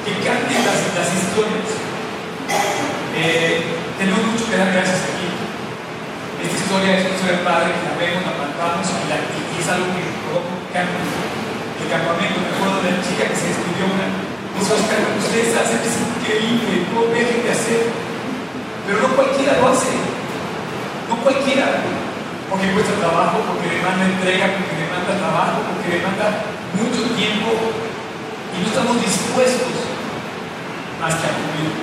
que 0.02 0.14
cambien 0.26 0.66
las, 0.66 0.82
las 0.98 1.10
historias. 1.14 1.70
Eh, 3.14 3.70
tenemos 4.02 4.34
mucho 4.34 4.50
que 4.50 4.58
dar 4.58 4.74
gracias 4.74 5.14
aquí. 5.14 5.30
Esta 6.42 6.58
historia 6.58 6.90
es 6.98 7.06
una 7.06 7.16
historia 7.22 7.46
padre 7.46 7.70
que 7.70 7.86
la 7.86 7.94
vemos, 7.94 8.26
la 8.26 8.34
plantamos 8.34 8.90
y, 8.90 9.06
la, 9.14 9.18
y 9.22 9.62
es 9.62 9.68
algo 9.70 9.94
que 9.94 10.02
provoca 10.26 10.58
un 10.58 10.66
cambio. 10.74 11.06
El 11.06 11.86
campamento, 11.86 12.38
me 12.42 12.50
acuerdo 12.50 12.82
de 12.82 12.98
la 12.98 13.02
chica 13.06 13.30
que 13.30 13.38
se 13.38 13.54
despidió 13.54 13.86
una. 13.94 14.10
Dice, 14.58 14.74
Oscar, 14.74 15.06
ustedes 15.22 15.54
hacen 15.54 15.86
es 15.86 15.98
increíble, 16.02 16.90
no 16.90 17.14
dejen 17.14 17.46
de 17.46 17.52
hacer. 17.54 17.94
Pero 18.90 19.06
no 19.06 19.14
cualquiera 19.14 19.54
lo 19.62 19.70
hace. 19.70 20.09
No 21.10 21.16
cualquiera, 21.26 21.82
porque 22.50 22.72
cuesta 22.72 22.94
trabajo, 23.02 23.42
porque 23.50 23.82
demanda 23.82 24.06
entrega, 24.06 24.54
porque 24.54 24.78
demanda 24.78 25.18
trabajo, 25.18 25.58
porque 25.74 25.98
demanda 25.98 26.46
mucho 26.78 27.02
tiempo 27.18 27.50
y 28.54 28.62
no 28.62 28.68
estamos 28.70 29.02
dispuestos 29.02 29.74
más 31.02 31.14
que 31.18 31.26
a 31.26 31.34
cumplir. 31.34 31.74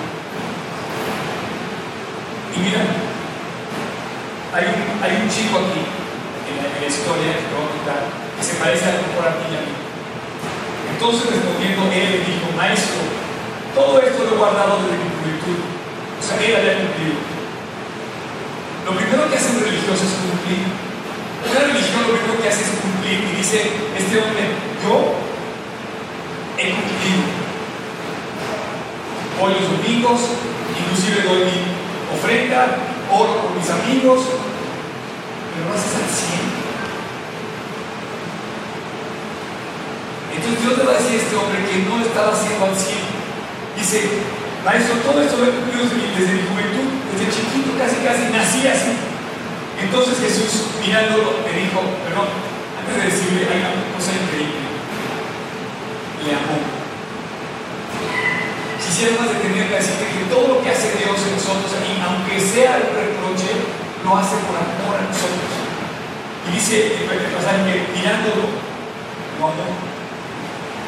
Y 2.54 2.58
mira, 2.62 2.82
hay 4.54 5.14
un, 5.20 5.28
chico 5.28 5.58
aquí 5.58 5.82
en 5.82 6.56
la, 6.62 6.86
historia 6.86 7.34
que 7.36 7.52
voy 7.52 7.68
a 7.84 8.08
que 8.38 8.42
se 8.42 8.54
parece 8.56 8.84
a 8.86 8.96
lo 8.96 9.10
mejor 9.10 9.28
a 9.28 9.36
ti 9.36 9.52
y 9.52 9.56
a 9.56 9.62
mí. 9.66 9.74
Entonces 10.96 11.28
respondiendo, 11.28 11.92
él 11.92 12.24
dijo, 12.24 12.56
maestro, 12.56 13.04
todo 13.74 14.00
esto 14.00 14.24
lo 14.24 14.32
he 14.32 14.38
guardado 14.38 14.80
desde 14.80 14.96
mi 14.96 15.12
juventud. 15.12 15.60
O 15.60 16.22
sea, 16.24 16.40
él 16.40 16.56
había 16.56 16.80
cumplido. 16.80 17.35
Lo 18.86 18.94
primero 18.94 19.28
que 19.28 19.34
hace 19.34 19.50
un 19.50 19.66
religioso 19.66 19.98
es 20.06 20.14
cumplir. 20.14 20.62
Una 21.42 21.58
religión 21.58 22.06
lo 22.06 22.14
primero 22.14 22.38
que 22.38 22.48
hace 22.48 22.62
es 22.62 22.70
cumplir 22.78 23.18
y 23.18 23.42
dice, 23.42 23.66
este 23.98 24.14
hombre, 24.22 24.46
yo 24.78 25.18
he 26.54 26.70
cumplido. 26.70 27.26
Voy 29.42 29.58
los 29.58 29.66
domingos, 29.74 30.38
inclusive 30.70 31.26
doy 31.26 31.50
mi 31.50 31.66
ofrenda, 32.14 32.78
oro 33.10 33.42
por 33.42 33.58
mis 33.58 33.66
amigos, 33.74 34.22
pero 34.22 35.66
no 35.66 35.74
haces 35.74 35.90
al 35.90 36.06
100. 36.06 36.46
Entonces 40.30 40.62
Dios 40.62 40.78
le 40.78 40.84
va 40.86 40.94
a 40.94 41.02
decir 41.02 41.18
a 41.18 41.22
este 41.26 41.34
hombre 41.34 41.58
que 41.66 41.90
no 41.90 41.98
estaba 42.06 42.30
haciendo 42.30 42.70
al 42.70 42.76
100. 42.78 43.02
Dice, 43.74 43.98
maestro, 44.62 44.94
todo 45.02 45.18
esto 45.26 45.42
lo 45.42 45.50
he 45.50 45.58
cumplido 45.58 45.90
desde 45.90 46.38
mi 46.38 46.46
juventud, 46.46 46.95
desde 47.16 47.32
chiquito, 47.32 47.72
casi 47.80 47.96
casi 48.04 48.28
nací 48.28 48.68
así. 48.68 48.92
Entonces 49.80 50.20
Jesús, 50.20 50.76
mirándolo, 50.80 51.40
le 51.48 51.52
dijo, 51.52 51.80
perdón, 52.04 52.28
antes 52.76 52.92
de 52.92 53.04
decirle, 53.08 53.48
hay 53.48 53.60
una 53.64 53.88
cosa 53.96 54.12
increíble. 54.12 54.68
Le 56.24 56.30
amó. 56.32 56.56
Quisiera 58.80 59.20
más 59.20 59.32
detenerme 59.32 59.76
a 59.76 59.80
decirte 59.80 60.04
que 60.12 60.28
todo 60.32 60.44
lo 60.48 60.56
que 60.60 60.70
hace 60.72 60.96
Dios 60.96 61.16
en 61.16 61.36
nosotros, 61.36 61.72
y 61.84 62.00
aunque 62.00 62.40
sea 62.40 62.80
el 62.80 62.88
reproche, 62.92 63.52
lo 64.04 64.16
hace 64.16 64.36
por 64.44 64.56
amor 64.56 64.96
a 64.96 65.08
nosotros. 65.08 65.52
Y 66.48 66.56
dice 66.56 67.00
el 67.00 67.32
pasaje 67.32 67.64
que 67.64 67.96
mirándolo, 67.96 68.48
lo 69.40 69.44
amó. 69.44 69.68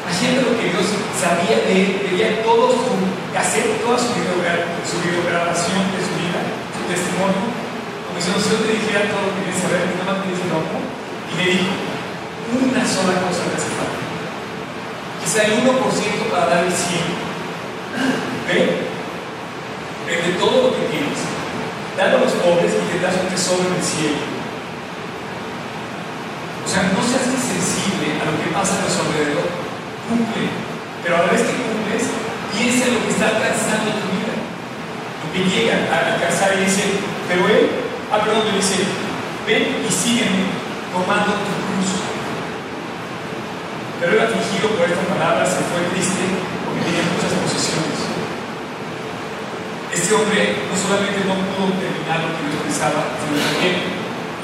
Haciendo 0.09 0.49
lo 0.49 0.57
que 0.57 0.73
Dios 0.73 0.89
sabía 1.13 1.61
de 1.61 1.73
él, 1.77 1.89
veía 2.09 2.41
todo 2.41 2.73
su 2.73 2.97
cassette, 3.29 3.85
toda 3.85 3.99
su, 3.99 4.09
su 4.09 4.97
videograbación 5.05 5.85
de 5.93 6.01
su 6.01 6.18
testimonio, 6.89 7.45
como 8.09 8.17
si 8.17 8.33
Dios 8.33 8.41
te 8.41 8.73
dijera 8.73 9.05
todo 9.13 9.29
lo 9.29 9.31
que 9.37 9.45
quería 9.45 9.61
saber, 9.61 9.81
nada 9.93 10.05
más 10.09 10.17
te 10.25 10.33
dice 10.33 10.49
lo 10.49 10.57
amó, 10.57 10.81
y 10.81 11.33
le 11.37 11.45
dijo, 11.53 11.73
una 12.49 12.81
sola 12.81 13.13
cosa 13.21 13.45
le 13.45 13.53
hace 13.53 13.69
falta. 13.77 14.01
Quizá 15.21 15.45
el 15.45 15.61
1% 15.61 16.33
para 16.33 16.49
dar 16.49 16.65
el 16.65 16.73
100. 16.73 17.29
¿Ve? 18.49 18.89
Vende 20.09 20.41
todo 20.41 20.57
lo 20.65 20.69
que 20.73 20.89
tienes. 20.89 21.21
Dale 21.93 22.17
a 22.17 22.23
los 22.25 22.33
pobres 22.41 22.73
y 22.73 22.81
te 22.89 22.97
das 22.97 23.13
un 23.21 23.29
tesoro 23.29 23.61
en 23.69 23.77
el 23.77 23.85
cielo. 23.85 24.25
O 26.65 26.67
sea, 26.67 26.89
no 26.89 27.01
seas 27.05 27.29
insensible 27.29 28.17
a 28.17 28.25
lo 28.25 28.33
que 28.41 28.49
pasa 28.49 28.77
a 28.77 28.81
nuestro 28.81 29.05
alrededor. 29.05 29.49
Cumple. 30.09 30.49
Pero 31.05 31.13
a 31.13 31.21
la 31.25 31.31
vez 31.33 31.45
que 31.45 31.61
cumples, 31.61 32.05
piensa 32.49 32.89
en 32.89 32.93
lo 32.97 33.01
que 33.05 33.13
está 33.13 33.29
alcanzando 33.29 34.01
tu 34.01 34.05
vida. 34.09 34.28
Que 35.33 35.45
llega 35.45 35.77
a 35.93 36.15
alcanzar 36.15 36.57
y 36.57 36.65
dice, 36.65 36.83
pero 37.27 37.45
él, 37.47 37.69
ah, 38.11 38.17
perdón, 38.23 38.49
le 38.49 38.57
dice, 38.57 38.81
ven 39.45 39.85
y 39.85 39.91
sígueme 39.91 40.49
tomando 40.89 41.37
tu 41.37 41.53
cruz. 41.69 41.89
Pero 43.99 44.09
él 44.15 44.21
afligido 44.25 44.73
por 44.73 44.89
esta 44.89 45.05
palabra 45.05 45.45
se 45.45 45.61
fue 45.69 45.85
triste 45.93 46.23
porque 46.65 46.81
tenía 46.81 47.05
muchas 47.13 47.29
posesiones. 47.35 47.99
Este 49.93 50.09
hombre 50.17 50.65
no 50.65 50.73
solamente 50.73 51.19
no 51.29 51.35
pudo 51.35 51.77
terminar 51.77 52.25
lo 52.25 52.33
que 52.33 52.45
Dios 52.49 52.61
pensaba, 52.65 53.05
sino 53.21 53.37
también 53.37 53.75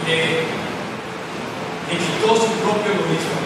le, 0.05 0.45
le 1.89 1.95
quitó 1.97 2.33
su 2.37 2.51
propio 2.61 2.93
egoísmo, 2.93 3.41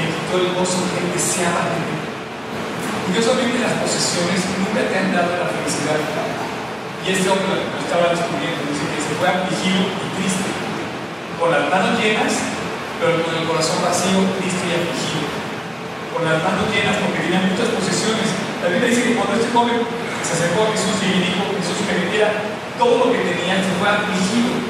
le 0.00 0.04
quitó 0.08 0.34
el 0.40 0.48
gozo 0.56 0.88
que 0.88 1.04
él 1.04 1.08
deseaba 1.12 1.68
tener. 1.68 2.00
Curiosamente 3.08 3.60
las 3.60 3.76
posesiones 3.82 4.40
nunca 4.60 4.88
te 4.88 4.94
han 4.94 5.12
dado 5.12 5.36
la 5.36 5.48
felicidad. 5.52 6.00
Y 7.02 7.10
este 7.10 7.26
hombre 7.26 7.66
lo 7.66 7.82
estaba 7.82 8.14
descubriendo, 8.14 8.62
dice 8.70 8.86
que 8.86 9.02
se 9.02 9.18
fue 9.18 9.26
afligido 9.26 9.90
y 9.90 10.06
triste 10.22 10.46
con 11.34 11.50
las 11.50 11.66
manos 11.66 11.98
llenas, 11.98 12.30
pero 13.02 13.26
con 13.26 13.34
el 13.34 13.42
corazón 13.42 13.82
vacío, 13.82 14.22
triste 14.38 14.70
y 14.70 14.78
afligido. 14.78 15.26
Con 16.14 16.22
las 16.22 16.38
manos 16.38 16.70
llenas 16.70 17.02
porque 17.02 17.26
tenía 17.26 17.42
muchas 17.42 17.74
posesiones. 17.74 18.30
La 18.62 18.70
Biblia 18.70 18.94
dice 18.94 19.02
que 19.02 19.18
cuando 19.18 19.34
este 19.34 19.50
joven 19.50 19.82
se 20.22 20.30
acercó 20.30 20.62
a 20.62 20.70
Jesús 20.70 20.94
y 21.02 21.26
dijo 21.26 21.42
Jesús 21.58 21.82
que 21.82 21.98
le 21.98 22.06
diera 22.06 22.30
todo 22.78 22.94
lo 23.02 23.06
que 23.10 23.34
tenía, 23.34 23.58
se 23.58 23.74
fue 23.82 23.88
afligido. 23.90 24.62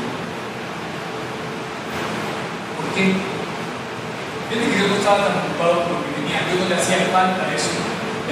¿Por 2.81 2.87
qué? 2.97 3.05
Fíjate 3.13 4.65
que 4.73 4.77
Dios 4.81 4.89
no 4.89 4.97
estaba 4.97 5.21
tan 5.29 5.37
preocupado 5.37 5.85
por 5.85 6.01
lo 6.01 6.03
que 6.09 6.17
tenía, 6.17 6.49
Dios 6.49 6.65
no 6.65 6.73
le 6.73 6.81
hacía 6.81 7.13
falta 7.13 7.45
eso. 7.53 7.77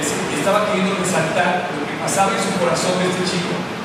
Estaba 0.01 0.65
queriendo 0.65 0.97
resaltar 0.97 1.69
lo 1.69 1.85
que 1.85 2.01
pasaba 2.01 2.33
en 2.33 2.41
su 2.41 2.57
corazón 2.57 2.97
de 2.97 3.05
este 3.05 3.29
chico 3.29 3.80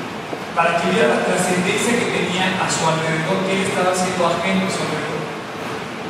para 0.57 0.81
que 0.81 0.89
viera 0.89 1.13
la 1.13 1.21
trascendencia 1.21 1.93
que 2.01 2.09
tenía 2.17 2.49
a 2.57 2.65
su 2.65 2.81
alrededor, 2.81 3.45
que 3.45 3.61
él 3.61 3.69
estaba 3.69 3.93
siendo 3.93 4.25
ajeno 4.25 4.65
a 4.65 4.73
su 4.73 4.81
alrededor. 4.81 5.21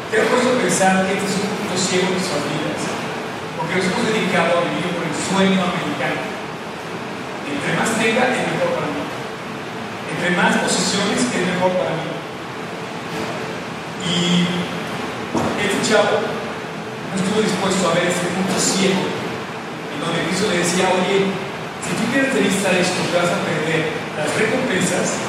Te 0.08 0.24
puesto 0.24 0.56
pensar 0.64 1.04
que 1.04 1.20
este 1.20 1.28
es 1.28 1.36
un 1.44 1.52
punto 1.52 1.76
ciego 1.76 2.08
de 2.08 2.16
nuestras 2.16 2.48
vidas, 2.48 2.80
porque 3.60 3.76
nos 3.76 3.92
hemos 3.92 4.08
dedicado 4.08 4.64
a 4.64 4.72
vivir 4.72 4.88
por 4.96 5.04
el 5.04 5.12
sueño 5.12 5.60
americano. 5.68 6.24
Entre 7.44 7.72
más 7.76 7.92
tenga, 8.00 8.24
es 8.32 8.48
mejor 8.48 8.72
para 8.72 8.88
mí. 8.88 9.04
Entre 10.16 10.32
más 10.40 10.64
posesiones, 10.64 11.28
es 11.28 11.44
mejor 11.44 11.72
para 11.76 11.92
mí. 12.00 12.08
Y 14.08 14.48
este 15.60 15.80
chavo 15.92 16.24
no 16.24 17.14
estuvo 17.20 17.44
dispuesto 17.44 17.84
a 17.92 18.00
ver 18.00 18.08
ese 18.08 18.32
punto 18.32 18.56
ciego, 18.56 19.12
en 19.12 19.98
donde 20.00 20.24
Cristo 20.24 20.48
le 20.48 20.64
decía, 20.64 20.88
oye, 20.88 21.47
si 21.88 21.96
tú 21.96 22.04
quieres 22.12 22.34
revisar 22.36 22.76
esto, 22.76 23.00
te 23.08 23.16
vas 23.16 23.32
a 23.32 23.40
perder 23.48 23.96
las 24.20 24.28
recompensas, 24.36 25.24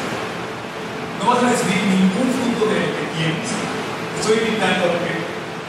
no 1.22 1.30
vas 1.30 1.42
a 1.46 1.54
recibir 1.54 1.86
ningún 1.86 2.26
fruto 2.34 2.66
de 2.66 2.82
lo 2.82 2.90
que 2.98 3.06
tienes. 3.14 3.48
Estoy 4.18 4.42
invitando 4.42 4.90
a 4.90 4.92
lo 4.92 4.98
que 5.06 5.14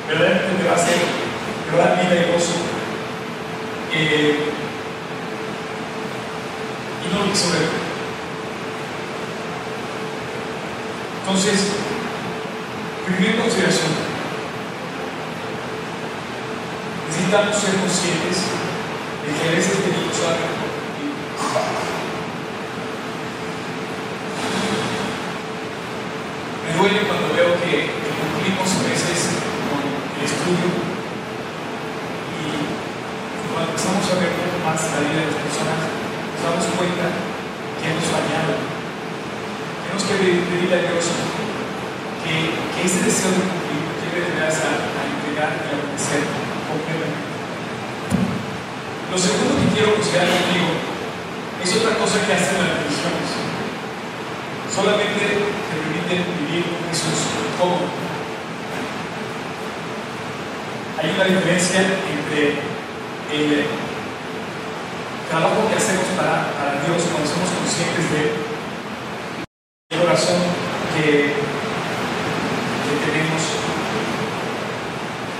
verdaderamente 0.09 0.57
te 0.57 0.65
va 0.65 0.73
a 0.73 0.81
hacer, 0.81 0.97
te 0.97 1.71
vida 2.01 2.15
y 2.17 2.31
gozo. 2.33 2.57
Eh, 3.93 4.49
y 7.05 7.13
no 7.13 7.19
lo 7.21 7.29
ver. 7.29 7.69
Entonces, 11.21 11.59
primera 13.05 13.41
consideración, 13.41 13.93
necesitamos 17.05 17.55
ser 17.55 17.73
conscientes 17.77 18.37
de 19.25 19.29
que 19.37 19.49
a 19.49 19.51
veces 19.53 19.77
tenemos 19.85 20.17
algo 20.25 20.68
me 26.61 26.69
duele 26.77 27.01
cuando 27.09 27.33
veo 27.33 27.57
que, 27.57 27.89
cumplimos 27.89 28.69
a 28.69 28.85
veces 28.85 29.33
con 29.65 29.81
el 29.81 30.21
estudio 30.21 30.69
y 32.37 32.53
cuando 33.49 33.73
empezamos 33.73 34.05
a 34.05 34.21
ver 34.21 34.29
un 34.29 34.45
poco 34.45 34.61
más 34.61 34.77
la 34.93 35.01
vida 35.01 35.25
de 35.25 35.33
las 35.33 35.41
personas, 35.41 35.89
nos 35.89 36.41
damos 36.45 36.69
cuenta 36.77 37.09
que 37.81 37.89
hemos 37.89 38.05
fallado. 38.13 38.53
Tenemos 38.61 40.05
que 40.05 40.21
pedirle 40.21 40.69
a 40.69 40.85
Dios 40.85 41.03
que, 42.21 42.53
que 42.77 42.81
ese 42.85 43.09
deseo 43.09 43.33
de 43.33 43.41
cumplir 43.41 43.89
nos 43.89 43.97
lleve 44.05 44.21
de 44.21 44.37
veras 44.37 44.61
a, 44.61 44.69
a 44.85 45.01
entregar 45.01 45.49
y 45.65 45.73
a 45.73 45.81
obedecer 45.81 46.21
completamente. 46.69 47.29
Lo 49.09 49.17
segundo 49.17 49.57
que 49.57 49.73
quiero 49.73 49.97
considerar 49.97 50.29
contigo 50.29 50.89
es 51.63 51.75
otra 51.75 51.97
cosa 51.97 52.25
que 52.25 52.33
hacen 52.33 52.57
las 52.57 52.77
religiones. 52.77 53.29
Solamente 54.73 55.19
te 55.19 55.75
permiten 55.75 56.23
vivir 56.39 56.63
con 56.63 56.87
Jesús. 56.87 57.19
¿Cómo? 57.59 57.89
Hay 60.97 61.09
una 61.15 61.25
diferencia 61.25 61.81
entre 61.81 62.63
el 63.33 63.65
trabajo 65.29 65.67
que 65.69 65.75
hacemos 65.75 66.05
para, 66.15 66.53
para 66.55 66.79
Dios 66.85 67.03
cuando 67.11 67.27
somos 67.29 67.49
conscientes 67.49 68.11
de 68.11 68.49
el 69.89 69.99
corazón 70.01 70.39
que, 70.95 71.33
que 71.35 72.93
tenemos 73.03 73.41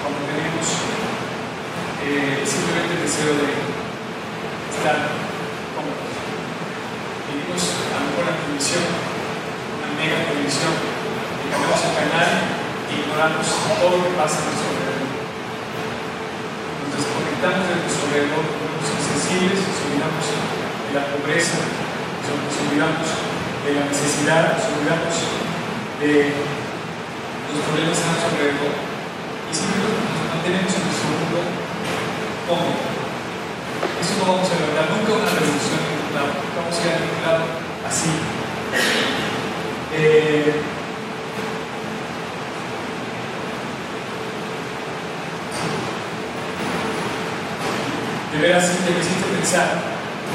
cuando 0.04 0.20
tenemos 0.28 0.66
eh, 2.04 2.39
simplemente 2.50 2.98
el 2.98 3.06
deseo 3.06 3.30
de 3.38 3.46
estar 4.74 4.98
cómodos. 5.78 6.10
Vivimos 7.30 7.62
a 7.62 8.02
lo 8.02 8.06
mejor 8.10 8.24
la 8.26 8.42
televisión, 8.42 8.90
una 8.90 9.90
mega 9.94 10.18
televisión, 10.34 10.74
y 10.74 11.46
cambiamos 11.54 11.78
el 11.78 11.94
canal 11.94 12.32
y 12.90 13.06
ignoramos 13.06 13.46
todo 13.46 13.86
lo 13.94 13.98
que 14.02 14.18
pasa 14.18 14.42
a 14.42 14.46
nuestro 14.50 14.66
alrededor. 14.66 15.14
Nos 16.90 16.92
desconectamos 16.98 17.64
de 17.70 17.76
nuestro 17.86 18.02
alrededor, 18.10 18.46
nos 18.50 18.90
insensibles, 18.98 19.60
nos 19.62 19.80
olvidamos 19.86 20.26
de 20.26 20.92
la 20.98 21.06
pobreza, 21.06 21.58
nos 21.62 22.56
olvidamos 22.66 23.08
de 23.62 23.70
la 23.78 23.84
necesidad, 23.94 24.58
nos 24.58 24.66
olvidamos 24.74 25.14
de 26.02 26.34
los 26.34 27.62
problemas 27.62 27.94
a 27.94 28.10
nuestro 28.10 28.30
alrededor 28.34 28.74
y 28.74 29.54
simplemente 29.54 30.02
nos 30.02 30.26
mantenemos 30.34 30.72
en 30.74 30.82
nuestro 30.90 31.14
mundo 31.14 31.69
Eso 32.50 34.18
no 34.18 34.34
vamos 34.34 34.50
a 34.50 34.58
lograr 34.58 34.90
nunca 34.90 35.14
una 35.22 35.30
revolución 35.30 35.78
en 35.86 35.90
ningún 35.94 36.16
lado, 36.16 36.34
vamos 36.58 36.74
a 36.74 36.82
ir 36.82 36.90
a 36.90 37.00
ningún 37.00 37.22
lado 37.22 37.44
así. 37.88 38.10
Eh, 39.94 40.54
de 48.32 48.38
veras, 48.40 48.66
te 48.66 48.92
me 48.94 49.00
hiciste 49.00 49.30
pensar, 49.30 49.70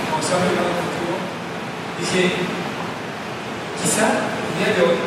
cuando 0.08 0.24
estaba 0.24 0.42
hablando 0.42 0.70
contigo, 0.70 1.18
dije, 1.98 2.36
quizá 3.82 4.06
el 4.06 4.54
día 4.54 4.70
de 4.70 4.82
hoy, 4.86 4.98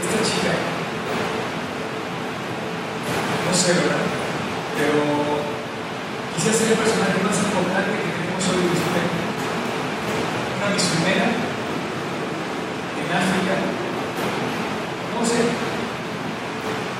esta 0.00 0.18
chica, 0.24 0.52
no 3.44 3.52
sé, 3.52 3.72
¿verdad? 3.74 4.22
Pero 4.78 5.11
quizás 6.42 6.58
es 6.58 6.74
el 6.74 6.74
personaje 6.74 7.22
más 7.22 7.38
importante 7.38 8.02
que 8.02 8.18
tenemos 8.18 8.42
hoy 8.50 8.66
en 8.66 8.74
Israel. 8.74 9.10
Una 10.58 10.74
misionera 10.74 11.26
en 12.98 13.06
África. 13.14 13.54
No 15.14 15.22
sé. 15.22 15.38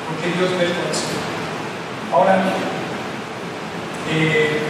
Porque 0.07 0.23
porque 0.23 0.39
Dios 0.39 0.47
ve 0.55 0.63
el 0.63 0.79
corazón. 0.79 1.19
Ahora, 2.15 2.39
eh, 4.15 4.63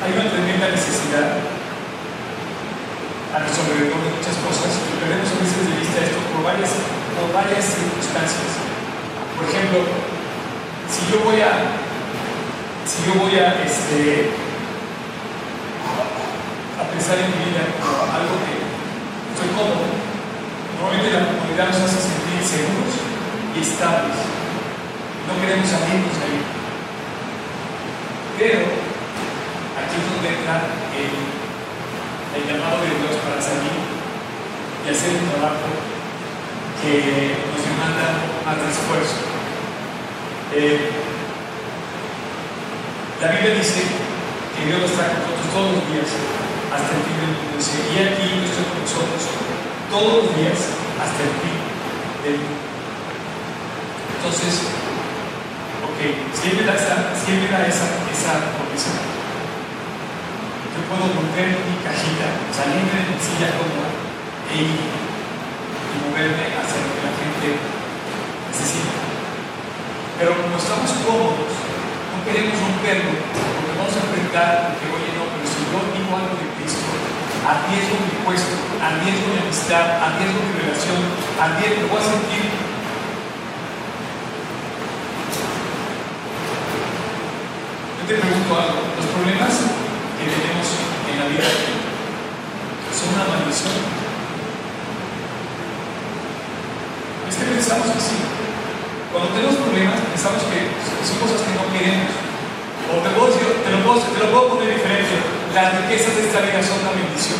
hay 0.00 0.12
una 0.16 0.32
tremenda 0.32 0.72
necesidad 0.72 1.36
a 3.28 3.44
alrededor 3.44 4.08
de 4.08 4.16
muchas 4.16 4.40
cosas 4.40 4.72
y 4.72 4.92
perdemos 5.04 5.28
a 5.28 5.36
veces 5.36 5.60
de 5.68 5.76
vista 5.84 6.00
esto 6.00 6.16
por 6.32 6.48
varias, 6.48 6.80
por 7.12 7.28
varias 7.28 7.76
circunstancias. 7.76 8.56
Por 9.36 9.44
ejemplo, 9.44 9.84
si 10.88 11.12
yo 11.12 11.20
voy 11.28 11.44
a, 11.44 11.81
si 12.86 13.06
yo 13.06 13.20
voy 13.20 13.34
a, 13.38 13.62
este, 13.62 14.30
a 16.78 16.82
pensar 16.90 17.18
en 17.18 17.30
mi 17.30 17.50
vida 17.50 17.62
algo 17.62 18.34
que 18.42 18.54
estoy 19.32 19.48
cómodo, 19.54 19.86
normalmente 20.78 21.12
la 21.12 21.26
comunidad 21.26 21.68
nos 21.70 21.88
hace 21.88 22.00
sentir 22.10 22.40
seguros 22.42 22.94
y 23.54 23.60
estables. 23.60 24.18
No 25.26 25.38
queremos 25.40 25.68
salirnos 25.68 26.14
de 26.18 26.24
ahí. 26.26 26.40
Pero 28.38 28.58
aquí 29.78 29.94
es 29.98 30.06
donde 30.08 30.28
entra 30.28 30.66
el 30.98 31.42
el 32.32 32.48
llamado 32.48 32.80
de 32.80 32.96
Dios 32.96 33.20
para 33.20 33.36
salir 33.36 33.76
y 33.76 34.86
hacer 34.88 35.20
un 35.20 35.28
trabajo 35.28 35.68
que 36.80 37.36
nos 37.44 37.60
demanda 37.60 38.24
más 38.40 38.56
esfuerzo. 38.72 39.20
Eh, 40.56 41.01
la 43.22 43.30
Biblia 43.30 43.54
dice 43.54 43.86
que 43.86 44.66
Dios 44.66 44.82
está 44.82 45.14
con 45.14 45.22
nosotros 45.22 45.46
todos 45.54 45.70
los 45.78 45.84
días 45.94 46.10
hasta 46.74 46.90
el 46.90 47.02
fin 47.06 47.16
del 47.22 47.30
mundo. 47.38 47.54
Y 47.54 47.94
aquí 48.02 48.26
yo 48.34 48.50
estoy 48.50 48.66
con 48.66 48.82
nosotros 48.82 49.22
todos 49.94 50.26
los 50.26 50.34
días 50.34 50.58
hasta 50.98 51.20
el 51.22 51.34
fin 51.38 51.58
del 52.26 52.42
mundo. 52.42 52.66
Entonces, 54.18 54.66
ok, 55.86 55.98
si 56.34 56.42
Él 56.50 56.54
me 56.58 56.66
da 56.66 56.74
esa, 56.74 57.14
si 57.14 57.30
promesa, 57.46 58.90
yo 60.74 60.80
puedo 60.90 61.06
volver 61.14 61.62
mi 61.62 61.78
cajita, 61.78 62.26
salirme 62.50 63.06
de 63.06 63.06
mi 63.06 63.18
silla 63.22 63.54
cómoda 63.54 63.86
e 64.50 64.66
y 64.66 65.94
moverme 66.10 66.58
hacia 66.58 66.82
lo 66.82 66.90
que 66.90 67.06
la 67.06 67.14
gente 67.22 67.54
necesita. 68.50 68.98
Pero 70.18 70.34
como 70.42 70.58
estamos 70.58 70.90
cómodos, 71.06 71.61
no 72.22 72.30
queremos 72.30 72.54
romperlo, 72.54 73.18
porque 73.18 73.74
vamos 73.74 73.94
a 73.98 74.02
enfrentar 74.06 74.78
que, 74.78 74.86
oye, 74.94 75.10
no, 75.18 75.26
pero 75.26 75.42
si 75.42 75.58
yo 75.66 75.78
digo 75.90 76.10
algo 76.14 76.38
de 76.38 76.46
Cristo, 76.54 76.86
arriesgo 77.42 77.98
mi 77.98 78.14
puesto, 78.22 78.54
arriesgo 78.78 79.26
mi 79.34 79.38
amistad, 79.42 79.98
arriesgo 79.98 80.38
mi 80.38 80.54
relación, 80.54 81.02
arriesgo, 81.42 81.90
voy 81.90 81.98
a 81.98 82.06
sentir 82.06 82.46
Yo 87.98 88.02
te 88.06 88.14
pregunto 88.18 88.50
algo, 88.54 88.82
los 88.98 89.06
problemas 89.14 89.54
que 90.18 90.26
tenemos 90.26 90.68
en 91.06 91.14
la 91.18 91.26
vida 91.26 91.50
son 92.90 93.14
una 93.14 93.26
maldición. 93.30 93.78
Es 97.30 97.34
que 97.36 97.44
pensamos 97.46 97.86
que 97.94 98.00
sí. 98.02 98.41
Cuando 99.12 99.28
tenemos 99.36 99.60
problemas, 99.60 100.00
pensamos 100.08 100.40
que 100.48 100.72
son 101.04 101.20
cosas 101.20 101.44
que 101.44 101.52
no 101.52 101.68
queremos. 101.68 102.08
O 102.88 103.04
te, 103.04 103.12
puedo 103.12 103.28
decir, 103.28 103.44
te, 103.44 103.68
lo 103.68 103.84
puedo, 103.84 104.00
te 104.00 104.20
lo 104.24 104.28
puedo 104.32 104.44
poner 104.56 104.72
diferente. 104.72 105.20
Las 105.52 105.84
riquezas 105.84 106.16
de 106.16 106.32
esta 106.32 106.40
vida 106.40 106.64
son 106.64 106.80
una 106.80 106.96
bendición. 106.96 107.36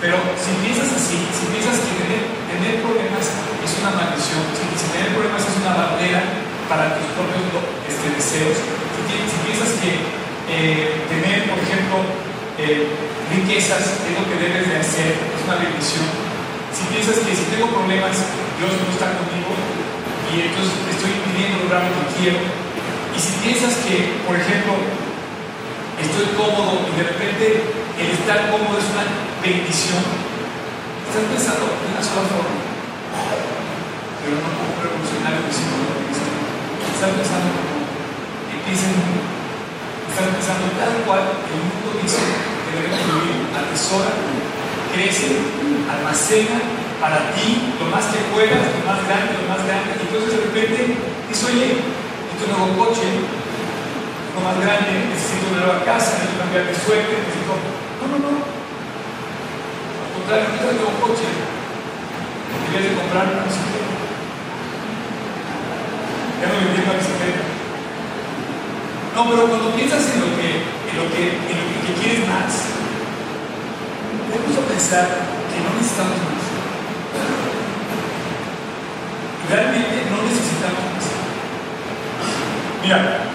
Pero 0.00 0.16
si 0.40 0.56
piensas 0.64 0.88
así, 0.96 1.20
si 1.36 1.44
piensas 1.52 1.84
que 1.84 1.92
tener, 2.00 2.80
problemas 2.80 3.28
es 3.28 3.72
una 3.78 3.92
maldición, 3.92 4.40
si, 4.56 4.88
tener 4.88 5.12
problemas 5.12 5.44
es 5.44 5.56
una 5.60 5.76
barrera 5.76 6.20
para 6.66 6.96
tus 6.96 7.06
propios 7.12 7.44
este, 7.86 8.08
deseos, 8.08 8.56
si, 8.56 9.02
si 9.04 9.36
piensas 9.46 9.70
que 9.78 10.00
eh, 10.48 11.06
tener, 11.06 11.46
por 11.46 11.60
ejemplo, 11.60 12.02
eh, 12.58 12.88
riquezas 13.30 14.00
es 14.00 14.12
lo 14.16 14.24
que 14.26 14.36
debes 14.42 14.64
de 14.64 14.76
hacer, 14.80 15.12
es 15.12 15.40
una 15.44 15.60
bendición. 15.60 16.08
Si 16.72 16.82
piensas 16.88 17.20
que 17.20 17.36
si 17.36 17.46
tengo 17.52 17.68
problemas, 17.70 18.16
Dios 18.62 18.78
no 18.78 18.94
está 18.94 19.18
conmigo 19.18 19.50
y 20.30 20.46
entonces 20.46 20.70
estoy 20.86 21.10
impidiendo 21.18 21.66
lograr 21.66 21.82
lo 21.82 21.98
que 21.98 22.14
quiero. 22.14 22.38
Y 23.10 23.18
si 23.18 23.34
piensas 23.42 23.74
que, 23.82 24.22
por 24.22 24.38
ejemplo, 24.38 24.78
estoy 25.98 26.30
cómodo 26.38 26.86
y 26.86 26.94
de 26.94 27.10
repente 27.10 27.58
el 27.98 28.08
estar 28.14 28.54
cómodo 28.54 28.78
es 28.78 28.86
una 28.86 29.02
bendición, 29.42 29.98
estás 29.98 31.26
pensando 31.26 31.74
en 31.74 31.90
una 31.90 32.02
sola 32.06 32.22
forma, 32.30 32.54
pero 34.22 34.38
no 34.38 34.46
como 34.46 34.78
revolucionario 34.78 35.42
que 35.42 35.58
Estás 35.58 37.18
pensando 37.18 37.50
como 37.50 37.82
empieza 38.46 38.94
en 38.94 39.26
están 40.06 40.38
pensando 40.38 40.70
tal 40.78 41.02
cual 41.02 41.34
el 41.50 41.58
mundo 41.66 41.98
dice 41.98 42.22
que 42.22 42.70
debemos 42.78 43.02
vivir, 43.10 43.42
atesora, 43.58 44.14
crece, 44.94 45.50
almacena 45.90 46.81
para 47.02 47.34
ti 47.34 47.74
lo 47.82 47.90
más 47.90 48.14
que 48.14 48.22
puedas, 48.30 48.62
lo 48.62 48.86
más 48.86 49.02
grande, 49.02 49.34
lo 49.34 49.50
más 49.50 49.58
grande, 49.66 49.90
y 49.98 50.06
entonces 50.06 50.38
de 50.38 50.40
repente 50.46 50.94
dices, 51.26 51.50
oye, 51.50 51.82
necesito 51.82 52.46
un 52.46 52.50
nuevo 52.54 52.78
coche, 52.78 53.26
lo 54.38 54.40
más 54.46 54.54
grande, 54.62 55.10
necesito 55.10 55.50
una 55.50 55.66
nueva 55.66 55.82
casa, 55.82 56.14
necesito 56.14 56.38
cambiar 56.38 56.70
de 56.70 56.78
suerte, 56.78 57.10
necesito... 57.10 57.58
No, 57.58 58.06
no, 58.06 58.18
no. 58.22 58.30
Al 58.38 60.10
contrario, 60.14 60.46
necesito 60.46 60.70
un 60.70 60.78
nuevo 60.78 60.94
coche, 61.02 61.26
debes 62.70 62.86
de 62.86 62.94
comprar 62.94 63.26
una 63.34 63.50
bicicleta. 63.50 63.94
Ya 66.38 66.46
no 66.46 66.54
vendí 66.54 66.78
una 66.86 66.98
bicicleta. 67.02 67.42
No, 69.10 69.20
pero 69.26 69.42
cuando 69.50 69.74
piensas 69.74 70.06
en 70.06 70.22
lo 70.22 70.30
que, 70.38 70.50
en 70.70 70.94
lo 71.02 71.06
que, 71.10 71.22
en 71.50 71.56
lo 71.58 71.66
que, 71.66 71.90
quieres 71.98 72.22
más, 72.30 72.70
debemos 74.30 74.54
pensar 74.70 75.06
que 75.50 75.58
no 75.66 75.74
necesitamos 75.74 76.31
Realmente 79.52 80.08
no 80.08 80.24
necesitamos 80.24 80.80
más. 80.96 81.04
Mira, 82.80 83.28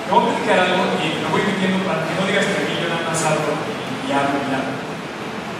te 0.00 0.08
voy 0.08 0.16
a 0.16 0.28
platicar 0.32 0.64
algo 0.64 0.96
y 0.96 1.20
me 1.20 1.28
voy 1.28 1.44
metiendo 1.44 1.84
para 1.84 2.08
que 2.08 2.16
no 2.16 2.24
digas 2.24 2.48
que 2.48 2.64
aquí 2.64 2.80
yo 2.80 2.88
nada 2.88 3.04
más 3.04 3.20
hablo 3.20 3.52
y, 3.52 4.08
hablo 4.08 4.40
y 4.40 4.52
hablo. 4.56 4.80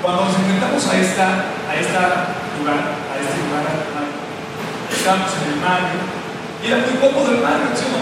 Cuando 0.00 0.24
nos 0.24 0.32
enfrentamos 0.32 0.80
a 0.80 0.96
esta, 0.96 1.28
a 1.68 1.72
esta 1.76 2.40
lugar, 2.56 3.04
a 3.04 3.14
este 3.20 3.36
lugar, 3.44 3.68
estábamos 4.88 5.28
en 5.28 5.44
el 5.52 5.60
mar, 5.60 5.84
y 5.84 6.72
era 6.72 6.80
muy 6.80 6.96
cómodo 7.04 7.36
el 7.36 7.44
mar, 7.44 7.60
¿no? 7.60 8.00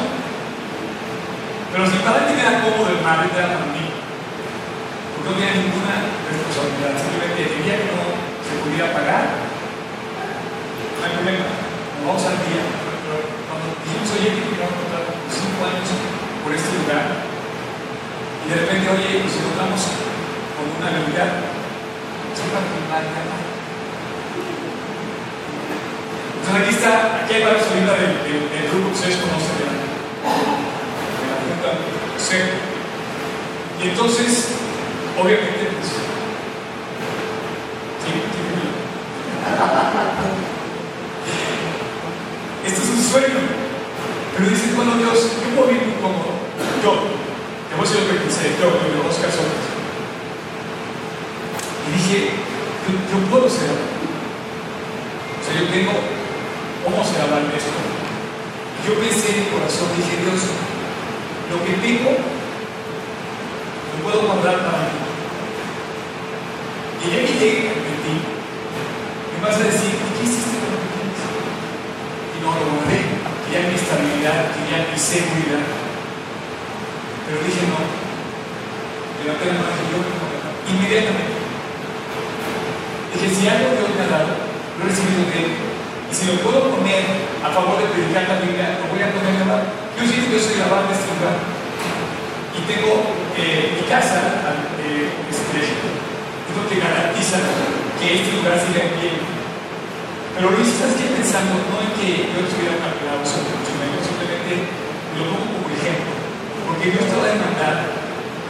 Pero 1.74 1.82
si 1.90 1.98
para 2.06 2.22
ti 2.30 2.38
era 2.38 2.62
cómodo 2.62 2.94
el 2.94 3.02
mar, 3.02 3.26
era 3.26 3.50
para 3.50 3.66
mí. 3.74 3.82
Porque 5.10 5.26
no 5.26 5.34
tenía 5.42 5.58
ninguna 5.58 6.06
responsabilidad. 6.22 6.94
Simplemente 7.02 7.66
día 7.66 7.82
que 7.82 7.90
no 7.98 8.14
se 8.46 8.62
pudiera 8.62 8.94
pagar, 8.94 9.47
no 10.98 11.04
hay 11.06 11.14
problema. 11.14 11.46
Vamos 12.04 12.24
al 12.26 12.38
día. 12.42 12.62
Pero 12.66 13.22
cuando 13.46 13.66
dijimos, 13.86 14.10
oye, 14.18 14.34
que 14.34 14.58
a 14.58 14.68
contar 14.68 15.02
cinco 15.30 15.60
años 15.62 15.88
por 16.42 16.50
este 16.52 16.70
lugar, 16.82 17.22
y 18.42 18.46
de 18.50 18.56
repente, 18.58 18.84
oye, 18.90 19.22
nos 19.22 19.34
encontramos 19.34 19.80
con 20.56 20.66
una 20.74 20.88
realidad, 20.90 21.30
siempre 22.34 22.58
mar 22.90 23.04
Entonces 26.38 26.62
aquí 26.62 26.72
está, 26.74 27.22
aquí 27.22 27.34
hay 27.34 27.44
varios 27.44 27.68
ahorita 27.68 27.92
del, 27.92 28.68
grupo 28.72 28.88
que 28.88 28.94
ustedes 28.94 29.20
conocen, 29.20 29.58
y 33.80 33.88
entonces, 33.88 34.48
obviamente, 35.16 35.70
pues, 35.72 35.88
es 42.66 42.90
un 42.90 42.97
sueño. 43.08 43.40
Pero 44.36 44.50
dices, 44.50 44.76
bueno, 44.76 44.96
Dios, 45.00 45.16
yo 45.40 45.48
puedo 45.56 45.68
vivir 45.72 45.88
muy 45.88 45.98
cómodo. 46.04 46.36
Yo, 46.84 46.92
te 47.68 47.72
voy 47.74 47.82
a 47.82 47.88
decir 47.88 48.04
lo 48.04 48.12
que 48.12 48.20
pensé, 48.20 48.54
yo, 48.60 48.68
yo, 48.68 49.00
Oscar. 49.08 49.32
Y 51.88 51.90
dije, 51.96 52.36
yo, 52.88 53.16
puedo 53.32 53.48
ser. 53.48 53.72
O 53.72 55.40
sea, 55.42 55.52
yo 55.56 55.66
tengo, 55.72 55.96
¿cómo 56.84 57.00
se 57.02 57.16
hablar 57.16 57.48
de 57.48 57.56
esto? 57.56 57.80
Yo 58.86 58.94
pensé 59.00 59.26
en 59.32 59.40
mi 59.44 59.46
corazón, 59.50 59.88
dije, 59.96 60.20
Dios, 60.22 60.40
lo 61.50 61.64
que 61.64 61.72
tengo 61.80 62.12
lo 62.12 63.96
puedo 64.04 64.20
guardar 64.28 64.56
para 64.64 64.78
mí. 64.86 64.96
Y 67.04 67.10
día 67.10 67.26
que 67.26 67.32
llegue 67.32 67.68
a 67.68 67.72
ti, 67.72 68.14
me 69.32 69.46
vas 69.46 69.56
a 69.56 69.64
decir, 69.64 69.92
¿qué 69.96 70.24
hiciste 70.24 70.56
con 70.60 70.70
lo 70.72 70.78
que 70.82 70.88
tienes? 70.94 71.20
Y 72.34 72.40
no 72.42 72.48
lo 72.52 72.64
guardé, 72.74 72.97
estabilidad, 73.88 74.52
quería 74.52 74.84
mi 74.84 75.00
seguridad. 75.00 75.64
Pero 77.24 77.40
dije, 77.40 77.64
no, 77.72 77.80
levanté 79.24 79.48
la 79.48 79.64
mano 79.64 79.80
y 79.80 79.88
yo 79.88 79.98
inmediatamente. 80.68 81.40
Dije, 83.16 83.28
si 83.32 83.48
algo 83.48 83.72
Dios 83.80 83.88
me 83.96 84.04
ha 84.04 84.12
dado, 84.12 84.36
lo 84.76 84.80
he 84.84 84.92
recibido 84.92 85.24
de 85.24 85.36
Él. 85.40 85.50
Y 86.04 86.12
si 86.12 86.28
lo 86.28 86.36
puedo 86.44 86.68
poner 86.68 87.00
a 87.40 87.48
favor 87.48 87.80
de 87.80 87.88
predicar 87.88 88.28
la 88.28 88.44
Biblia, 88.44 88.76
lo 88.76 88.92
voy 88.92 89.00
a 89.00 89.08
poner. 89.08 89.40
Yo 89.40 90.04
siento 90.04 90.28
que 90.28 90.36
yo 90.36 90.44
soy 90.44 90.60
grabar 90.60 90.84
de 90.84 90.92
este 90.92 91.08
lugar. 91.08 91.36
Y 92.52 92.60
tengo 92.68 92.92
eh, 93.40 93.72
mi 93.72 93.88
casa, 93.88 94.52
eh, 94.84 95.16
este, 95.32 95.64
es 95.64 96.52
lo 96.52 96.64
que 96.68 96.76
garantiza 96.76 97.40
que 97.96 98.20
este 98.20 98.36
lugar 98.36 98.60
siga 98.60 98.84
en 98.84 98.92
pie. 99.00 99.16
Pero 100.36 100.52
lo 100.52 100.60
estás 100.60 100.92
pensando 100.92 101.56
no 101.72 101.80
en 101.80 101.92
que 101.96 102.30
yo 102.30 102.44
estuviera 102.44 102.76
calculado 102.78 103.24
sobre 103.24 103.67
lo 104.56 105.22
pongo 105.28 105.60
como 105.60 105.68
ejemplo. 105.68 106.12
Porque 106.64 106.90
Dios 106.92 107.04
te 107.04 107.16
va 107.16 107.24
a 107.28 107.34
demandar 107.36 107.74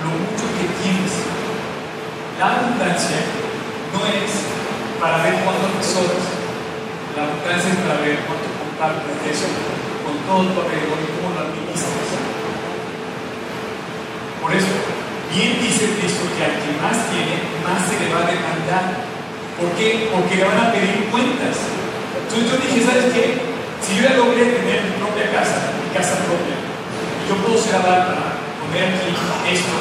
lo 0.04 0.10
mucho 0.14 0.46
que 0.54 0.66
tienes. 0.78 1.14
La 2.38 2.54
abundancia 2.54 3.18
no 3.90 4.00
es 4.06 4.30
para 5.02 5.22
ver 5.26 5.42
cuánto 5.42 5.74
tesoros. 5.78 6.22
La 7.18 7.26
abundancia 7.26 7.74
es 7.74 7.80
para 7.82 7.98
ver 8.02 8.22
cuánto 8.26 8.46
compartes 8.58 9.18
eso 9.26 9.50
con 10.06 10.14
todo 10.22 10.54
tu 10.54 10.58
alrededor 10.62 10.98
y 11.02 11.08
cómo 11.18 11.34
lo 11.34 11.40
administras. 11.50 12.08
Por 14.38 14.54
eso, 14.54 14.70
bien 15.34 15.58
dice 15.58 15.98
Cristo 15.98 16.24
que 16.38 16.42
al 16.46 16.56
que 16.62 16.72
más 16.78 16.96
tiene, 17.10 17.42
más 17.66 17.84
se 17.90 17.98
le 17.98 18.06
va 18.14 18.22
a 18.22 18.30
demandar. 18.30 19.02
¿Por 19.58 19.74
qué? 19.74 20.08
Porque 20.14 20.38
le 20.38 20.46
van 20.46 20.62
a 20.62 20.72
pedir 20.72 21.10
cuentas. 21.10 21.58
Entonces 22.14 22.46
yo 22.46 22.56
dije, 22.62 22.86
¿sabes 22.86 23.10
qué? 23.12 23.42
Si 23.82 23.98
yo 23.98 24.08
ya 24.08 24.14
logré 24.14 24.46
tener 24.54 24.86
mi 24.86 24.94
propia 25.02 25.26
casa, 25.34 25.77
casa 25.92 26.22
propia, 26.24 26.56
yo 27.28 27.34
puedo 27.44 27.58
aval 27.58 28.00
para 28.08 28.24
poner 28.60 28.94
aquí 28.94 29.12
esto, 29.52 29.76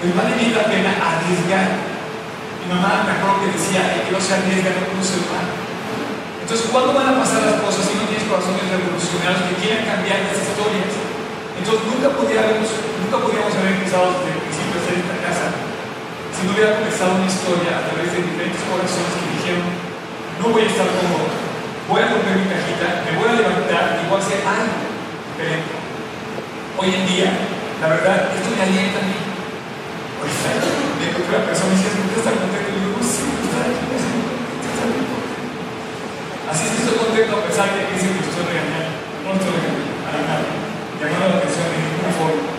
pues 0.00 0.16
vale 0.16 0.36
bien 0.36 0.56
la 0.56 0.64
pena 0.64 0.90
arriesgar 0.96 1.90
mi 2.60 2.76
mamá 2.76 3.08
me 3.08 3.16
acuerdo 3.16 3.40
que 3.40 3.56
decía, 3.56 4.04
que 4.04 4.12
no 4.12 4.20
se 4.20 4.36
arriesga, 4.36 4.76
no 4.76 4.92
conoce 4.92 5.16
el 5.16 5.26
mal. 5.32 5.48
Entonces, 6.44 6.68
¿cuándo 6.68 6.92
van 6.92 7.08
a 7.08 7.18
pasar 7.24 7.40
las 7.48 7.58
cosas 7.64 7.88
si 7.88 7.96
no 7.96 8.04
tienes 8.04 8.28
corazones 8.28 8.68
revolucionarios 8.68 9.48
que 9.48 9.58
quieran 9.64 9.88
cambiar 9.88 10.28
las 10.28 10.38
historias? 10.38 10.92
Entonces, 11.56 11.82
nunca 11.88 12.12
podríamos, 12.12 12.68
nunca 13.00 13.16
podríamos 13.16 13.52
haber 13.56 13.80
empezado 13.80 14.12
desde 14.12 14.36
el 14.36 14.44
principio 14.44 14.76
de 14.76 14.80
hacer 14.84 14.96
esta 15.00 15.16
casa 15.24 15.46
si 16.36 16.40
no 16.44 16.52
hubiera 16.52 16.76
comenzado 16.76 17.16
una 17.16 17.28
historia 17.28 17.72
a 17.80 17.82
través 17.88 18.08
de 18.12 18.20
diferentes 18.28 18.62
corazones 18.68 19.12
que 19.18 19.28
dijeron, 19.40 19.66
no 20.40 20.46
voy 20.52 20.62
a 20.64 20.70
estar 20.72 20.88
cómodo, 20.88 21.26
voy 21.88 22.00
a 22.00 22.12
romper 22.12 22.34
mi 22.38 22.48
cajita, 22.48 23.08
me 23.08 23.12
voy 23.18 23.28
a 23.28 23.40
levantar 23.40 23.84
y 24.00 24.08
voy 24.08 24.16
a 24.16 24.22
hacer 24.24 24.40
algo 24.44 24.99
Hoy 25.40 26.92
en 26.92 27.08
día, 27.08 27.32
la 27.80 27.88
verdad, 27.88 28.28
esto 28.28 28.52
me 28.52 28.60
alienta 28.60 29.00
a 29.00 29.08
mí. 29.08 29.16
Ahorita, 30.20 30.52
de 30.52 31.06
que 31.16 31.20
una 31.32 31.40
persona 31.48 31.72
dice, 31.80 31.96
¿por 31.96 32.12
qué 32.12 32.16
está 32.20 32.36
contento? 32.36 32.68
Y 32.68 32.76
yo, 32.76 32.92
no 32.92 33.00
sé, 33.00 33.24
está 33.24 33.64
aquí, 33.64 33.88
Así 36.44 36.62
es 36.68 36.84
estoy 36.84 36.92
contento 36.92 37.40
a 37.40 37.48
pesar 37.48 37.72
de 37.72 37.88
que 37.88 37.96
dicen 37.96 38.20
que 38.20 38.28
estoy 38.28 38.52
regañando. 38.52 38.92
No 39.24 39.32
estoy 39.32 39.48
regañando 39.48 40.12
a 40.12 40.20
nadie, 40.28 40.52
llamando 41.00 41.24
la 41.32 41.36
atención 41.40 41.72
de 41.72 41.88
ninguna 41.88 42.12
forma. 42.20 42.52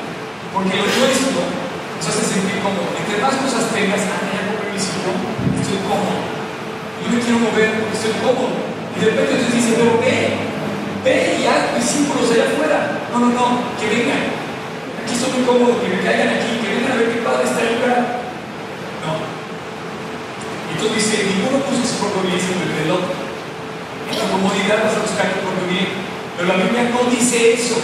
Porque 0.50 0.74
lo 0.82 0.86
nuestro 0.90 1.38
nos 1.38 2.06
hace 2.10 2.24
sentir 2.34 2.66
cómodo. 2.66 2.98
Entre 2.98 3.22
más 3.22 3.38
cosas 3.46 3.70
tengas, 3.78 4.10
ya 4.10 4.42
compré 4.42 4.74
mi 4.74 4.82
sillón, 4.82 5.22
estoy 5.54 5.86
cómodo. 5.86 6.18
Yo 6.98 7.14
me 7.14 7.22
quiero 7.22 7.46
mover 7.46 7.78
porque 7.78 7.94
estoy 7.94 8.18
cómodo. 8.26 8.58
Y 8.98 8.98
de 8.98 9.06
repente 9.06 9.38
Dios 9.38 9.54
dice, 9.54 9.78
pero 9.78 10.02
ve, 10.02 10.51
ve 11.04 11.38
y 11.42 11.48
haz 11.48 11.76
discípulos 11.76 12.32
allá 12.32 12.46
afuera. 12.54 13.10
No, 13.12 13.20
no, 13.20 13.30
no, 13.34 13.46
que 13.80 13.88
vengan. 13.90 14.24
Aquí 15.02 15.14
estoy 15.14 15.32
muy 15.34 15.44
cómodo, 15.46 15.82
que 15.82 15.90
me 15.90 16.00
caigan 16.06 16.30
aquí, 16.30 16.62
que 16.62 16.70
vengan 16.78 16.92
a 16.94 17.00
ver 17.02 17.10
qué 17.10 17.20
padre 17.26 17.44
está 17.46 17.62
el 17.62 17.76
lugar. 17.82 18.22
No. 19.02 19.12
Entonces 20.72 20.98
dice, 20.98 21.26
ninguno 21.26 21.66
puso 21.66 21.84
su 21.84 21.96
propio 22.02 22.30
bien 22.30 22.40
sino 22.40 22.62
el 22.62 22.74
del 22.78 22.92
otro. 22.94 23.14
En 23.14 24.16
la 24.18 24.28
comodidad 24.30 24.84
vas 24.86 24.98
a 24.98 25.06
buscar 25.06 25.28
tu 25.34 25.40
propio 25.42 25.66
bien. 25.70 25.90
Pero 26.38 26.46
la 26.48 26.58
Biblia 26.62 26.90
no 26.94 27.10
dice 27.10 27.54
eso. 27.54 27.78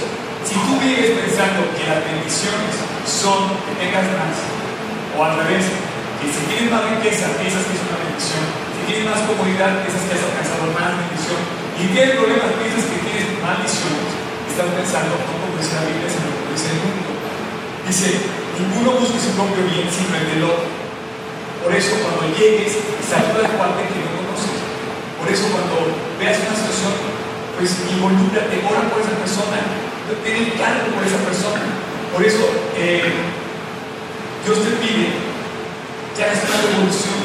Si 0.46 0.56
tú 0.56 0.80
vives 0.80 1.12
pensando 1.18 1.68
que 1.76 1.84
las 1.84 2.00
bendiciones 2.08 2.74
son 3.04 3.52
que 3.68 3.74
tengas 3.84 4.08
más, 4.16 4.36
o 5.14 5.20
al 5.20 5.44
revés, 5.44 5.68
que 6.22 6.28
si 6.32 6.42
tienes 6.48 6.72
más 6.72 6.88
riqueza, 6.88 7.28
piensas 7.36 7.68
que 7.68 7.76
es 7.76 7.84
una 7.84 8.00
bendición. 8.00 8.44
Si 8.48 8.82
tienes 8.88 9.06
más 9.12 9.28
comodidad, 9.28 9.84
piensas 9.84 10.08
que 10.08 10.16
has 10.16 10.24
alcanzado 10.24 10.72
más 10.72 10.96
bendición. 10.96 11.42
Y 11.78 11.84
tienes 11.94 12.16
problemas, 12.16 12.50
piensas 12.58 12.86
que 12.88 13.07
maldiciones. 13.42 14.12
Estás 14.50 14.70
pensando, 14.74 15.14
no 15.18 15.34
como 15.38 15.58
dice 15.58 15.78
la 15.78 15.86
Biblia, 15.86 16.10
sino 16.10 16.28
como 16.34 16.50
dice 16.54 16.70
el 16.74 16.80
mundo. 16.82 17.12
Dice, 17.86 18.08
ninguno 18.58 19.00
busque 19.00 19.20
su 19.22 19.32
propio 19.38 19.64
bien, 19.70 19.88
sino 19.88 20.12
el 20.18 20.26
del 20.28 20.44
otro. 20.44 20.68
Por 21.64 21.72
eso 21.76 22.00
cuando 22.00 22.32
llegues, 22.36 22.80
saluda 23.04 23.44
al 23.44 23.60
parte 23.60 23.88
que 23.92 24.00
no 24.00 24.12
conoces. 24.24 24.58
Por 25.20 25.28
eso 25.28 25.52
cuando 25.52 25.92
veas 26.20 26.40
una 26.42 26.56
situación, 26.56 26.94
pues 27.58 27.76
involúcrate, 27.92 28.62
ora 28.64 28.88
por 28.88 29.02
esa 29.02 29.18
persona, 29.20 29.60
ten 30.24 30.56
cargo 30.56 30.96
por 30.96 31.04
esa 31.04 31.20
persona. 31.26 31.64
Por 32.14 32.24
eso 32.24 32.44
eh, 32.78 33.04
Dios 34.46 34.64
te 34.64 34.72
pide 34.80 35.12
que 36.16 36.24
hagas 36.24 36.44
una 36.48 36.58
revolución, 36.66 37.20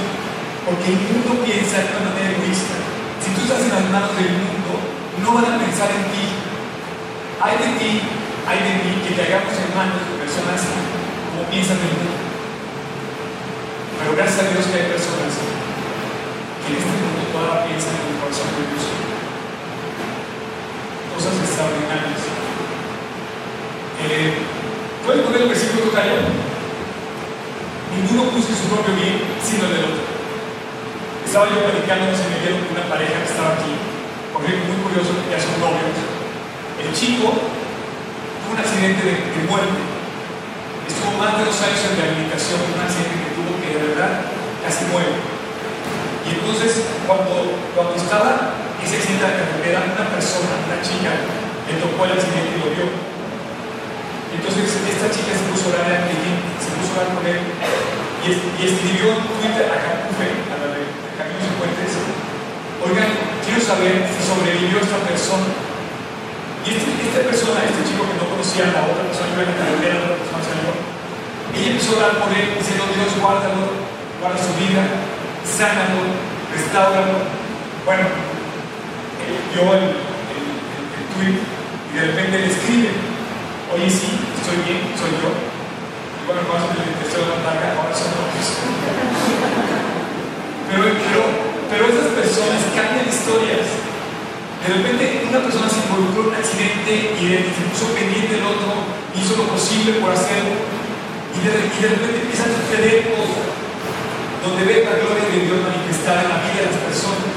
porque 0.66 0.90
el 0.90 0.98
mundo 1.06 1.42
piensa 1.46 1.80
de 1.80 1.90
una 1.96 2.12
manera 2.12 2.34
egoísta. 2.34 2.76
Si 3.22 3.30
tú 3.30 3.46
estás 3.46 3.62
en 3.62 3.72
las 3.72 3.86
manos 3.88 4.14
del 4.18 4.36
mundo, 4.36 4.61
no 5.20 5.34
van 5.34 5.44
a 5.44 5.58
pensar 5.58 5.90
en 5.92 6.04
ti. 6.08 6.24
Hay 7.42 7.58
de 7.58 7.70
ti, 7.76 7.92
hay 8.48 8.58
de 8.64 8.72
mí 8.80 8.92
que 9.04 9.12
te 9.12 9.22
hagamos 9.28 9.52
en 9.52 9.76
manos 9.76 10.00
de 10.00 10.14
personas 10.16 10.62
como 11.28 11.44
piensan 11.50 11.76
el 11.76 11.92
mundo. 11.92 12.16
Pero 13.98 14.16
gracias 14.16 14.40
a 14.40 14.48
Dios 14.48 14.64
que 14.70 14.78
hay 14.78 14.88
personas 14.88 15.32
que 15.36 16.68
en 16.70 16.76
este 16.80 16.96
mundo 16.96 17.20
todavía 17.28 17.66
piensan 17.68 17.92
en 17.98 18.08
el 18.08 18.16
corazón 18.22 18.48
de 18.56 18.62
Dios. 18.72 18.84
Cosas 21.12 21.34
extraordinarias. 21.44 22.22
Eh, 24.00 24.32
¿Puedes 25.04 25.22
poner 25.26 25.42
el 25.42 25.52
versículo 25.52 25.90
total? 25.90 26.08
Ninguno 27.92 28.30
busque 28.32 28.54
su 28.54 28.66
propio 28.72 28.96
bien, 28.96 29.20
sino 29.44 29.68
el 29.68 29.72
del 29.76 29.84
otro. 29.92 30.06
Estaba 31.26 31.50
yo 31.50 31.60
platicando 31.60 32.08
en 32.08 32.16
me 32.16 32.40
dieron 32.40 32.64
una 32.70 32.88
pareja 32.88 33.20
que 33.20 33.28
estaba 33.28 33.52
aquí, 33.60 33.72
porque 34.32 34.64
muy 34.64 34.80
curioso, 34.80 35.12
ya 35.28 35.36
son 35.36 35.60
novios. 35.60 35.92
El 36.80 36.90
chico 36.96 37.30
tuvo 37.36 38.52
un 38.56 38.58
accidente 38.58 39.04
de, 39.04 39.44
muerte. 39.44 39.78
Estuvo 40.88 41.12
más 41.20 41.36
de 41.36 41.44
dos 41.44 41.58
años 41.60 41.80
en 41.84 41.92
rehabilitación, 42.00 42.58
un 42.72 42.80
accidente 42.80 43.14
que 43.20 43.36
tuvo 43.36 43.52
que 43.60 43.68
de 43.76 43.80
verdad 43.92 44.24
casi 44.64 44.88
muere. 44.88 45.20
Y 46.24 46.40
entonces, 46.40 46.88
cuando, 47.04 47.60
cuando 47.76 47.94
estaba 47.94 48.56
ese 48.80 48.98
accidente 48.98 49.22
de 49.22 49.30
la 49.30 49.38
carretera, 49.38 49.78
una 49.92 50.06
persona, 50.10 50.52
una 50.64 50.80
chica, 50.80 51.12
le 51.68 51.74
tocó 51.78 52.08
el 52.08 52.16
accidente 52.16 52.56
y 52.56 52.60
lo 52.64 52.72
vio. 52.72 52.88
Entonces, 54.32 54.64
esta 54.64 55.12
chica 55.12 55.36
se 55.36 55.44
puso 55.52 55.68
a 55.70 55.84
orar 55.84 56.08
se 56.08 56.70
puso 56.72 56.90
a 56.96 57.04
orar 57.04 57.08
con 57.14 57.24
él 57.28 57.40
y, 58.22 58.64
escribió 58.64 59.18
en 59.18 59.22
Twitter 59.28 59.66
a 59.66 59.76
Capufe, 59.76 60.30
a 60.48 60.56
la 60.62 60.71
oigan, 62.86 63.10
quiero 63.46 63.60
saber 63.62 64.06
si 64.10 64.20
sobrevivió 64.22 64.82
esta 64.82 64.98
persona. 65.06 65.48
Y 66.62 66.78
este, 66.78 66.90
esta 67.10 67.22
persona, 67.26 67.66
este 67.66 67.82
chico 67.90 68.06
que 68.06 68.18
no 68.18 68.30
conocía 68.30 68.70
a 68.70 68.74
la 68.74 68.86
otra 68.86 69.02
persona, 69.06 69.34
iba 69.34 69.42
en 69.42 69.50
la 69.50 69.58
carretera, 69.58 69.94
la 69.98 70.06
otra 70.14 70.20
persona 70.22 70.42
salió, 70.46 70.70
ella 71.52 71.70
empezó 71.74 71.90
a 71.92 71.98
orar 71.98 72.14
por 72.22 72.30
él, 72.30 72.46
diciendo, 72.54 72.86
Dios, 72.94 73.10
guárdalo, 73.18 73.66
guarda 74.22 74.38
su 74.38 74.54
vida, 74.62 74.82
sánalo, 75.42 76.06
restauralo. 76.54 77.18
Bueno, 77.82 78.06
él 79.26 79.36
vio 79.50 79.74
el, 79.74 79.98
el, 79.98 81.04
tweet 81.18 81.38
y 81.38 81.92
de 81.98 82.02
repente 82.14 82.38
le 82.38 82.46
escribe, 82.46 82.94
oye, 83.74 83.90
sí, 83.90 84.22
estoy 84.38 84.58
bien, 84.62 84.86
soy 84.94 85.12
yo. 85.18 85.34
Y 85.34 86.22
bueno, 86.30 86.46
cuando 86.46 86.78
le 86.78 86.94
empezó 86.94 87.26
a 87.26 87.42
atacar, 87.42 87.74
ahora 87.74 87.90
son 87.90 88.14
otros. 88.22 88.46
Pero, 90.72 90.84
pero, 90.88 91.21
personas 92.32 92.64
cambian 92.72 93.04
historias. 93.04 93.68
De 94.64 94.68
repente 94.72 95.28
una 95.28 95.44
persona 95.44 95.68
se 95.68 95.84
involucró 95.84 96.24
en 96.24 96.28
un 96.32 96.38
accidente 96.40 97.12
y 97.20 97.28
se 97.28 97.64
puso 97.68 97.92
pendiente 97.92 98.40
del 98.40 98.48
otro, 98.48 98.88
hizo 99.12 99.36
lo 99.36 99.52
posible 99.52 100.00
por 100.00 100.16
hacerlo, 100.16 100.56
y 101.36 101.38
de, 101.44 101.52
de 101.52 101.88
repente 101.92 102.24
empieza 102.24 102.48
a 102.48 102.56
suceder 102.56 103.12
cosas 103.12 103.52
donde 104.40 104.64
ve 104.64 104.80
la 104.80 104.96
gloria 104.96 105.28
de 105.28 105.44
Dios 105.44 105.60
manifestada 105.60 106.24
en 106.24 106.30
la 106.32 106.40
vida 106.40 106.64
de 106.64 106.68
las 106.72 106.80
personas. 106.88 107.28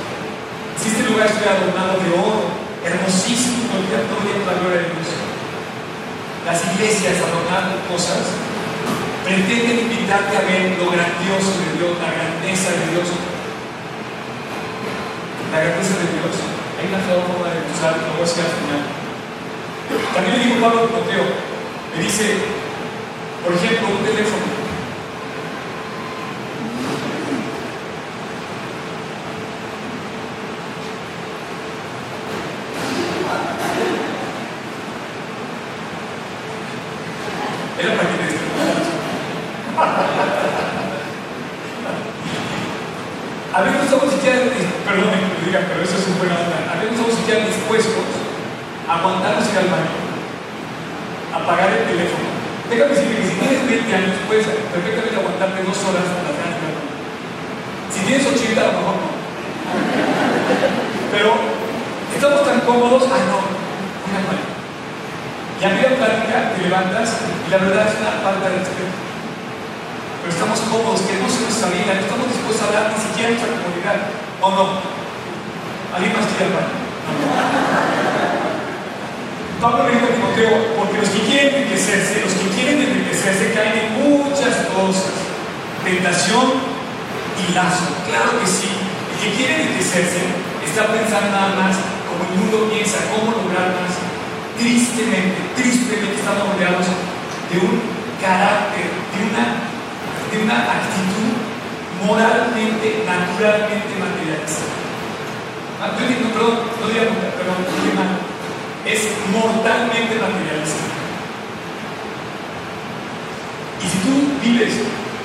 Si 0.80 0.96
este 0.96 1.04
lugar 1.12 1.28
estuviera 1.28 1.60
adornado 1.60 2.00
de 2.00 2.10
oro, 2.16 2.56
hermosísimo, 2.88 3.76
el 3.76 3.92
día 3.92 4.00
la 4.00 4.56
gloria 4.64 4.80
de 4.80 4.90
Dios. 4.96 5.12
Las 6.48 6.60
iglesias 6.72 7.20
adornadas 7.20 7.74
de 7.74 7.80
cosas 7.90 8.22
pretenden 9.28 9.92
invitarte 9.92 10.40
a 10.40 10.46
ver 10.46 10.78
lo 10.78 10.88
grandioso 10.94 11.52
de 11.58 11.84
Dios, 11.84 11.92
la 12.00 12.14
grandeza 12.16 12.70
de 12.80 12.86
Dios. 12.96 13.15
La 15.56 15.64
grandeza 15.64 15.96
de 16.04 16.12
Dios. 16.12 16.36
Hay 16.76 16.86
una 16.92 17.00
forma 17.00 17.48
de 17.48 17.64
usar, 17.72 17.96
lo 17.96 18.20
voy 18.20 18.24
a 18.24 18.28
decir 18.28 18.44
al 18.44 18.52
final. 18.60 18.84
También 20.14 20.36
le 20.36 20.44
dijo 20.44 20.60
Pablo 20.60 20.82
Timoteo, 20.84 21.24
me 21.96 22.04
dice, 22.04 22.26
por 23.42 23.54
ejemplo, 23.54 23.88
un 23.88 24.04
teléfono. 24.04 24.66
A 43.56 43.62
veces 43.62 43.78
no 43.78 43.84
estamos 43.84 44.12
siquiera, 44.16 44.40
perdón 44.84 45.16
que 45.16 45.32
lo 45.32 45.46
diga, 45.48 45.64
pero 45.68 45.80
eso 45.84 45.96
es 45.96 46.08
un 46.08 46.20
buen 46.20 46.32
onda. 46.32 46.60
A 46.68 46.76
veces 46.76 46.92
no 46.92 47.08
estamos 47.08 47.16
siquiera 47.20 47.48
dispuestos 47.48 48.08
a 48.88 49.00
aguantarnos 49.00 49.48
ir 49.48 49.58
al 49.60 49.72
baño, 49.72 49.96
a 51.32 51.38
apagar 51.40 51.72
el 51.72 51.88
teléfono. 51.88 52.36
Déjame 52.68 52.92
decirte 52.92 53.16
que 53.16 53.28
si 53.28 53.36
tienes 53.40 53.64
20 53.64 53.96
años, 53.96 54.16
puedes 54.28 54.48
perfectamente 54.48 55.16
aguantarte 55.16 55.64
dos 55.64 55.80
horas 55.88 56.04
a 56.04 56.20
las 56.28 56.36
ganas 56.36 56.60
de 56.60 56.70
Si 57.92 58.00
tienes 58.04 58.28
80, 58.28 58.60
a 58.60 58.68
lo 58.68 58.76
mejor 58.76 58.96
no. 59.00 59.10
Pero 61.16 61.30
estamos 62.12 62.44
tan 62.44 62.60
cómodos, 62.68 63.08
ah, 63.08 63.24
no, 63.24 63.40
voy 63.40 64.16
al 64.20 64.28
baño. 64.28 64.56
Y 65.56 65.64
a 65.64 65.70
media 65.72 65.96
plática 65.96 66.52
te 66.52 66.60
levantas 66.60 67.24
y 67.24 67.48
la 67.48 67.58
verdad 67.58 67.88
es 67.88 67.96
una 68.04 68.20
falta 68.20 68.52
de 68.52 68.60
respeto. 68.60 68.92
Pero 70.20 70.34
estamos 70.34 70.60
cómodos, 70.68 71.02
queremos 71.06 71.32
nuestra 71.40 71.70
vida, 71.70 71.96
no 71.96 72.02
estamos 72.02 72.28
dispuestos 72.28 72.60
a 72.60 72.68
hablar 72.68 72.86
ni 72.92 73.00
siquiera 73.00 73.30
en 73.30 73.38
nuestra 73.40 73.56
comunidad. 73.56 73.98
¿O 74.42 74.48
no? 74.52 74.66
¿Alguien 75.96 76.12
más 76.12 76.26
quiere 76.28 76.50
hablar? 76.50 76.68
Pablo 79.62 79.86
le 79.88 79.96
dijo 79.96 80.06
a 80.10 80.16
Timoteo, 80.18 80.54
porque 80.76 80.98
los 81.00 81.10
que 81.14 81.22
quieren 81.30 81.56
enriquecerse, 81.56 82.26
los 82.26 82.34
que 82.36 82.48
quieren 82.52 82.82
enriquecerse 82.84 83.54
caen 83.54 83.78
en 83.80 83.90
muchas 84.02 84.68
cosas. 84.76 85.14
Tentación 85.86 86.60
y 87.40 87.54
lazo. 87.54 87.86
Claro 88.10 88.36
que 88.42 88.50
sí. 88.50 88.68
El 88.76 89.18
que 89.22 89.30
quiere 89.40 89.62
enriquecerse 89.62 90.26
está 90.66 90.90
pensando 90.92 91.32
nada 91.32 91.56
más 91.56 91.80
como 92.10 92.28
el 92.28 92.34
mundo 92.34 92.68
piensa, 92.74 92.98
cómo 93.14 93.32
lograr 93.32 93.78
más 93.78 93.94
tristemente, 94.58 95.38
tristemente 95.56 96.16
estamos 96.18 96.50
rodeados 96.50 96.88
de 97.52 97.58
un 97.60 97.78
carácter, 98.22 98.88
de 98.88 99.20
una, 99.30 99.68
de 100.32 100.36
una 100.56 100.80
actitud 100.80 101.36
moralmente, 102.06 103.04
naturalmente 103.04 103.92
materialista. 104.00 104.64
Ah, 105.82 105.92
yo 106.00 106.08
digo, 106.08 106.32
perdón, 106.32 106.72
no 106.80 106.86
diga 106.88 107.04
perdón, 107.36 107.60
no. 107.68 108.06
Es 108.88 109.02
mortalmente 109.34 110.16
materialista. 110.16 110.86
Y 113.82 113.86
si 113.86 113.98
tú 114.00 114.14
vives 114.40 114.74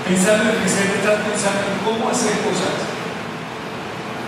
pensando 0.08 0.42
en 0.44 0.50
el 0.50 0.56
presente, 0.56 0.98
estás 0.98 1.22
pensando 1.22 1.60
en 1.70 1.76
cómo 1.84 2.10
hacer 2.10 2.34
cosas 2.42 2.74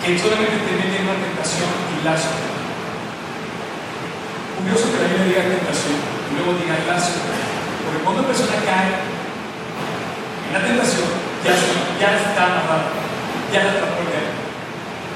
que 0.04 0.18
solamente 0.18 0.62
te 0.62 0.72
meten 0.78 1.02
en 1.02 1.08
una 1.08 1.18
tentación 1.18 1.70
y 1.98 2.04
lazo 2.04 2.52
curioso 4.62 4.94
que 4.94 5.02
la 5.02 5.08
Biblia 5.10 5.26
diga 5.26 5.58
tentación 5.58 5.98
y 5.98 6.32
luego 6.38 6.54
diga 6.54 6.78
lazo. 6.86 7.18
Porque 7.82 7.98
cuando 8.06 8.22
una 8.22 8.30
persona 8.30 8.56
cae 8.62 9.11
la 10.52 10.60
tentación, 10.60 11.08
ya, 11.40 11.56
ya 11.96 12.08
está 12.12 12.44
amarrado, 12.44 12.92
ya 13.48 13.64
la 13.64 13.70
atrapó 13.72 14.04
el 14.04 14.12
diablo. 14.12 14.32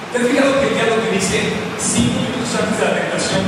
¿Te 0.09 0.14
has 0.16 0.26
fijado 0.32 0.61
que 0.64 0.68
el 0.72 0.74
diablo 0.80 0.97
te 1.05 1.12
dice 1.12 1.37
cinco 1.76 2.24
minutos 2.24 2.57
antes 2.57 2.80
de 2.80 2.84
la 2.89 2.97
tentación? 2.97 3.45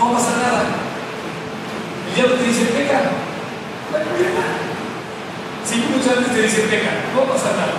va 0.00 0.10
a 0.10 0.16
pasar 0.16 0.36
nada. 0.40 0.64
El 0.64 2.12
diablo 2.16 2.40
te 2.40 2.44
dice, 2.48 2.72
peca, 2.72 3.04
no 3.04 3.92
hay 3.92 4.04
problema. 4.08 4.44
Cinco 5.68 5.84
minutos 5.92 6.08
antes 6.08 6.32
te 6.32 6.40
dice, 6.40 6.72
peca, 6.72 6.92
no 7.12 7.20
va 7.20 7.24
a 7.28 7.34
pasar 7.36 7.52
nada. 7.60 7.76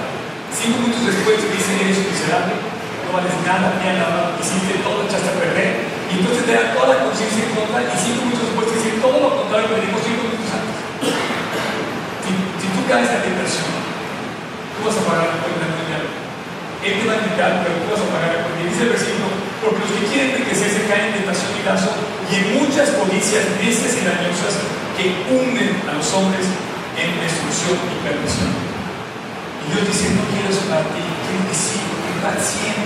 Cinco 0.54 0.86
minutos 0.86 1.02
después 1.10 1.34
te 1.42 1.50
dice, 1.50 1.82
eres 1.82 1.98
miserable, 1.98 2.54
no 2.62 3.10
vales 3.10 3.34
nada, 3.42 3.74
nada, 3.74 4.38
hiciste 4.38 4.86
todo, 4.86 5.02
echaste 5.02 5.34
a 5.34 5.42
perder 5.42 5.98
y 6.10 6.22
entonces 6.22 6.46
te 6.46 6.54
da 6.54 6.74
toda 6.74 6.94
la 6.94 7.06
conciencia 7.06 7.42
en 7.46 7.54
contra 7.54 7.86
y 7.86 7.94
cinco 7.98 8.26
minutos 8.26 8.50
después 8.50 8.66
te 8.70 8.76
dice 8.82 9.02
todo 9.02 9.18
lo 9.18 9.30
contrario 9.46 9.70
que 9.70 9.86
dijo 9.86 9.98
cinco 10.02 10.22
minutos 10.26 10.49
caes 12.90 13.14
en 13.14 13.22
tentación, 13.22 13.70
tú 14.74 14.80
vas 14.82 14.98
a 14.98 15.06
pagar 15.06 15.30
la 15.30 15.38
cuenta 15.46 15.70
mundial. 15.70 16.10
Él 16.82 16.94
te 16.98 17.06
va 17.06 17.14
a 17.14 17.22
invitar, 17.22 17.52
pero 17.62 17.86
tú 17.86 17.86
vas 17.94 18.02
a 18.02 18.10
pagar 18.10 18.30
la 18.34 18.50
dice 18.66 18.82
el 18.82 18.92
versículo, 18.98 19.30
porque 19.62 19.86
los 19.86 19.94
que 19.94 20.10
quieren 20.10 20.34
enriquecer 20.34 20.74
se 20.74 20.90
caen 20.90 21.14
en 21.14 21.22
tentación 21.22 21.54
y 21.54 21.62
lazo 21.70 21.94
y 21.94 22.32
en 22.34 22.46
muchas 22.58 22.90
codicias 22.98 23.46
necias 23.62 23.94
y 23.94 24.02
dañosas 24.02 24.54
que 24.98 25.06
hunden 25.30 25.70
a 25.86 25.94
los 26.02 26.10
hombres 26.18 26.50
en 26.98 27.10
destrucción 27.22 27.78
y 27.78 27.96
perdición. 28.02 28.52
Y 28.58 29.66
Dios 29.70 29.86
dice, 29.86 30.10
no 30.18 30.26
quiero 30.34 30.50
eso 30.50 30.66
para 30.66 30.82
ti, 30.90 31.06
quiero 31.30 31.46
que 31.46 31.56
sí, 31.56 31.78
que 31.78 32.12
va 32.26 32.34
al 32.34 32.42
cielo, 32.42 32.84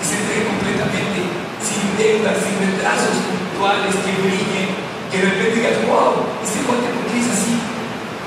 que 0.00 0.04
se 0.08 0.16
entregue 0.16 0.48
completamente 0.48 1.20
sin 1.60 1.84
deudas, 2.00 2.40
sin 2.40 2.56
retrasos 2.56 3.20
espirituales 3.20 3.94
que 4.00 4.12
brillen, 4.16 4.68
que 5.12 5.16
de 5.20 5.26
repente 5.28 5.54
digas, 5.60 5.76
wow, 5.84 6.24
este 6.40 6.64
cuate, 6.64 6.88
¿por 6.88 7.04
qué 7.12 7.20
es 7.20 7.28
así? 7.30 7.45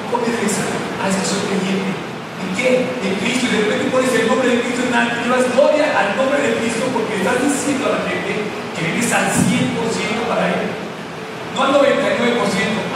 ¿Cómo 0.09 0.25
es 0.25 0.41
eso? 0.41 0.65
Ah, 0.97 1.09
es 1.09 1.15
que 1.21 1.25
soy 1.25 1.41
creyente. 1.45 1.93
¿En 1.93 2.49
qué? 2.57 2.69
En 2.81 3.13
Cristo. 3.21 3.45
Y 3.45 3.53
de 3.53 3.61
repente 3.61 3.93
pones 3.93 4.11
el 4.17 4.25
nombre 4.25 4.49
de 4.49 4.57
Cristo 4.65 4.81
en 4.89 4.93
alto 4.93 5.21
llevas 5.21 5.45
gloria 5.53 5.85
al 5.93 6.09
nombre 6.17 6.41
de 6.41 6.57
Cristo 6.57 6.89
porque 6.89 7.21
estás 7.21 7.37
diciendo 7.45 7.93
a 7.93 8.01
la 8.01 8.01
gente 8.09 8.41
que 8.73 8.81
vienes 8.89 9.09
al 9.13 9.29
100% 9.29 10.25
para 10.25 10.49
Él. 10.49 10.65
No 11.53 11.59
al 11.61 11.71
99%, 11.77 12.25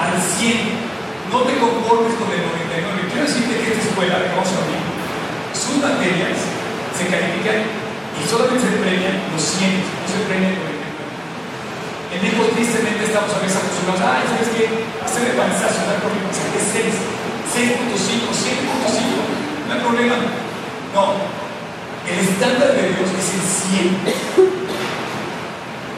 al 0.01 0.14
100%. 0.18 0.93
No 1.30 1.45
te 1.45 1.53
conformes 1.57 2.14
con 2.18 2.30
el 2.34 2.41
99%. 2.49 3.09
Quiero 3.09 3.26
decirte 3.26 3.53
que 3.61 3.68
esta 3.74 3.86
escuela 3.89 4.22
que 4.22 4.34
vamos 4.34 4.49
a 4.49 4.57
abrir, 4.61 4.82
sus 5.53 5.78
materias 5.82 6.38
se 6.97 7.09
califican 7.09 7.61
y 8.18 8.22
solamente 8.26 8.61
se 8.61 8.78
premian 8.78 9.18
los 9.34 9.41
100, 9.41 9.70
no 9.70 10.07
se 10.09 10.20
premian 10.30 10.53
ejemplo. 10.53 10.82
En 12.14 12.22
México 12.22 12.45
tristemente 12.53 13.09
estamos 13.09 13.34
a 13.34 13.41
veces 13.41 13.57
acostumbrados, 13.57 14.05
ay, 14.05 14.24
¿sabes 14.30 14.49
qué? 14.53 14.70
Hacer 15.01 15.34
no 15.34 15.41
hay 15.41 15.97
problema, 15.97 16.30
saqué 16.30 16.61
6, 16.61 16.93
6.5, 17.74 18.30
7.5, 18.30 19.66
no 19.66 19.74
hay 19.74 19.82
problema. 19.82 20.16
No, 20.93 21.18
el 22.05 22.20
estándar 22.22 22.70
de 22.78 22.93
Dios 22.93 23.09
es 23.18 23.34
el 23.34 23.41
100. 23.41 23.97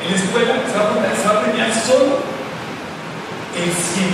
En 0.06 0.12
la 0.12 0.18
escuela 0.18 0.54
se 0.64 0.78
va 0.78 0.88
a, 0.88 1.16
se 1.16 1.28
va 1.28 1.34
a 1.36 1.44
premiar 1.44 1.72
solo 1.74 2.24
el 3.60 3.72
100. 3.72 4.08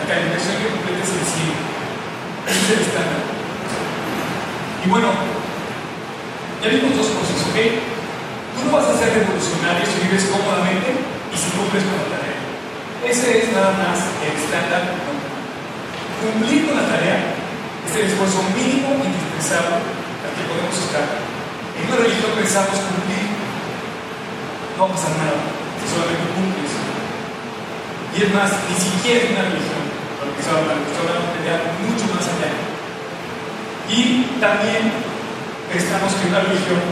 La 0.00 0.04
calificación 0.08 0.56
que 0.62 0.68
completa 0.72 1.02
es 1.04 1.12
el 1.12 1.24
100. 1.28 1.68
Ese 2.48 2.56
es 2.56 2.70
el 2.72 2.80
estándar. 2.88 3.20
Y 4.84 4.88
bueno, 4.88 5.08
ya 6.62 6.68
vimos 6.70 6.96
dos 6.96 7.08
cosas, 7.08 7.36
¿ok? 7.50 7.87
Tú 8.68 8.76
vas 8.76 8.84
a 8.84 9.00
ser 9.00 9.16
revolucionario 9.16 9.80
si 9.80 9.96
vives 10.04 10.28
cómodamente 10.28 10.92
y 10.92 11.36
si 11.40 11.48
cumples 11.56 11.88
con 11.88 12.04
la 12.04 12.20
tarea. 12.20 12.36
Ese 13.00 13.26
es 13.40 13.48
nada 13.56 13.72
más 13.80 13.96
el 14.20 14.36
estándar. 14.36 14.92
Cumplir 16.20 16.68
con 16.68 16.76
la 16.76 16.84
tarea 16.84 17.32
es 17.88 17.92
el 17.96 18.12
esfuerzo 18.12 18.44
mínimo 18.52 18.92
indispensable 19.00 19.80
al 20.20 20.32
que 20.36 20.44
podemos 20.44 20.76
estar. 20.84 21.00
En 21.80 21.88
una 21.88 21.96
religión 21.96 22.28
pensamos 22.36 22.76
cumplir, 22.76 23.40
no 24.76 24.84
va 24.84 24.84
a 24.84 24.92
pasar 24.92 25.16
nada 25.16 25.40
si 25.80 25.88
solamente 25.88 26.28
cumples. 26.36 26.72
Y 28.12 28.16
es 28.20 28.30
más, 28.36 28.52
ni 28.52 28.76
siquiera 28.76 29.24
en 29.24 29.32
una 29.32 29.48
religión, 29.48 29.80
lo 29.80 30.28
que 30.36 30.44
está 30.44 30.60
hablando 30.60 30.84
de 30.84 31.56
mucho 31.88 32.04
más 32.12 32.28
allá. 32.36 32.52
Y 33.88 34.28
también 34.36 34.92
estamos 35.72 36.12
en 36.20 36.36
una 36.36 36.44
religión, 36.44 36.84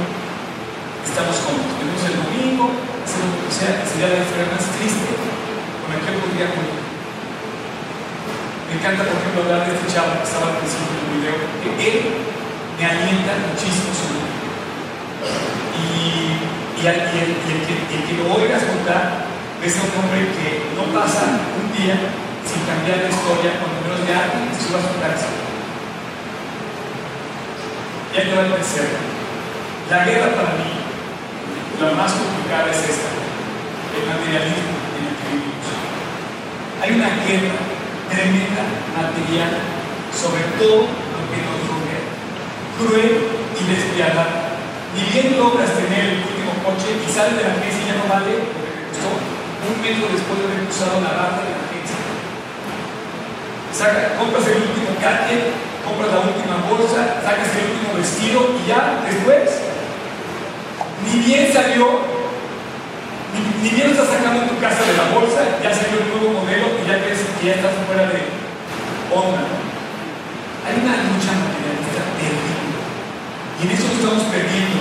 estamos 1.06 1.36
cómodos. 1.46 1.72
Venimos 1.78 2.02
el 2.02 2.16
domingo, 2.18 2.64
hacemos 3.06 3.30
lo 3.30 3.40
que 3.46 3.54
sea, 3.54 3.80
sería 3.86 4.10
la 4.10 4.20
historia 4.26 4.50
más 4.50 4.66
triste 4.74 5.10
con 5.80 5.88
la 5.94 5.96
que 6.02 6.18
podría 6.18 6.50
contar. 6.50 6.82
Me 8.66 8.72
encanta, 8.76 9.06
por 9.06 9.14
ejemplo, 9.14 9.38
hablar 9.46 9.62
de 9.62 9.78
este 9.78 9.86
que 9.86 10.26
estaba 10.26 10.46
al 10.50 10.58
principio 10.58 10.92
del 10.98 11.08
video, 11.14 11.36
que 11.62 11.70
él 11.78 11.96
me 12.76 12.84
alienta 12.84 13.32
muchísimo 13.46 13.90
su 13.94 14.06
vida. 14.10 14.34
Y, 15.78 15.86
y, 16.76 16.84
el, 16.84 16.98
y, 16.98 17.56
que, 17.64 17.74
el 17.94 18.02
que 18.04 18.14
lo 18.20 18.26
oigas 18.34 18.66
contar 18.66 19.30
es 19.62 19.72
un 19.78 19.90
hombre 19.96 20.26
que 20.34 20.74
no 20.74 20.90
pasa 20.90 21.46
un 21.54 21.70
día 21.72 21.96
sin 22.42 22.60
cambiar 22.66 23.06
la 23.06 23.10
historia, 23.10 23.56
cuando 23.62 23.80
menos 23.86 24.02
de 24.02 24.12
alguien 24.12 24.50
suba 24.58 24.82
su 24.82 24.94
casa 24.98 25.46
ya 28.16 28.22
te 28.22 28.34
va 28.34 28.42
a. 28.42 28.46
La 29.90 30.04
guerra 30.04 30.34
para 30.34 30.48
mí, 30.56 30.85
la 31.80 31.92
más 31.92 32.12
complicada 32.12 32.72
es 32.72 32.80
esta, 32.88 33.12
el 33.92 34.04
materialismo 34.08 34.76
en 34.96 35.02
el 35.04 35.14
que 35.20 35.28
vivimos. 35.28 35.68
Hay 36.80 36.90
una 36.96 37.10
guerra 37.20 37.60
tremenda 38.08 38.64
material 38.96 39.52
sobre 40.16 40.44
todo 40.56 40.88
lo 40.88 41.20
que 41.28 41.38
nos 41.44 41.60
rodea, 41.68 42.02
cruel 42.80 43.12
y 43.52 43.62
despiadada. 43.68 44.56
Ni 44.96 45.04
bien 45.12 45.36
logras 45.36 45.76
tener 45.76 46.16
el 46.16 46.24
último 46.24 46.56
coche 46.64 46.96
y 46.96 47.08
sales 47.12 47.36
de 47.36 47.44
la 47.44 47.52
agencia 47.60 47.84
y 47.84 47.88
ya 47.92 48.00
no 48.00 48.08
vale 48.08 48.32
lo 48.32 48.48
que 48.64 48.72
te 48.72 48.88
costó 48.88 49.12
un 49.12 49.76
metro 49.84 50.08
después 50.08 50.40
de 50.40 50.48
haber 50.48 50.64
usado 50.64 51.04
la 51.04 51.12
barra 51.12 51.44
de 51.44 51.52
la 51.52 51.60
agencia. 51.68 52.00
Compras 54.16 54.48
el 54.48 54.64
último 54.64 54.96
gadget 54.96 55.52
compras 55.86 56.10
la 56.10 56.20
última 56.26 56.56
bolsa, 56.66 57.22
sacas 57.22 57.54
el 57.54 57.78
último 57.78 57.94
vestido 57.94 58.58
y 58.58 58.66
ya 58.66 59.06
después, 59.06 59.65
ni 61.04 61.20
bien 61.20 61.52
salió, 61.52 62.00
ni, 63.60 63.68
bien 63.68 63.88
lo 63.88 63.92
estás 63.92 64.16
sacando 64.16 64.48
tu 64.48 64.56
casa 64.60 64.80
de 64.80 64.96
la 64.96 65.12
bolsa, 65.12 65.60
ya 65.60 65.74
salió 65.74 66.00
el 66.00 66.08
nuevo 66.08 66.40
modelo 66.40 66.80
y 66.80 66.88
ya 66.88 67.04
crees 67.04 67.20
que 67.36 67.46
ya 67.46 67.54
estás 67.60 67.76
fuera 67.84 68.08
de 68.08 68.24
onda. 69.12 69.44
Hay 70.64 70.80
una 70.80 70.96
lucha 71.04 71.36
materialista 71.36 72.02
terrible. 72.16 72.80
Y 73.56 73.60
en 73.62 73.70
eso 73.70 73.86
lo 73.86 73.94
estamos 74.00 74.24
perdiendo. 74.32 74.80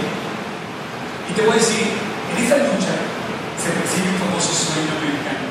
Y 1.27 1.31
te 1.35 1.41
voy 1.43 1.51
a 1.51 1.61
decir, 1.61 1.93
en 1.93 2.37
esa 2.41 2.57
lucha 2.63 2.95
se 3.59 3.69
percibe 3.75 4.15
el 4.15 4.19
famoso 4.23 4.49
sueño 4.55 4.91
americano. 4.97 5.45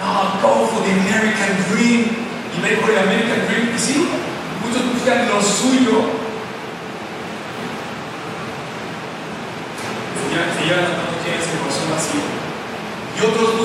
No, 0.00 0.40
go 0.40 0.66
for 0.66 0.82
the 0.82 0.90
American 0.90 1.54
Dream. 1.70 2.24
Y 2.50 2.56
ve 2.62 2.82
por 2.82 2.90
el 2.90 2.98
American 2.98 3.46
Dream. 3.46 3.70
Y 3.76 3.78
sí, 3.78 4.10
muchos 4.64 4.82
buscan 4.90 5.28
lo 5.28 5.38
suyo 5.38 6.23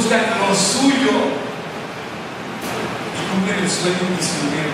lo 0.10 0.56
suyo 0.58 1.14
y 3.14 3.22
cumplen 3.30 3.62
el 3.62 3.70
sueño 3.70 4.10
misionero 4.10 4.74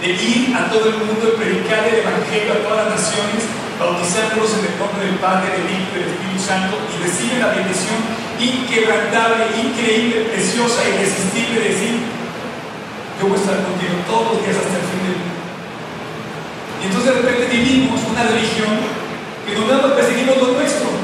de 0.00 0.08
ir 0.16 0.56
a 0.56 0.64
todo 0.72 0.88
el 0.88 0.96
mundo 0.96 1.28
y 1.28 1.36
predicar 1.36 1.84
el 1.84 2.00
Evangelio 2.00 2.56
a 2.56 2.64
todas 2.64 2.88
las 2.88 3.00
naciones, 3.04 3.44
bautizándolos 3.76 4.48
en 4.56 4.64
el 4.64 4.76
nombre 4.80 5.04
del 5.04 5.20
Padre, 5.20 5.60
del 5.60 5.68
Hijo 5.68 5.92
y 5.92 6.00
del 6.00 6.12
Espíritu 6.16 6.40
Santo, 6.40 6.80
y 6.88 7.04
reciben 7.04 7.40
la 7.40 7.52
bendición 7.52 8.00
inquebrantable, 8.40 9.52
increíble, 9.60 10.32
preciosa, 10.32 10.88
irresistible 10.88 11.60
de 11.60 11.68
decir, 11.68 11.96
yo 13.20 13.28
voy 13.28 13.36
a 13.36 13.40
estar 13.44 13.60
contigo 13.60 13.92
todos 14.08 14.36
los 14.36 14.38
días 14.40 14.56
hasta 14.56 14.72
el 14.72 14.88
fin 14.88 15.00
del 15.04 15.16
mundo. 15.20 15.36
Y 16.80 16.82
entonces 16.88 17.08
de 17.12 17.16
repente 17.20 17.44
vivimos 17.52 18.00
una 18.08 18.24
religión 18.24 18.72
que 19.44 19.52
nos 19.52 19.92
perseguimos 20.00 20.36
lo 20.40 20.56
nuestro. 20.56 20.95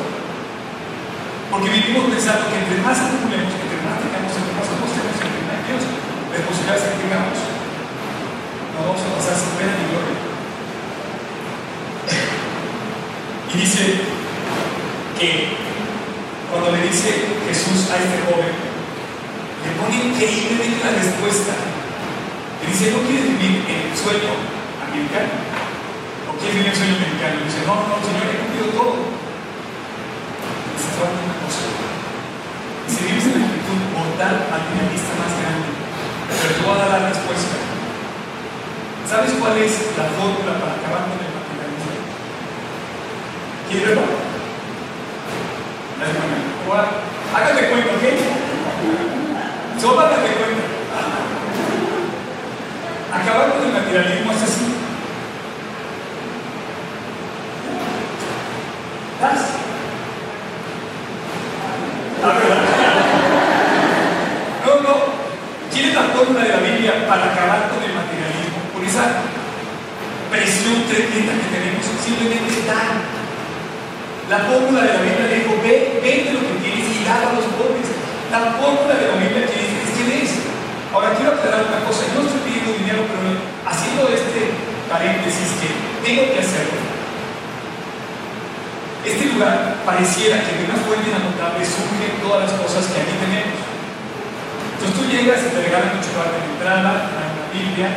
Porque 1.52 1.68
vivimos 1.68 2.08
pensando 2.08 2.48
que 2.48 2.64
entre 2.64 2.80
más 2.80 2.96
acumulemos, 2.96 3.52
entre 3.52 3.76
más 3.84 4.00
tengamos, 4.00 4.32
entre 4.32 4.56
más 4.56 4.72
apostemos, 4.72 5.20
entre 5.20 5.44
más 5.44 5.60
Dios, 5.68 5.84
las 6.32 6.48
posibilidades 6.48 6.88
que 6.88 6.96
tengamos, 7.04 7.36
nos 8.72 8.80
vamos 8.80 9.02
a 9.04 9.12
pasar 9.20 9.36
sin 9.36 9.52
pena 9.60 9.76
ni 9.76 9.84
gloria. 9.92 10.16
Y 13.52 13.54
dice 13.60 13.84
que 15.20 15.60
cuando 16.48 16.72
le 16.72 16.88
dice 16.88 17.36
Jesús 17.44 17.92
a 17.92 18.00
este 18.00 18.16
joven, 18.24 18.56
le 18.56 19.70
pone 19.76 20.08
increíblemente 20.08 20.80
la 20.80 20.96
respuesta. 21.04 21.52
Le 21.52 22.72
dice, 22.72 22.96
¿no 22.96 23.04
quieres 23.04 23.28
vivir 23.28 23.60
en 23.68 23.92
el 23.92 23.94
sueño 24.00 24.40
americano? 24.80 25.36
¿O 26.32 26.40
quieres 26.40 26.64
vivir 26.64 26.64
en 26.64 26.72
el 26.72 26.80
sueño 26.80 26.96
americano? 26.96 27.34
Y 27.36 27.44
dice, 27.44 27.60
no, 27.68 27.76
no, 27.92 28.00
Señor, 28.00 28.24
he 28.24 28.40
cumplido 28.40 28.72
todo. 28.72 29.21
Dice, 32.86 33.04
vives 33.04 33.24
en 33.24 33.40
la 33.40 33.46
actitud 33.46 33.78
mortal 33.94 34.34
materialista 34.50 35.12
más 35.14 35.32
grande, 35.38 35.70
pero 36.26 36.54
te 36.54 36.62
voy 36.62 36.74
a 36.74 36.78
dar 36.82 36.90
la 37.00 37.08
respuesta. 37.08 37.54
¿Sabes 39.08 39.32
cuál 39.38 39.56
es 39.58 39.72
la 39.96 40.06
fórmula 40.16 40.52
para 40.58 40.74
acabar 40.74 41.02
con 41.06 41.18
el 41.22 41.30
materialismo? 41.30 42.02
¿Quieres 43.68 43.88
verlo? 43.88 44.02
Hágate 47.34 47.68
cuenta, 47.68 47.90
¿ok? 47.92 48.04
Solo 49.80 50.00
hágate 50.00 50.30
cuenta. 50.34 50.64
Acabar 53.12 53.52
con 53.52 53.62
el 53.62 53.72
materialismo 53.72 54.32
es 54.32 54.42
así. 54.42 54.66
¿Das? 59.20 59.61
No, 62.22 62.30
no. 64.78 64.94
¿Quieres 65.74 65.90
la 65.90 66.02
fórmula 66.14 66.46
de 66.46 66.54
la 66.54 66.62
Biblia 66.62 67.02
para 67.10 67.34
acabar 67.34 67.66
con 67.66 67.82
el 67.82 67.90
materialismo? 67.98 68.62
Con 68.70 68.86
esa 68.86 69.26
presión 70.30 70.86
tremenda 70.86 71.34
que 71.34 71.50
tenemos, 71.50 71.82
simplemente 71.98 72.62
dar. 72.62 73.02
La 74.30 74.38
fórmula 74.46 74.86
de 74.86 74.94
la 74.94 75.02
Biblia 75.02 75.34
dijo, 75.34 75.58
ve, 75.66 75.98
vende 75.98 76.38
lo 76.38 76.46
que 76.46 76.62
tienes 76.62 76.94
y 76.94 77.02
dale 77.02 77.26
a 77.26 77.34
los 77.34 77.50
pobres. 77.58 77.90
La 78.30 78.54
fórmula 78.54 78.94
de 78.94 79.06
la 79.10 79.18
Biblia 79.18 79.42
que 79.42 79.58
dice, 79.58 79.82
es 79.82 79.90
que 79.90 80.06
des. 80.06 80.30
Ahora 80.94 81.18
quiero 81.18 81.34
aclarar 81.34 81.66
una 81.66 81.82
cosa, 81.82 82.06
yo 82.06 82.22
no 82.22 82.30
estoy 82.30 82.46
pidiendo 82.46 82.70
dinero, 82.78 83.02
pero 83.10 83.34
haciendo 83.66 84.06
este 84.14 84.54
paréntesis 84.86 85.58
que 85.58 85.74
tengo 86.06 86.30
que 86.30 86.38
hacerlo. 86.38 86.78
Este 89.02 89.26
lugar 89.34 89.82
pareciera 89.82 90.38
que 90.46 90.54
de 90.54 90.70
una 90.70 90.78
fuente 90.86 91.10
las 91.10 91.26
cosas 92.72 92.88
que 92.96 93.04
aquí 93.04 93.16
tenemos. 93.20 93.60
Entonces 94.72 94.96
tú 94.96 95.04
llegas 95.12 95.44
y 95.44 95.52
te 95.52 95.60
regalan 95.60 95.92
un 95.92 96.02
chocolate 96.02 96.40
de 96.40 96.48
entrada, 96.56 96.92
dan 97.12 97.28
una 97.36 97.46
Biblia, 97.52 97.88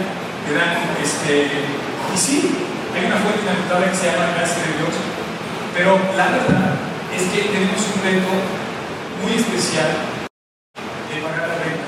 te 0.44 0.52
dan 0.52 0.72
este. 1.00 1.64
Y 2.12 2.18
sí, 2.20 2.52
hay 2.92 3.08
una 3.08 3.24
fuente 3.24 3.48
inagotable 3.48 3.88
que 3.88 3.98
se 3.98 4.12
llama 4.12 4.36
gracia 4.36 4.68
de 4.68 4.74
Dios. 4.84 4.96
Pero 5.72 6.00
la 6.20 6.28
verdad 6.28 6.76
es 7.16 7.24
que 7.32 7.52
tenemos 7.56 7.80
un 7.80 7.98
reto 8.04 8.32
muy 9.24 9.34
especial 9.40 9.92
de 10.76 11.16
pagar 11.24 11.48
la 11.50 11.58
renta. 11.60 11.88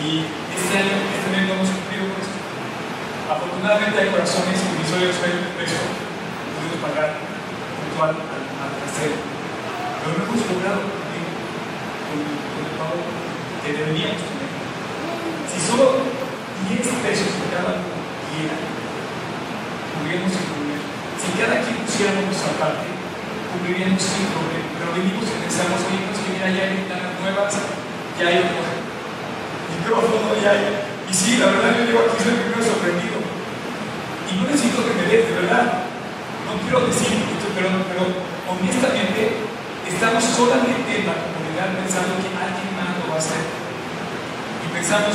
Y 0.00 0.28
este 0.28 0.72
año, 0.76 0.96
este 0.96 1.28
año 1.32 1.44
no 1.48 1.54
hemos 1.60 1.72
cumplido 1.72 2.04
con 2.08 2.16
esto. 2.20 2.38
Afortunadamente 3.32 3.96
hay 3.96 4.12
corazones 4.12 4.60
y 4.60 4.68
mis 4.76 4.92
eso, 4.92 5.80
pudimos 6.52 6.80
pagar 6.84 7.16
puntual 7.16 8.16
al, 8.16 8.44
al 8.60 8.72
tercero. 8.84 9.16
Pero 10.00 10.16
no 10.16 10.24
hemos 10.24 10.40
logrado 10.48 10.80
cumplir 10.80 11.28
con, 12.08 12.20
con 12.24 12.62
el 12.64 12.74
pago 12.80 13.00
deberíamos 13.72 14.20
tener. 14.20 14.50
Si 15.50 15.58
solo 15.62 16.06
10 16.68 16.80
pesos 16.80 17.30
por 17.38 17.48
cada 17.54 17.82
diera, 18.30 18.56
pudiéramos 19.94 20.32
incluir. 20.34 20.80
Si 21.18 21.28
cada 21.38 21.56
quien 21.62 21.76
pusiéramos 21.84 22.30
nuestra 22.30 22.52
parte, 22.58 22.86
cumpliríamos 23.52 24.00
sin 24.00 24.26
problema. 24.32 24.68
Pero 24.78 24.88
venimos 24.96 25.24
y 25.26 25.36
pensamos, 25.44 25.80
pues 25.84 26.18
que 26.24 26.30
mira, 26.32 26.48
ya 26.50 26.62
hay 26.64 26.72
ventanas 26.80 27.12
nuevas, 27.20 27.52
ya 28.16 28.24
hay 28.28 28.38
otro 28.40 28.62
micrófono, 29.76 30.34
ya 30.40 30.50
hay. 30.56 30.64
Y 31.10 31.12
sí, 31.12 31.36
la 31.36 31.50
verdad, 31.50 31.74
yo 31.74 31.84
llego 31.84 32.00
aquí, 32.06 32.16
soy 32.22 32.38
primero 32.38 32.62
sorprendido. 32.62 33.18
Y 33.20 34.32
no 34.38 34.42
necesito 34.46 34.86
que 34.86 34.94
me 34.94 35.04
des, 35.10 35.26
de 35.26 35.34
verdad. 35.42 35.90
No 36.46 36.58
quiero 36.62 36.86
decir, 36.86 37.18
pero, 37.54 37.68
pero 37.90 38.02
honestamente, 38.46 39.42
estamos 39.84 40.22
solamente 40.22 41.02
en 41.02 41.06
la 41.06 41.18
comunidad 41.18 41.74
pensando 41.76 42.14
que 42.22 42.30
alguien 42.30 42.70
más 42.78 42.94
lo 43.02 43.10
va 43.10 43.18
a 43.18 43.22
hacer. 43.22 43.59
Pensamos 44.80 45.12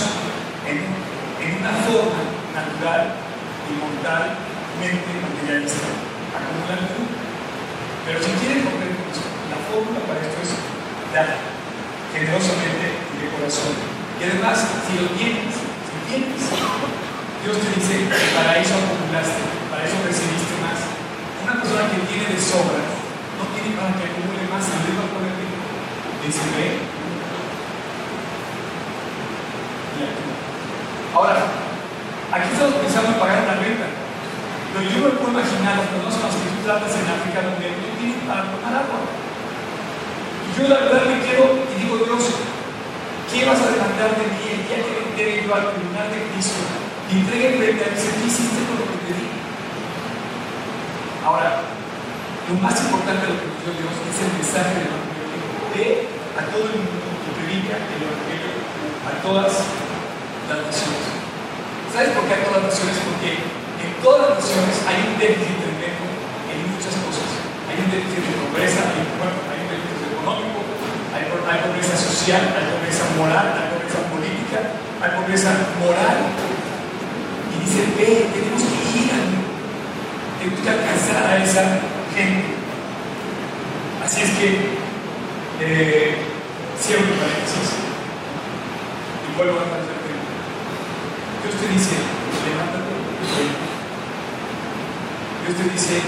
en, 0.69 0.77
en 0.77 1.49
una 1.57 1.73
forma 1.89 2.21
natural 2.53 3.17
y 3.65 3.73
mortalmente 3.81 5.09
materialista. 5.25 5.89
Acumular 6.37 6.85
tú. 6.93 7.01
Pero 8.05 8.21
si 8.21 8.29
quieren 8.45 8.61
comprender 8.61 9.09
la 9.49 9.57
fórmula 9.65 10.05
para 10.05 10.21
esto 10.21 10.37
es 10.45 10.53
dar 11.09 11.41
generosamente 12.13 12.93
de 12.93 13.25
corazón. 13.33 13.73
Y 14.21 14.29
además, 14.29 14.69
si 14.85 15.01
lo 15.01 15.09
tienes, 15.17 15.57
si 15.57 15.97
tienes, 16.13 16.45
Dios 16.45 17.57
te 17.57 17.69
dice 17.73 18.05
para 18.37 18.61
eso 18.61 18.77
acumulaste, 18.77 19.49
para 19.73 19.81
eso 19.81 19.97
recibiste 20.05 20.61
más. 20.61 20.77
Una 21.41 21.57
persona 21.57 21.89
que 21.89 22.05
tiene 22.05 22.37
de 22.37 22.37
sobra, 22.37 22.85
no 23.41 23.49
tiene 23.57 23.73
para 23.73 23.97
que 23.97 24.13
acumule 24.13 24.45
más, 24.45 24.61
y 24.61 24.77
Dios 24.85 24.93
va 24.93 25.09
a 25.09 25.13
poner 25.17 25.33
dice, 26.21 26.45
ve. 26.53 26.85
Y 26.85 27.13
actúa. 27.25 27.45
Ahora, 31.15 31.39
aquí 32.35 32.47
estamos 32.51 32.75
pensando 32.83 33.15
en 33.15 33.19
pagar 33.19 33.47
una 33.47 33.55
renta. 33.55 33.87
Pero 34.75 34.91
yo 34.91 34.97
me 35.07 35.15
puedo 35.15 35.31
imaginar 35.31 35.79
las 35.79 35.87
personas 35.87 36.35
que 36.35 36.51
tú 36.51 36.59
tratas 36.67 36.91
en 36.91 37.07
África 37.07 37.47
donde 37.47 37.71
no 37.79 37.95
tienen 37.95 38.27
para 38.27 38.51
tomar 38.51 38.83
agua. 38.83 39.07
Y 39.07 40.49
yo 40.51 40.67
la 40.67 40.83
verdad 40.83 41.07
me 41.07 41.23
quedo 41.23 41.63
y 41.63 41.73
digo, 41.79 41.95
Dios, 42.03 42.23
¿qué 43.31 43.47
vas 43.47 43.63
a 43.63 43.71
demandar 43.71 44.19
de 44.19 44.35
mí 44.35 44.43
el 44.51 44.67
día 44.67 44.83
que 44.83 44.91
me 44.91 45.03
entregue 45.07 45.47
yo 45.47 45.55
al 45.55 45.71
tribunal 45.71 46.11
de 46.11 46.27
Cristo? 46.27 46.59
Y 47.07 47.23
entregue 47.23 47.55
frente 47.55 47.81
a 47.87 47.95
mí, 47.95 48.03
¿qué 48.03 48.27
hiciste 48.27 48.59
con 48.67 48.83
lo 48.83 48.85
que 48.91 48.99
te 48.99 49.11
di? 49.15 49.27
Ahora, 51.23 51.63
lo 52.51 52.55
más 52.59 52.75
importante 52.75 53.23
de 53.23 53.31
lo 53.31 53.39
que 53.39 53.47
nos 53.47 53.59
dio 53.63 53.71
Dios 53.79 53.95
es 53.95 54.17
el 54.19 54.31
mensaje 54.35 54.71
del 54.75 54.91
Evangelio. 54.91 55.39
Ve 55.71 55.87
a 56.35 56.41
todo 56.51 56.67
el 56.67 56.83
mundo 56.83 57.07
y 57.15 57.29
predica 57.31 57.79
el 57.79 58.03
Evangelio 58.03 58.59
a 59.07 59.11
todas 59.23 59.84
¿Sabes 60.45 62.09
por 62.13 62.29
qué 62.29 62.37
a 62.37 62.45
todas 62.45 62.61
las 62.61 62.69
naciones? 62.69 63.01
Porque 63.01 63.33
en 63.33 63.91
todas 64.05 64.29
las 64.29 64.45
naciones 64.45 64.77
hay 64.85 65.09
un 65.09 65.17
déficit 65.17 65.57
tremendo 65.57 66.05
en 66.53 66.69
muchas 66.69 66.93
cosas. 67.01 67.29
Hay 67.65 67.81
un 67.81 67.89
déficit 67.89 68.29
de 68.29 68.37
pobreza, 68.45 68.85
hay, 68.93 69.09
bueno, 69.17 69.41
hay 69.49 69.57
un 69.65 69.69
déficit 69.73 70.05
económico, 70.05 70.61
hay, 71.17 71.25
hay 71.25 71.57
pobreza 71.65 71.97
social, 71.97 72.45
hay 72.53 72.65
pobreza 72.77 73.09
moral, 73.17 73.47
hay 73.57 73.67
pobreza 73.73 73.99
política, 74.05 74.59
hay 75.01 75.11
pobreza 75.17 75.49
moral. 75.81 76.17
Y 77.49 77.55
dice, 77.65 77.81
ve, 77.97 78.29
tenemos 78.29 78.61
que 78.69 78.77
ir 79.01 79.09
a 79.09 79.19
tenemos 79.25 80.61
que 80.61 80.69
alcanzar 80.69 81.25
a 81.25 81.41
esa 81.41 81.63
gente. 82.13 82.53
Así 84.05 84.21
es 84.21 84.31
que, 84.37 84.77
eh, 85.57 86.21
cierro 86.77 87.01
mi 87.01 87.17
paréntesis 87.17 87.81
y 89.25 89.37
vuelvo 89.37 89.57
a 89.57 89.94
Dios 91.45 91.61
te 91.61 91.67
dice, 91.69 91.93
levántate 92.41 92.89
Dios 95.45 95.61
te 95.61 95.65
dice, 95.69 96.01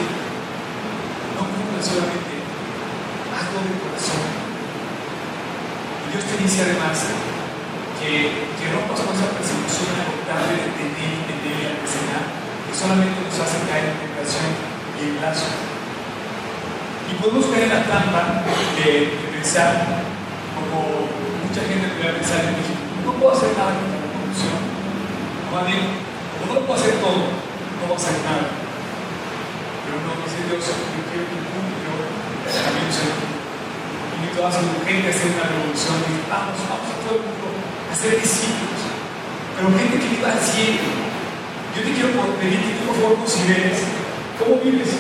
no 1.38 1.46
cumpla 1.46 1.78
solamente, 1.78 2.42
hazlo 2.42 3.62
de 3.70 3.78
corazón. 3.86 4.18
Y 4.18 6.06
Dios 6.10 6.26
te 6.26 6.42
dice 6.42 6.66
además 6.66 6.98
que, 8.02 8.50
que 8.58 8.66
rompas 8.74 8.98
con 8.98 9.14
esa 9.14 9.30
persecución 9.30 9.94
agotable 9.94 10.58
de 10.58 10.74
tener 10.74 11.22
y 11.22 11.30
tener 11.30 11.54
y 11.54 11.66
almacenar, 11.70 12.26
que 12.66 12.74
solamente 12.74 13.22
nos 13.22 13.38
hace 13.38 13.62
caer 13.70 13.94
en 13.94 14.10
tentación 14.10 14.50
y 14.98 15.02
en 15.06 15.22
lazo. 15.22 15.54
Y 15.54 17.22
podemos 17.22 17.46
caer 17.54 17.70
en 17.70 17.78
la 17.78 17.86
trampa 17.86 18.42
de, 18.42 19.22
pensar, 19.38 20.02
como 20.58 21.14
mucha 21.46 21.62
gente 21.62 21.94
puede 21.94 22.26
pensar 22.26 22.42
en 22.42 22.58
México, 22.58 22.82
no 23.06 23.14
puedo 23.22 23.38
hacer 23.38 23.54
nada. 23.54 23.97
No, 25.48 25.64
como 25.64 26.44
no 26.48 26.60
lo 26.60 26.66
puedo 26.68 26.80
hacer 26.80 27.00
todo, 27.00 27.24
no 27.24 27.84
voy 27.88 27.96
a 27.96 28.00
hacer 28.00 28.20
nada. 28.28 28.52
Pero 29.88 29.96
no, 30.04 30.12
dice 30.22 30.44
Dios, 30.44 30.60
yo 30.60 31.02
quiero 31.08 31.24
que 31.24 31.40
mundo, 31.40 31.72
yo 31.88 32.52
también 32.52 32.92
soy 32.92 33.38
invito 34.18 34.44
a 34.44 34.52
su 34.52 34.66
gente 34.84 35.08
a 35.08 35.12
hacer 35.16 35.32
una 35.32 35.48
revolución. 35.48 35.98
Y 36.04 36.16
vamos, 36.28 36.58
vamos 36.68 36.90
a 36.92 36.98
todo 37.06 37.16
el 37.16 37.26
mundo 37.32 37.48
a 37.88 37.94
ser 37.96 38.20
discípulos. 38.20 38.82
Pero 39.56 39.72
gente 39.72 39.96
que 39.98 40.10
viva 40.20 40.30
al 40.36 40.42
cielo. 40.42 40.90
Yo 41.74 41.80
te 41.86 41.92
quiero 41.94 42.10
pedir 42.42 42.60
que 42.60 42.74
tú 42.76 42.82
por 42.90 42.96
favor 42.98 43.16
consideres 43.22 43.78
cómo 44.36 44.60
vives. 44.60 44.92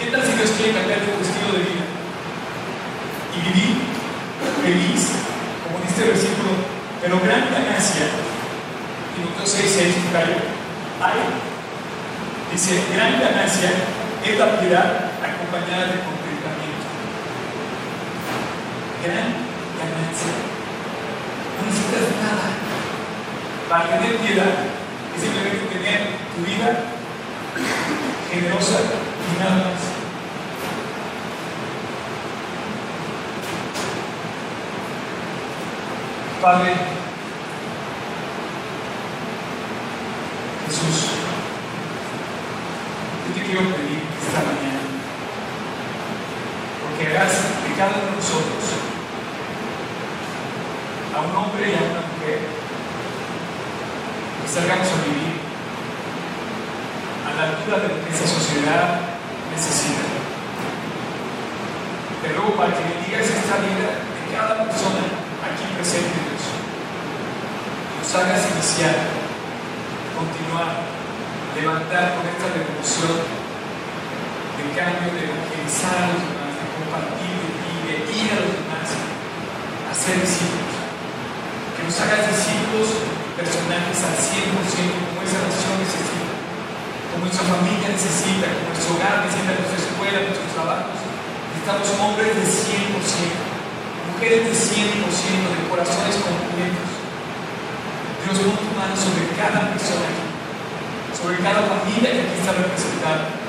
¿Qué 0.00 0.06
tal 0.10 0.22
si 0.24 0.32
Dios 0.32 0.50
quiere 0.56 0.72
cambiar 0.74 1.06
tu 1.06 1.22
estilo 1.22 1.52
de 1.54 1.62
vida? 1.70 1.86
Y 3.32 3.38
vivir 3.46 3.76
feliz, 4.62 5.02
como 5.64 5.78
dice 5.84 6.02
el 6.02 6.10
versículo, 6.10 6.71
pero 7.02 7.18
gran 7.18 7.50
ganancia. 7.50 8.06
Minuto 9.18 9.42
6, 9.44 9.74
6, 9.76 9.94
hay 11.02 11.42
Dice, 12.52 12.80
gran 12.94 13.18
ganancia 13.18 13.70
es 14.24 14.38
la 14.38 14.60
piedad 14.60 15.10
acompañada 15.18 15.90
de 15.90 15.98
contentamiento. 16.06 16.86
Gran 19.02 19.28
ganancia. 19.82 20.32
No 21.58 21.60
necesitas 21.66 22.06
nada. 22.22 22.46
Para 23.68 23.98
tener 23.98 24.16
piedad 24.18 24.52
es 25.16 25.20
simplemente 25.20 25.74
tener 25.74 26.00
tu 26.36 26.44
vida 26.46 26.84
generosa 28.30 28.78
y 28.78 29.42
nada 29.42 29.56
más. 29.56 29.91
Padre, 36.42 36.74
Jesús, 40.66 41.22
quiero 43.52 43.68
pedir 43.68 44.00
esta 44.16 44.40
mañana, 44.48 44.80
porque 46.80 47.04
harás 47.04 47.36
de 47.36 47.70
cada 47.76 48.00
uno 48.00 48.08
de 48.08 48.16
nosotros, 48.16 48.64
a 51.12 51.20
un 51.20 51.36
hombre 51.36 51.68
y 51.68 51.76
a 51.76 51.84
una 51.84 52.00
mujer, 52.00 52.40
que 54.40 54.48
salgamos 54.48 54.88
a 54.88 55.04
vivir 55.04 55.36
a 57.28 57.30
la 57.36 57.42
altura 57.52 57.76
de 57.76 57.88
lo 57.92 58.00
que 58.00 58.08
esa 58.08 58.24
sociedad 58.24 59.04
necesita. 59.52 60.00
Te 62.24 62.32
ruego 62.32 62.56
para 62.56 62.72
que 62.72 62.88
bendigas 62.88 63.28
esta 63.28 63.60
vida 63.60 64.00
de 64.00 64.22
cada 64.32 64.64
persona 64.64 65.12
aquí 65.44 65.76
presente, 65.76 66.24
Dios. 66.24 66.40
Nos 68.00 68.14
hagas 68.16 68.48
iniciar, 68.48 68.96
continuar, 70.16 70.88
levantar 71.52 72.16
con 72.16 72.24
esta 72.24 72.48
revolución 72.48 73.42
de 74.62 74.78
cambio, 74.78 75.10
de 75.10 75.26
evangelizar 75.26 75.96
a 75.98 76.06
los 76.14 76.22
demás, 76.22 76.54
de 76.54 76.66
compartir 76.70 77.34
de 77.34 77.50
ti, 77.58 77.74
de 77.82 77.94
ir 78.14 78.28
a 78.30 78.38
los 78.46 78.52
demás, 78.62 78.88
a 78.94 79.92
ser 79.96 80.22
discípulos. 80.22 80.76
Que 81.74 81.82
nos 81.82 81.96
hagas 81.98 82.30
discípulos 82.30 82.86
personajes 83.34 83.98
al 84.06 84.14
100% 84.14 85.02
como 85.02 85.18
esa 85.24 85.40
nación 85.42 85.74
necesita, 85.82 86.30
como 87.10 87.26
nuestra 87.26 87.42
familia 87.42 87.90
necesita, 87.90 88.46
como 88.54 88.70
nuestro 88.70 88.92
hogar 88.94 89.26
necesita, 89.26 89.50
nuestra 89.50 89.78
escuela, 89.82 90.18
nuestros 90.30 90.50
trabajos. 90.54 90.98
Necesitamos 91.02 91.86
hombres 91.98 92.30
de 92.38 92.44
100%, 92.46 94.14
mujeres 94.14 94.40
de 94.46 94.54
100%, 94.54 95.42
de 95.58 95.62
corazones 95.66 96.16
completos. 96.22 96.90
Dios 98.22 98.38
pon 98.46 98.54
tu 98.62 98.70
mano 98.78 98.94
sobre 98.94 99.26
cada 99.34 99.74
persona 99.74 100.06
aquí, 100.06 100.26
sobre 101.10 101.42
cada 101.42 101.66
familia 101.66 102.14
que 102.14 102.22
aquí 102.22 102.38
está 102.38 102.54
representada 102.54 103.42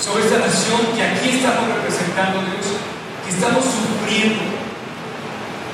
sobre 0.00 0.24
esta 0.24 0.40
nación 0.40 0.80
que 0.96 1.02
aquí 1.04 1.28
estamos 1.36 1.68
representando, 1.76 2.40
Dios, 2.48 2.80
que 3.20 3.30
estamos 3.36 3.60
sufriendo 3.60 4.40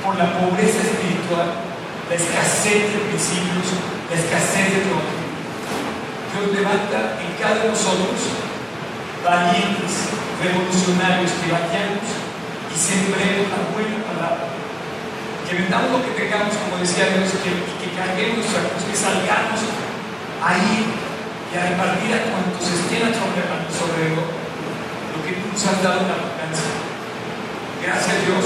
por 0.03 0.19
la 0.19 0.35
pobreza 0.35 0.83
espiritual, 0.83 1.55
la 2.11 2.15
escasez 2.15 2.91
de 2.91 2.99
principios, 3.07 3.71
la 4.11 4.15
escasez 4.19 4.67
de 4.67 4.81
todo. 4.91 5.07
Dios 6.35 6.59
levanta 6.59 7.23
en 7.23 7.31
cada 7.39 7.71
uno 7.71 7.71
de 7.71 7.75
nosotros 7.79 8.19
valientes, 9.23 10.11
revolucionarios, 10.43 11.31
que 11.39 11.47
vayamos 11.47 12.07
y 12.67 12.75
sembremos 12.75 13.47
la 13.47 13.63
buena 13.71 13.95
palabra. 14.11 14.43
Que 15.47 15.55
vendamos 15.55 15.87
lo 15.87 16.03
que 16.03 16.19
tengamos, 16.19 16.51
como 16.67 16.83
decía 16.83 17.15
Dios, 17.15 17.31
que, 17.39 17.51
que 17.55 17.95
carguemos 17.95 18.43
nuestra 18.43 18.67
cruz, 18.67 18.83
que 18.83 18.95
salgamos 18.95 19.63
ahí 20.43 21.07
y 21.47 21.55
a 21.55 21.63
repartir 21.63 22.11
a 22.11 22.27
cuantos 22.27 22.67
estén 22.67 23.07
a 23.07 23.15
nuestro 23.15 23.87
alrededor 23.87 24.27
lo 24.27 25.19
que 25.23 25.31
tú 25.39 25.47
nos 25.47 25.63
has 25.63 25.79
dado 25.79 26.03
en 26.03 26.11
abundancia. 26.11 26.75
Gracias 27.79 28.15
Dios, 28.27 28.45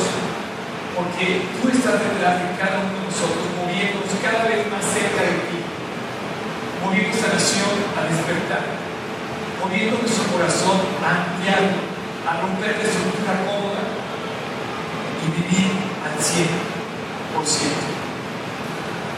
porque 0.94 1.50
tú 1.58 1.66
estás 1.74 1.98
detrás 1.98 2.38
de 2.38 2.54
cada 2.62 2.86
uno 2.86 2.94
de 2.94 3.10
nosotros, 3.10 3.42
moviéndonos 3.58 4.14
cada 4.22 4.46
vez 4.46 4.70
más 4.70 4.86
cerca 4.86 5.26
de 5.26 5.50
ti, 5.50 5.58
moviendo 6.86 7.10
esta 7.10 7.34
nación 7.34 7.74
a 7.98 8.06
despertar, 8.06 8.64
moviendo 9.62 9.98
nuestro 9.98 10.26
corazón 10.34 10.82
a 11.06 11.10
ampliarlo, 11.22 11.80
a 12.28 12.42
romper 12.42 12.78
la 12.78 12.84
estructura 12.84 13.34
cómoda 13.46 13.82
y 15.22 15.26
vivir 15.38 15.72
al 16.04 16.18
100%. 16.18 16.50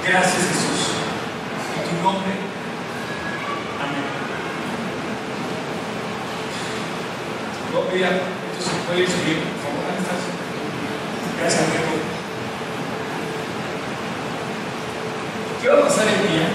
Gracias 0.05 0.43
Jesús. 0.43 0.91
En 1.75 1.83
tu 1.89 2.03
nombre 2.03 2.53
Yo 7.73 7.81
pedía, 7.87 8.07
esto 8.07 8.69
se 8.69 8.77
puede 8.85 9.07
subir, 9.07 9.41
por 9.41 9.73
favor, 9.73 9.81
Gracias, 11.39 11.71
Diego. 11.71 11.93
¿Qué 15.59 15.67
va 15.69 15.79
a 15.79 15.81
pasar 15.81 16.05
el 16.05 16.21
día 16.29 16.49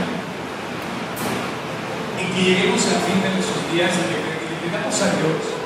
en 2.20 2.34
que 2.34 2.40
lleguemos 2.40 2.86
al 2.86 3.02
fin 3.02 3.20
de 3.20 3.30
nuestros 3.30 3.37
días 3.72 3.92
y 3.92 4.02
que 4.08 4.18
le 4.48 4.56
pidamos 4.64 4.96
a 5.02 5.08
Dios 5.20 5.58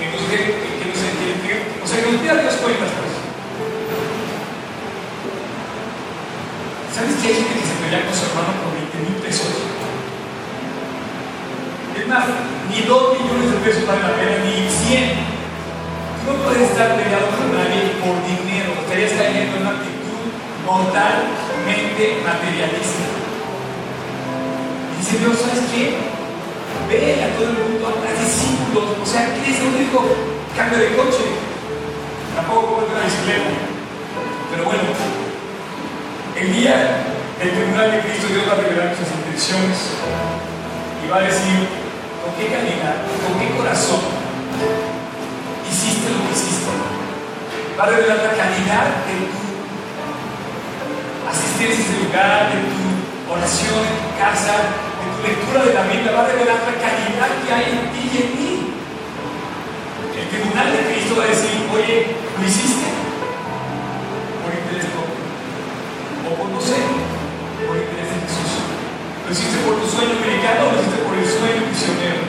que 0.00 0.06
nos 0.08 0.24
dé, 0.32 0.40
que 0.80 0.86
nos 0.88 0.96
entienda, 0.96 1.84
o 1.84 1.86
sea, 1.86 2.00
que 2.00 2.08
nos 2.12 2.20
pida 2.20 2.40
Dios 2.40 2.56
cuentas, 2.56 2.88
pues? 2.96 3.12
¿Sabes 6.96 7.16
que 7.20 7.28
hay 7.28 7.36
gente 7.36 7.54
que 7.60 7.68
se 7.68 7.76
pelea 7.84 8.08
con 8.08 8.14
su 8.16 8.24
hermano 8.24 8.56
por 8.64 8.72
20 8.72 8.96
mil 9.04 9.16
pesos? 9.20 9.52
Es 12.00 12.06
más, 12.08 12.24
ni 12.72 12.80
2 12.88 12.88
millones 12.88 13.48
de 13.52 13.58
pesos 13.60 13.84
vale 13.84 14.00
la 14.00 14.16
pena, 14.16 14.40
ni 14.40 14.64
100. 14.64 15.20
Tú 16.24 16.32
no 16.32 16.40
puedes 16.44 16.72
estar 16.72 16.96
peleado 16.96 17.28
con 17.36 17.52
nadie 17.52 18.00
por 18.00 18.16
dinero, 18.24 18.72
estarías 18.80 19.12
cayendo 19.12 19.56
en 19.56 19.62
una 19.68 19.76
actitud 19.76 20.24
mortalmente 20.64 22.24
materialista. 22.24 23.04
Y 24.88 25.04
dice 25.04 25.20
Dios, 25.20 25.36
¿sabes 25.36 25.68
qué? 25.72 26.19
Ve 26.88 27.22
a 27.22 27.28
todo 27.36 27.50
el 27.50 27.58
mundo, 27.58 27.86
a 27.86 28.12
discípulos, 28.18 28.98
o 29.02 29.06
sea, 29.06 29.34
¿qué 29.34 29.50
es 29.50 29.62
lo 29.62 29.68
único? 29.70 30.04
Cambio 30.56 30.78
de 30.78 30.96
coche, 30.96 31.24
tampoco 32.34 32.82
compra 32.82 32.98
una 32.98 33.04
bicicleta. 33.04 33.50
Pero 34.50 34.64
bueno, 34.64 34.82
el 36.34 36.52
día 36.52 37.06
del 37.38 37.50
tribunal 37.50 37.92
de 37.92 38.00
Cristo 38.00 38.26
Dios 38.28 38.44
va 38.48 38.52
a 38.52 38.62
revelar 38.62 38.90
sus 38.96 39.06
intenciones 39.06 39.94
y 41.00 41.08
va 41.08 41.18
a 41.18 41.30
decir, 41.30 41.68
con 42.20 42.34
qué 42.34 42.50
calidad, 42.50 43.06
con 43.22 43.38
qué 43.38 43.54
corazón 43.56 44.02
hiciste 45.70 46.10
lo 46.10 46.26
que 46.26 46.32
hiciste. 46.34 46.68
Va 47.78 47.84
a 47.84 47.90
revelar 47.94 48.18
la 48.18 48.34
calidad 48.34 48.86
de 49.06 49.30
tu 49.30 49.40
asistencia 51.30 51.78
a 51.78 51.86
ese 51.86 51.96
lugar, 52.04 52.52
de 52.52 52.58
tu 52.66 52.82
oración 53.32 53.78
en 53.78 53.96
tu 54.02 54.10
casa, 54.18 54.89
lectura 55.22 55.64
de 55.64 55.74
la 55.74 55.84
Biblia 55.84 56.12
va 56.12 56.24
a 56.24 56.28
revelar 56.28 56.58
la 56.64 56.76
calidad 56.80 57.30
que 57.44 57.52
hay 57.52 57.66
en 57.76 57.84
ti 57.92 58.02
y 58.08 58.16
en 58.20 58.30
mí. 58.36 58.52
El 60.16 60.26
tribunal 60.28 60.68
de 60.72 60.80
Cristo 60.88 61.16
va 61.16 61.24
a 61.24 61.32
decir, 61.32 61.56
oye, 61.72 62.16
¿lo 62.38 62.44
hiciste? 62.44 62.88
Por 64.44 64.52
interés 64.52 64.88
propio. 64.92 65.20
O 66.24 66.30
por 66.36 66.48
no 66.48 66.60
sé, 66.60 66.80
por 67.64 67.76
interés 67.76 68.08
de 68.08 68.16
Jesús. 68.24 68.52
¿Lo 69.24 69.30
hiciste 69.32 69.58
por 69.64 69.74
tu 69.80 69.86
sueño 69.88 70.16
americano 70.20 70.60
o 70.68 70.72
lo 70.72 70.78
hiciste 70.80 71.00
por 71.04 71.14
el 71.16 71.28
sueño 71.28 71.60
misionero? 71.68 72.22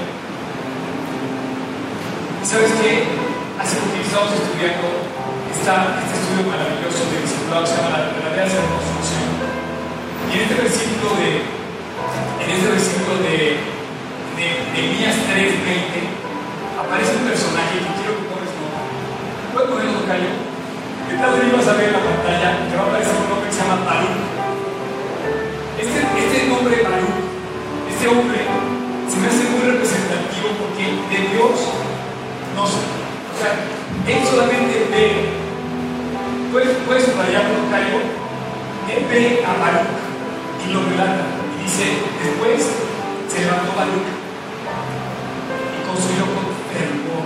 ¿Sabes 2.43 2.71
qué? 2.81 2.91
Hace 3.55 3.77
poco 3.77 4.01
estamos 4.01 4.33
estudiando 4.33 4.87
esta, 5.53 6.01
este 6.01 6.15
estudio 6.17 6.49
maravilloso 6.49 7.05
de 7.07 7.21
discipulado 7.21 7.63
que 7.63 7.69
se 7.69 7.77
llama 7.77 7.95
La 7.95 8.11
verdadera 8.11 8.49
Y 10.25 10.31
en 10.33 10.41
este 10.41 10.55
versículo 10.57 11.15
de 11.21 11.60
este 12.51 12.67
versículo 12.67 13.15
de, 13.23 13.63
de, 14.35 14.45
de 14.75 14.79
Elías 14.83 15.15
3.20 15.31 16.03
aparece 16.75 17.15
un 17.15 17.23
personaje 17.23 17.79
que 17.79 17.91
quiero 17.95 18.19
que 18.19 18.27
pongas 18.27 18.51
nota. 18.59 18.81
¿Puedes 19.55 19.69
ponerlo, 19.71 20.03
Cayo? 20.03 20.31
Detrás 21.07 21.31
de 21.31 21.39
mí 21.47 21.49
vas 21.55 21.67
a 21.71 21.75
ver 21.79 21.87
en 21.87 21.95
la 21.95 22.03
pantalla 22.03 22.49
que 22.67 22.75
va 22.75 22.83
a 22.83 22.87
aparecer 22.91 23.15
un 23.15 23.27
nombre 23.31 23.47
que 23.47 23.55
se 23.55 23.61
llama 23.63 23.77
Baruch. 23.87 24.19
Este, 25.79 25.99
este 26.03 26.39
nombre 26.51 26.75
Baruch, 26.83 27.19
este 27.87 28.05
hombre, 28.11 28.41
se 29.07 29.15
me 29.15 29.27
hace 29.31 29.43
muy 29.47 29.63
representativo 29.71 30.47
porque 30.59 30.83
de 30.91 31.19
Dios 31.31 31.55
no 32.55 32.63
sé. 32.67 32.83
O 32.83 33.35
sea, 33.39 33.51
él 34.11 34.19
solamente 34.27 34.91
ve. 34.91 35.39
Puedes, 36.51 36.75
puedes 36.83 37.07
subrayar 37.07 37.47
por 37.47 37.63
Cayo. 37.71 38.03
Él 38.91 39.01
ve 39.07 39.39
a 39.39 39.51
Baruch 39.55 39.87
y 40.67 40.73
lo 40.73 40.83
relata. 40.83 41.30
Dice, 41.71 42.03
después 42.21 42.67
se 43.31 43.39
levantó 43.39 43.71
Baruch 43.71 44.03
y 45.71 45.87
construyó 45.87 46.27
con 46.27 46.51
fervor. 46.67 47.23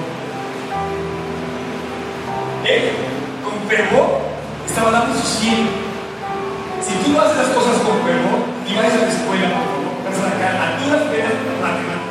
Él, 2.64 2.94
con 3.42 3.58
fervor, 3.68 4.22
estaba 4.68 4.92
dando 4.92 5.18
su 5.18 5.26
cielo. 5.26 5.66
Si 6.78 6.94
tú 6.94 7.10
no 7.14 7.22
haces 7.22 7.38
las 7.38 7.58
cosas 7.58 7.82
con 7.82 7.98
fervor, 8.06 8.46
y 8.70 8.76
vas 8.76 8.94
a 8.94 9.02
la 9.02 9.10
escuela, 9.10 9.50
por 9.50 9.66
favor, 9.66 9.98
vas 10.06 10.14
a 10.14 10.30
sacar 10.30 10.54
a 10.62 10.78
duras 10.78 11.02
matemáticas. 11.10 12.06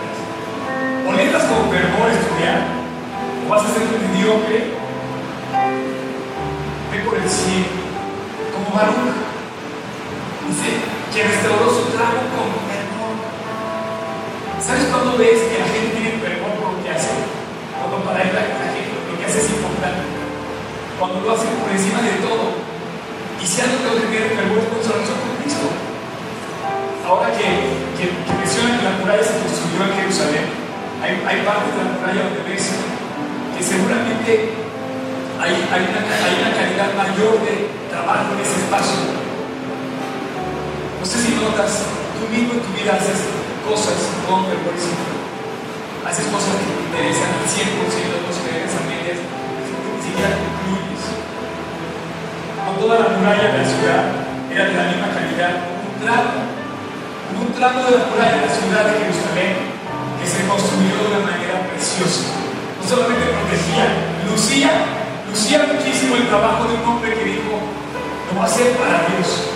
O 1.07 1.12
letras 1.14 1.45
con 1.45 1.70
fervor 1.70 2.11
estudiar, 2.11 2.66
o 3.47 3.49
vas 3.49 3.62
a 3.62 3.74
ser 3.78 3.82
un 3.87 4.11
mediocre. 4.11 4.74
Ve 6.91 6.99
por 6.99 7.14
el 7.14 7.30
cielo, 7.30 7.78
como 8.51 8.74
Baruch. 8.74 9.34
Que 11.14 11.22
restauró 11.22 11.70
su 11.70 11.94
trago 11.94 12.26
con 12.34 12.50
fervor. 12.66 13.14
¿Sabes 14.58 14.90
cuándo 14.90 15.14
ves 15.14 15.46
que 15.46 15.62
la 15.62 15.70
gente 15.70 15.94
tiene 15.94 16.18
fervor 16.18 16.58
por 16.58 16.74
lo 16.74 16.82
que 16.82 16.90
hace? 16.90 17.14
Cuando 17.70 18.02
para 18.02 18.18
él 18.26 18.34
la, 18.34 18.42
gente 18.42 18.98
lo 19.06 19.14
que 19.14 19.22
hace 19.22 19.46
es 19.46 19.48
importante. 19.54 20.10
Cuando 20.98 21.22
lo 21.22 21.30
hace 21.30 21.46
por 21.62 21.70
encima 21.70 22.02
de 22.02 22.18
todo. 22.18 22.58
Y 23.38 23.46
si 23.46 23.62
algo 23.62 23.78
tengo 23.86 24.10
que 24.10 24.26
tener 24.26 24.58
es 24.58 24.66
con 24.66 24.82
su 24.82 24.90
relación 24.90 25.18
con 25.22 25.38
Cristo. 25.38 25.70
Ahora 27.06 27.30
que, 27.30 27.46
que, 27.94 28.10
que 28.10 28.34
mencionan 28.34 28.74
que 28.74 28.82
la 28.82 28.98
muralla 28.98 29.22
se 29.22 29.38
construyó 29.38 29.86
en 29.86 29.94
Jerusalén, 29.94 30.50
hay, 30.98 31.14
hay 31.30 31.38
partes 31.46 31.78
de 31.78 31.78
la 31.78 31.94
muralla 31.94 32.26
donde 32.26 32.42
ves 32.42 32.74
que 33.54 33.62
seguramente 33.62 34.50
hay, 35.38 35.54
hay, 35.62 35.82
una, 35.94 36.00
hay 36.10 36.34
una 36.42 36.50
calidad 36.58 36.90
mayor 36.98 37.38
de 37.46 37.70
trabajo 37.86 38.34
en 38.34 38.42
ese 38.42 38.66
espacio. 38.66 39.23
No 41.05 41.11
sé 41.12 41.20
si 41.20 41.36
notas, 41.36 41.84
tú 42.16 42.24
mismo 42.32 42.57
en 42.57 42.64
tu 42.64 42.72
vida 42.72 42.96
haces 42.96 43.28
cosas 43.61 43.92
con 44.24 44.48
fervor. 44.48 44.72
Haces 44.72 46.24
cosas 46.32 46.57
que 46.57 46.64
te 46.64 46.80
interesan 46.80 47.28
al 47.28 47.44
100%, 47.44 48.24
cosas 48.24 48.40
que 48.40 48.52
debes 48.57 48.72
a 48.72 48.82
medias, 48.88 49.20
ni 49.20 50.00
siquiera 50.00 50.32
concluyes. 50.32 51.05
No 52.57 52.80
toda 52.80 53.05
la 53.05 53.09
muralla 53.20 53.52
de 53.52 53.59
la 53.61 53.68
ciudad 53.68 54.02
era 54.48 54.64
de 54.64 54.76
la 54.80 54.86
misma 54.88 55.12
calidad, 55.12 55.52
un 55.76 55.94
tramo 56.00 56.40
un 57.36 57.52
tramo 57.52 57.84
de 57.84 58.00
la 58.00 58.05
muralla 58.09 58.40
de 58.40 58.46
la 58.48 58.55
ciudad 58.57 58.82
de 58.88 59.05
Jerusalén 59.05 59.76
que 60.16 60.24
se 60.24 60.40
construyó 60.48 61.05
de 61.05 61.09
una 61.12 61.20
manera 61.20 61.68
preciosa. 61.68 62.32
No 62.80 62.84
solamente 62.88 63.28
protegía, 63.28 63.92
lucía, 64.24 64.72
lucía 65.28 65.68
muchísimo 65.68 66.16
el 66.16 66.32
trabajo 66.32 66.64
de 66.64 66.80
un 66.80 66.84
hombre 66.88 67.12
que 67.12 67.28
dijo, 67.28 67.61
lo 67.61 68.30
voy 68.32 68.40
a 68.40 68.48
hacer 68.48 68.72
para 68.80 69.05
Dios, 69.12 69.52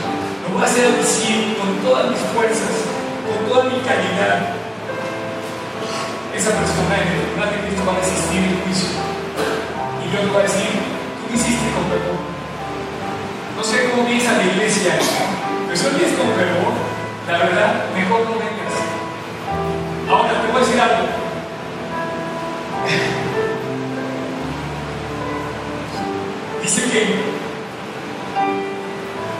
lo 0.49 0.55
voy 0.55 0.63
a 0.63 0.67
hacer 0.67 0.87
al 0.87 1.05
100, 1.05 1.55
con 1.55 1.77
todas 1.85 2.11
mis 2.11 2.21
fuerzas, 2.33 2.73
con 3.27 3.39
toda 3.49 3.65
mi 3.65 3.81
calidad. 3.81 4.55
Esa 6.35 6.51
persona 6.51 6.97
en 6.97 7.09
el 7.09 7.21
tribunal 7.21 7.51
de 7.51 7.59
Cristo 7.67 7.85
va 7.85 7.93
a 7.93 7.97
resistir 8.01 8.41
el 8.45 8.63
juicio. 8.65 8.89
Y 10.05 10.07
Dios 10.11 10.25
va 10.35 10.41
a 10.41 10.43
decir, 10.43 10.71
tú 11.21 11.27
hiciste 11.35 11.67
con 11.75 11.85
perdón. 11.93 12.21
No 13.57 13.63
sé 13.65 13.91
cómo 13.91 14.07
piensa 14.07 14.33
la 14.33 14.45
iglesia, 14.45 14.93
pero 15.67 15.77
si 15.77 15.85
no 15.85 15.91
con 16.17 16.33
fervor, 16.39 16.73
la 17.27 17.39
verdad, 17.39 17.85
mejor 17.95 18.21
no 18.25 18.39
vengas. 18.39 18.75
Ahora 20.09 20.41
te 20.41 20.47
voy 20.49 20.57
a 20.57 20.61
decir 20.65 20.81
algo. 20.81 21.05
Dice 26.63 26.83
que 26.91 27.38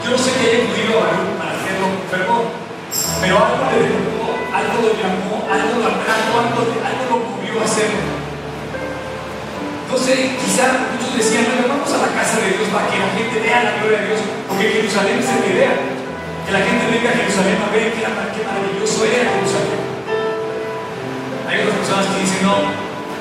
yo 0.09 0.17
no 0.17 0.23
sé 0.25 0.33
qué 0.41 0.45
haya 0.49 0.65
podido 0.65 0.97
a 0.97 1.05
Baruch 1.05 1.37
para 1.37 1.53
hacerlo 1.53 1.85
pero 2.09 3.37
algo 3.37 3.61
le 3.69 3.77
derrotó, 3.85 4.25
algo 4.49 4.75
lo 4.81 4.91
llamó, 4.97 5.45
algo 5.45 5.73
lo 5.77 5.85
atrajo, 5.85 6.33
algo, 6.41 6.59
algo 6.81 7.03
lo 7.13 7.17
movió 7.29 7.61
a 7.61 7.65
hacerlo. 7.69 8.17
Sé, 9.99 10.33
quizá 10.41 10.89
muchos 10.95 11.13
decían, 11.13 11.45
no, 11.45 11.69
vamos 11.69 11.91
a 11.93 12.01
la 12.01 12.09
casa 12.15 12.41
de 12.41 12.57
Dios 12.57 12.71
para 12.73 12.87
que 12.89 12.97
la 12.97 13.11
gente 13.13 13.35
vea 13.45 13.67
la 13.67 13.77
gloria 13.77 13.99
de 14.01 14.07
Dios, 14.09 14.21
porque 14.47 14.79
Jerusalén 14.79 15.19
es 15.19 15.27
la 15.27 15.45
idea 15.45 15.73
que 15.75 16.51
la 16.55 16.63
gente 16.65 16.87
venga 16.89 17.13
a 17.13 17.19
Jerusalén 17.19 17.59
a 17.61 17.69
ver 17.69 17.93
qué, 17.93 18.01
maravilloso 18.07 19.05
era 19.05 19.29
Jerusalén. 19.29 19.81
Hay 21.45 21.55
otras 21.61 21.77
personas 21.83 22.05
que 22.09 22.17
dicen, 22.25 22.41
no, 22.47 22.73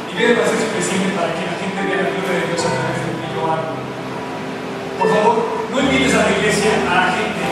y 0.09 0.13
debe 0.17 0.41
ser 0.41 0.57
suficiente 0.65 1.13
para 1.19 1.35
que 1.37 1.45
la 1.45 1.57
gente 1.61 1.79
vea 1.83 1.99
la 1.99 2.15
gloria 2.15 2.41
de 2.41 2.47
Dios 2.47 2.63
a 2.63 2.73
través 2.73 2.97
de 2.97 3.07
lo 3.11 3.17
que 3.21 3.29
yo 3.37 3.43
hago. 3.45 3.75
Por 4.97 5.09
favor, 5.13 5.58
no 5.71 5.81
invites 5.81 6.15
a 6.15 6.25
la 6.25 6.31
iglesia 6.39 6.71
a 6.91 6.95
la 6.95 7.13
gente. 7.13 7.45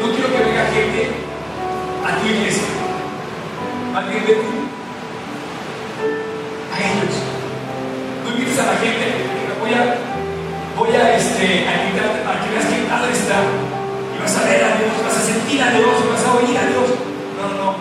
No 0.00 0.12
quiero 0.12 0.28
que 0.32 0.44
venga 0.44 0.64
gente 0.72 1.10
a 2.06 2.20
tu 2.20 2.26
iglesia. 2.26 2.68
Más 3.92 4.08
bien 4.08 4.26
de 4.26 4.34
tú. 4.34 4.52
A 6.72 6.76
ellos. 6.78 7.16
No 8.24 8.30
invites 8.30 8.58
a 8.58 8.66
la 8.66 8.76
gente, 8.78 9.06
voy 9.60 9.72
a, 9.74 9.96
voy 10.76 10.96
a, 10.96 11.16
este, 11.16 11.68
a 11.68 11.84
invitarte 11.84 12.18
para 12.24 12.40
que 12.44 12.50
veas 12.50 12.66
qué 12.66 12.86
padre 12.88 13.12
está 13.12 13.40
vas 14.20 14.36
a 14.36 14.44
ver 14.44 14.62
a 14.64 14.76
Dios, 14.76 14.92
vas 15.02 15.16
a 15.16 15.22
sentir 15.22 15.62
a 15.62 15.70
Dios, 15.70 15.96
vas 16.10 16.24
a 16.24 16.34
oír 16.36 16.56
a 16.56 16.66
Dios. 16.68 16.88
No, 17.36 17.48
no, 17.48 17.54
no. 17.56 17.76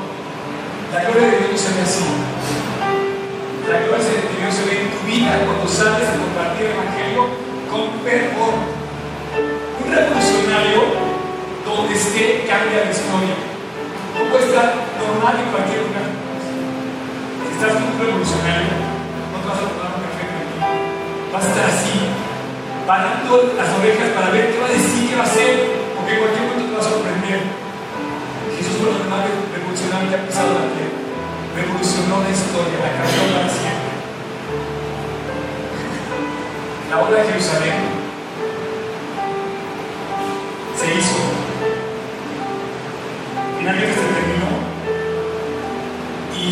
La 0.94 1.04
gloria 1.04 1.28
de 1.28 1.48
Dios 1.48 1.60
se 1.60 1.74
ve 1.76 1.82
así. 1.82 2.06
La 3.68 3.80
gloria 3.84 4.08
de 4.08 4.40
Dios 4.40 4.54
se 4.56 4.66
ve 4.66 4.82
en 4.82 4.90
tu 4.90 5.06
vida 5.06 5.38
cuando 5.46 5.68
sales 5.68 6.08
a 6.08 6.16
compartir 6.16 6.66
el 6.68 6.72
Evangelio 6.72 7.28
con 7.70 8.00
fervor. 8.04 8.79
Revolucionario 9.90 10.82
donde 11.66 11.94
esté 11.98 12.46
cambia 12.46 12.86
la 12.86 12.92
historia. 12.94 13.36
No 14.14 14.22
puede 14.30 14.46
estar 14.46 14.70
normal 15.02 15.34
en 15.42 15.50
cualquier 15.50 15.82
lugar. 15.82 16.06
Si 17.42 17.58
estás 17.58 17.74
con 17.74 17.90
un 17.90 17.98
revolucionario, 17.98 18.70
no 19.34 19.38
te 19.42 19.48
vas 19.50 19.58
a 19.58 19.66
tomar 19.66 19.90
un 19.98 20.06
café 20.06 20.24
aquí. 20.30 20.58
Vas 21.34 21.42
a 21.42 21.50
estar 21.50 21.66
así, 21.74 21.98
parando 22.86 23.54
las 23.58 23.70
orejas 23.82 24.14
para 24.14 24.30
ver 24.30 24.54
qué 24.54 24.58
va 24.62 24.70
a 24.70 24.78
decir, 24.78 25.10
qué 25.10 25.16
va 25.18 25.26
a 25.26 25.30
hacer 25.30 25.54
porque 25.98 26.14
en 26.14 26.20
cualquier 26.22 26.44
momento 26.46 26.70
te 26.70 26.76
va 26.78 26.84
a 26.86 26.90
sorprender. 26.94 27.40
Jesús 28.56 28.76
fue 28.78 28.94
un 28.94 29.02
revolucionario 29.02 30.06
que 30.06 30.18
ha 30.22 30.26
pisado 30.30 30.54
la 30.54 30.70
tierra. 30.70 31.02
Revolucionó 31.58 32.22
la 32.22 32.30
historia, 32.30 32.78
la 32.78 32.92
cambió 32.94 33.22
para 33.34 33.50
siempre. 33.50 33.90
La 36.94 36.96
obra 37.02 37.16
de 37.20 37.26
Jerusalén 37.26 37.99
se 40.80 40.96
hizo. 40.96 41.20
Finalmente 43.58 43.94
se 43.94 44.00
terminó. 44.00 44.50
Y 46.32 46.44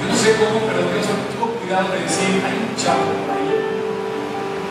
yo 0.00 0.08
no 0.08 0.16
sé 0.16 0.36
cómo, 0.40 0.64
pero 0.64 0.80
Dios 0.88 1.04
tuvo 1.36 1.46
cuidado 1.60 1.92
de 1.92 2.00
decir, 2.00 2.40
hay 2.40 2.56
un 2.56 2.72
chavo 2.74 3.12
ahí 3.36 3.52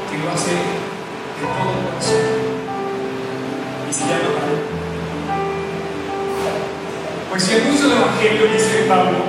que 0.09 0.17
lo 0.17 0.31
hace 0.33 0.57
de 0.57 1.45
todo 1.53 1.69
corazón 1.85 2.25
y 3.87 3.93
se 3.93 4.03
llama 4.09 4.33
Pablo. 4.41 4.57
Pues 7.29 7.43
si 7.43 7.53
anuncio 7.53 7.85
el 7.85 7.91
Evangelio, 7.91 8.47
dice 8.51 8.85
Pablo, 8.89 9.19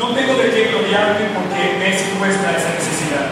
no 0.00 0.14
tengo 0.14 0.34
de 0.42 0.50
qué 0.50 0.74
gloriarme 0.74 1.38
porque 1.38 1.78
me 1.78 1.94
es 1.94 2.02
impuesta 2.10 2.50
esa 2.50 2.74
necesidad. 2.74 3.30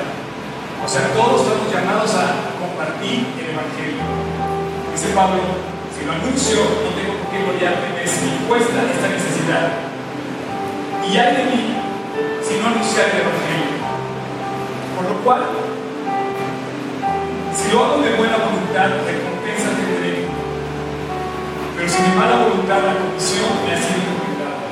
O 0.84 0.86
sea, 0.88 1.10
todos 1.12 1.42
estamos 1.42 1.72
llamados 1.74 2.14
a 2.14 2.54
compartir 2.60 3.26
el 3.34 3.50
Evangelio. 3.50 4.29
Dice 5.00 5.16
Pablo, 5.16 5.40
si 5.96 6.04
lo 6.04 6.12
anuncio, 6.12 6.60
no 6.60 6.92
tengo 6.92 7.16
por 7.24 7.32
qué 7.32 7.40
gloriarme, 7.40 7.88
me 7.96 8.04
es 8.04 8.20
impuesta 8.20 8.84
esta 8.84 9.08
necesidad. 9.08 9.80
Y 11.08 11.16
hay 11.16 11.40
de 11.40 11.44
mí 11.48 11.72
si 12.44 12.60
no 12.60 12.68
anunciar 12.68 13.08
el 13.08 13.24
Evangelio. 13.24 13.80
Por 14.92 15.04
lo 15.08 15.16
cual, 15.24 15.40
si 17.56 17.72
lo 17.72 17.80
hago 17.80 18.04
de 18.04 18.12
buena 18.12 18.44
voluntad, 18.44 18.92
recompensa 19.08 19.72
tendré. 19.72 20.28
Pero 20.28 21.88
si 21.88 21.96
de 21.96 22.12
mala 22.20 22.44
voluntad 22.44 22.84
la 22.84 23.00
comisión 23.00 23.56
me 23.64 23.72
ha 23.72 23.80
sido 23.80 24.04
encomendada. 24.04 24.68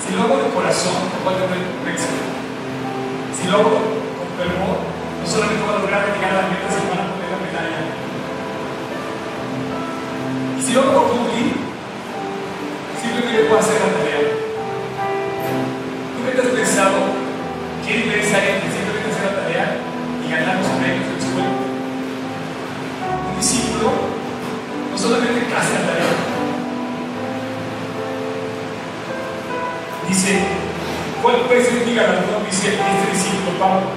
Si 0.00 0.08
lo 0.16 0.24
hago 0.24 0.40
de 0.40 0.56
corazón, 0.56 1.04
voy 1.20 1.36
a 1.36 1.44
tener 1.44 1.68
recompensa. 1.68 2.08
Si 3.36 3.44
lo 3.44 3.60
hago 3.60 3.76
con 3.76 4.24
fervor, 4.40 4.80
no 4.80 5.20
no 5.20 5.26
solamente 5.28 5.60
a 5.68 5.84
lograr 5.84 6.00
llegar 6.16 6.32
a 6.32 6.40
la 6.40 6.48
meta, 6.48 6.72
sino 6.72 6.96
van 6.96 7.04
a 7.04 7.12
poner 7.12 7.28
la 7.28 7.40
medalla. 7.44 8.03
Si 10.64 10.72
no 10.72 10.80
lo 10.80 10.92
puedo 10.92 11.08
cumplir, 11.12 11.52
simplemente 12.96 13.44
puedo 13.44 13.60
hacer 13.60 13.76
la 13.84 13.92
tarea. 14.00 14.32
¿Tú 16.16 16.18
te 16.24 16.40
has 16.40 16.54
pensado 16.56 16.96
qué 17.84 17.92
diferencia 18.00 18.38
hay 18.38 18.48
entre 18.56 18.72
simplemente 18.72 19.12
hacer 19.12 19.24
la 19.28 19.44
tarea 19.44 19.76
y 20.24 20.30
ganar 20.32 20.56
los 20.56 20.72
premios 20.80 21.04
de 21.04 21.12
la 21.12 21.20
escuela? 21.20 21.52
Un 23.28 23.36
discípulo 23.36 23.92
no 24.88 24.96
solamente 24.96 25.52
hace 25.52 25.72
la 25.76 25.84
tarea, 25.84 26.16
dice, 30.08 30.48
¿cuál 31.20 31.44
puede 31.44 31.60
ser 31.60 31.84
mi 31.84 31.94
galardón? 31.94 32.40
Dice 32.48 32.72
este 32.72 33.06
discípulo 33.12 33.52
Pablo, 33.60 33.92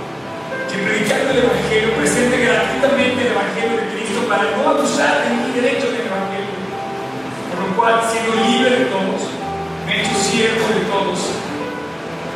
que 0.68 0.84
predicando 0.84 1.32
el 1.32 1.48
Evangelio 1.48 1.96
presente 1.96 2.44
gratuitamente 2.44 3.24
el 3.24 3.32
Evangelio 3.32 3.78
de 3.80 3.88
Cristo 3.96 4.28
para 4.28 4.52
no 4.52 4.68
abusar 4.68 5.24
de 5.24 5.30
mi 5.32 5.56
derecho 5.56 5.88
del 5.96 6.12
Evangelio. 6.12 6.37
Siendo 7.78 8.34
libre 8.42 8.74
de 8.74 8.86
todos, 8.90 9.22
me 9.86 9.94
he 9.94 10.02
hecho 10.02 10.18
siervo 10.18 10.66
de 10.74 10.82
todos 10.90 11.30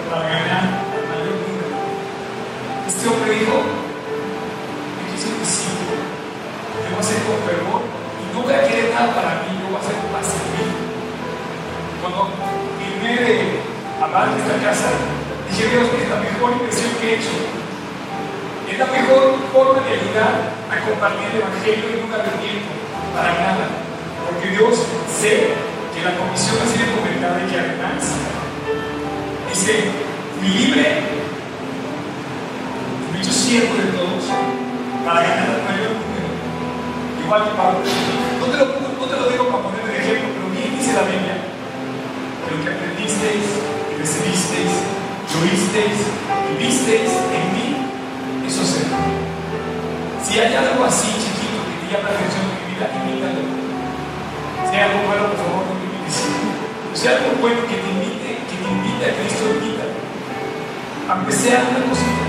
para 0.06 0.30
ganar 0.30 0.86
al 0.94 1.02
mayor 1.10 1.34
número. 1.34 1.82
Este 2.86 3.10
hombre 3.10 3.42
dijo, 3.42 3.58
yo 3.58 5.02
quiero 5.02 5.18
ser 5.18 5.34
discípulo, 5.42 5.98
yo 5.98 6.94
voy 6.94 7.02
a 7.02 7.10
ser 7.10 7.26
con 7.26 7.42
fervor 7.42 7.82
y 7.82 8.24
no 8.30 8.46
voy 8.46 8.54
a 8.54 8.70
querer 8.70 8.94
nada 8.94 9.18
para 9.18 9.42
mí, 9.42 9.58
yo 9.58 9.74
voy 9.74 9.82
a 9.82 9.82
hacer 9.82 9.98
para 10.14 10.30
servir. 10.30 10.70
Cuando 12.06 12.22
firmé 12.78 13.14
de 13.26 13.66
hablar 13.98 14.30
de 14.30 14.46
esta 14.46 14.56
casa, 14.62 14.94
dije, 15.50 15.74
Dios, 15.74 15.90
es 15.90 16.06
la 16.06 16.22
mejor 16.22 16.54
inversión 16.54 16.94
que 17.02 17.06
he 17.10 17.18
hecho. 17.18 17.34
Es 18.70 18.78
la 18.78 18.88
mejor 18.94 19.42
forma 19.50 19.82
de 19.90 19.90
ayudar 19.90 20.54
a 20.70 20.76
compartir 20.86 21.34
el 21.34 21.42
Evangelio 21.42 21.98
y 21.98 22.02
nunca 22.06 22.22
me 22.30 22.30
tiempo 22.46 22.78
para 23.18 23.34
nada. 23.42 23.91
Porque 24.42 24.58
Dios 24.58 24.74
sé 25.22 25.54
que 25.94 26.02
la 26.02 26.18
comisión 26.18 26.58
ha 26.58 26.66
sido 26.66 26.98
comentada 26.98 27.38
y 27.46 27.46
que 27.46 27.62
además 27.62 28.02
dice, 29.54 29.86
fui 30.34 30.50
libre, 30.50 30.98
fui 33.06 33.22
hecho 33.22 33.30
siervo 33.30 33.78
de 33.78 33.94
todos 33.94 34.26
para 35.06 35.22
ganar 35.22 35.46
el 35.46 35.62
mayor 35.62 35.94
número. 35.94 36.26
Igual 37.22 37.42
que 37.46 37.54
Pablo. 37.54 37.86
No 37.86 38.46
te, 38.50 38.58
lo, 39.14 39.30
digo 39.30 39.46
para 39.46 39.62
poner 39.62 39.86
de 39.86 39.98
ejemplo, 40.02 40.34
pero 40.34 40.50
bien 40.58 40.74
dice 40.74 40.90
la 40.98 41.06
Biblia 41.06 41.38
que 41.38 42.50
lo 42.50 42.66
que 42.66 42.70
aprendisteis 42.74 43.46
y 43.46 43.94
recibisteis, 43.94 44.74
y 44.74 45.34
oísteis 45.38 45.98
y 46.50 46.54
visteis 46.58 47.14
en 47.14 47.46
mí, 47.54 47.78
eso 48.50 48.66
será. 48.66 49.06
Si 50.26 50.40
hay 50.40 50.56
algo 50.56 50.82
así 50.86 51.14
chiquito 51.14 51.62
que 51.62 51.78
te 51.78 51.94
llama 51.94 52.10
la 52.10 52.18
atención 52.18 52.42
de 52.42 52.54
mi 52.58 52.74
vida, 52.74 52.90
imítalo. 52.90 53.61
Hay 54.72 54.80
algo 54.80 55.04
bueno, 55.04 55.28
por 55.28 55.36
favor, 55.36 55.64
no 55.68 55.76
me 55.76 55.84
imites. 55.84 56.32
Si 56.94 57.08
hay 57.08 57.16
algo 57.16 57.36
bueno 57.42 57.60
que 57.68 57.76
te 57.76 57.90
invite, 57.92 58.40
que 58.48 58.56
te 58.56 58.68
invite 58.72 59.04
a 59.04 59.12
Cristo, 59.20 59.52
imítalo. 59.52 60.00
Aunque 61.12 61.32
sea 61.34 61.60
una 61.60 61.84
cosita. 61.92 62.24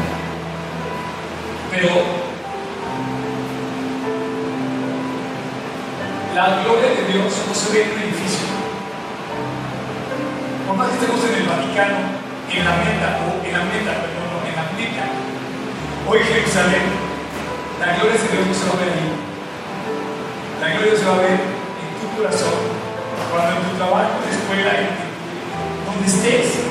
Pero 1.71 1.89
la 6.35 6.63
gloria 6.67 6.91
de 6.99 7.13
Dios 7.13 7.31
no 7.47 7.55
se 7.55 7.73
ve 7.73 7.83
en 7.85 7.91
un 7.95 8.03
edificio. 8.11 8.51
Por 10.67 10.77
más 10.77 10.89
que 10.89 10.95
estemos 10.99 11.23
en 11.23 11.35
el 11.39 11.47
Vaticano, 11.47 11.99
en 12.51 12.65
la 12.65 12.75
meta, 12.83 13.09
o 13.23 13.39
en 13.39 13.53
la 13.55 13.65
meta, 13.71 13.91
perdón, 14.03 14.27
no, 14.35 14.39
en 14.43 14.57
la 14.59 14.67
meca, 14.75 15.07
o 16.11 16.17
en 16.17 16.25
Jerusalén, 16.27 16.91
la 17.79 17.95
gloria 17.95 18.19
de 18.19 18.29
Dios 18.35 18.47
no 18.51 18.55
se 18.55 18.67
va 18.67 18.75
a 18.75 18.83
ver 18.83 18.91
ahí. 18.99 19.15
La 20.59 20.69
gloria 20.75 20.99
se 20.99 21.07
va 21.07 21.15
a 21.15 21.23
ver 21.23 21.62
corazón, 22.23 22.55
cuando 23.35 23.51
en 23.51 23.67
tu 23.67 23.75
trabajo, 23.83 24.15
en 24.23 24.31
la 24.31 24.31
escuela, 24.31 24.73
donde 24.79 26.07
estés. 26.07 26.71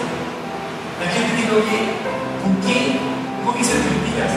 La 0.96 1.12
gente 1.12 1.44
dice, 1.44 1.52
oye, 1.52 1.80
¿por 2.40 2.56
qué 2.64 2.80
no 3.44 3.52
dices 3.52 3.84
mentiras? 3.84 4.32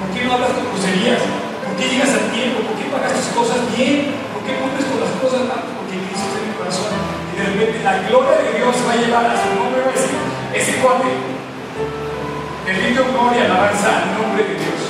¿Por 0.00 0.08
qué 0.08 0.24
no 0.24 0.32
hablas 0.32 0.56
con 0.56 0.72
groserías? 0.72 1.20
¿Por 1.68 1.76
qué 1.76 1.84
llegas 1.84 2.16
a 2.16 2.32
tiempo? 2.32 2.64
¿Por 2.64 2.80
qué 2.80 2.88
pagas 2.88 3.12
tus 3.12 3.28
cosas 3.36 3.60
bien? 3.76 4.16
¿Por 4.32 4.40
qué 4.48 4.56
cumples 4.56 4.88
con 4.88 5.04
las 5.04 5.12
cosas 5.20 5.44
mal? 5.44 5.68
Porque 5.68 6.00
Cristo 6.00 6.32
está 6.32 6.40
en 6.40 6.48
mi 6.48 6.56
corazón. 6.56 6.88
Y 6.96 7.32
de 7.36 7.44
repente 7.44 7.84
la 7.84 8.00
gloria 8.08 8.40
de 8.40 8.50
Dios 8.56 8.72
va 8.88 8.92
a 8.96 9.00
llevar 9.04 9.26
a 9.28 9.36
su 9.36 9.48
nombre, 9.52 9.84
va 9.84 9.92
a 9.92 9.96
decir, 10.00 10.16
ese 10.56 10.80
cuate, 10.80 11.12
gloria 12.64 13.44
alabanza 13.44 14.00
al 14.00 14.16
nombre 14.16 14.48
de 14.48 14.54
Dios. 14.56 14.80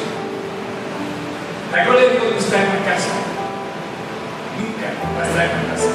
La 1.74 1.82
gloria 1.82 2.04
de 2.06 2.10
Dios 2.14 2.30
no 2.30 2.38
está 2.38 2.62
en 2.62 2.70
la 2.78 2.80
casa. 2.86 3.33
Nunca 4.58 4.86
va 5.14 5.22
a 5.22 5.26
estar 5.26 5.44
en 5.44 5.50
la 5.50 5.74
casa. 5.74 5.90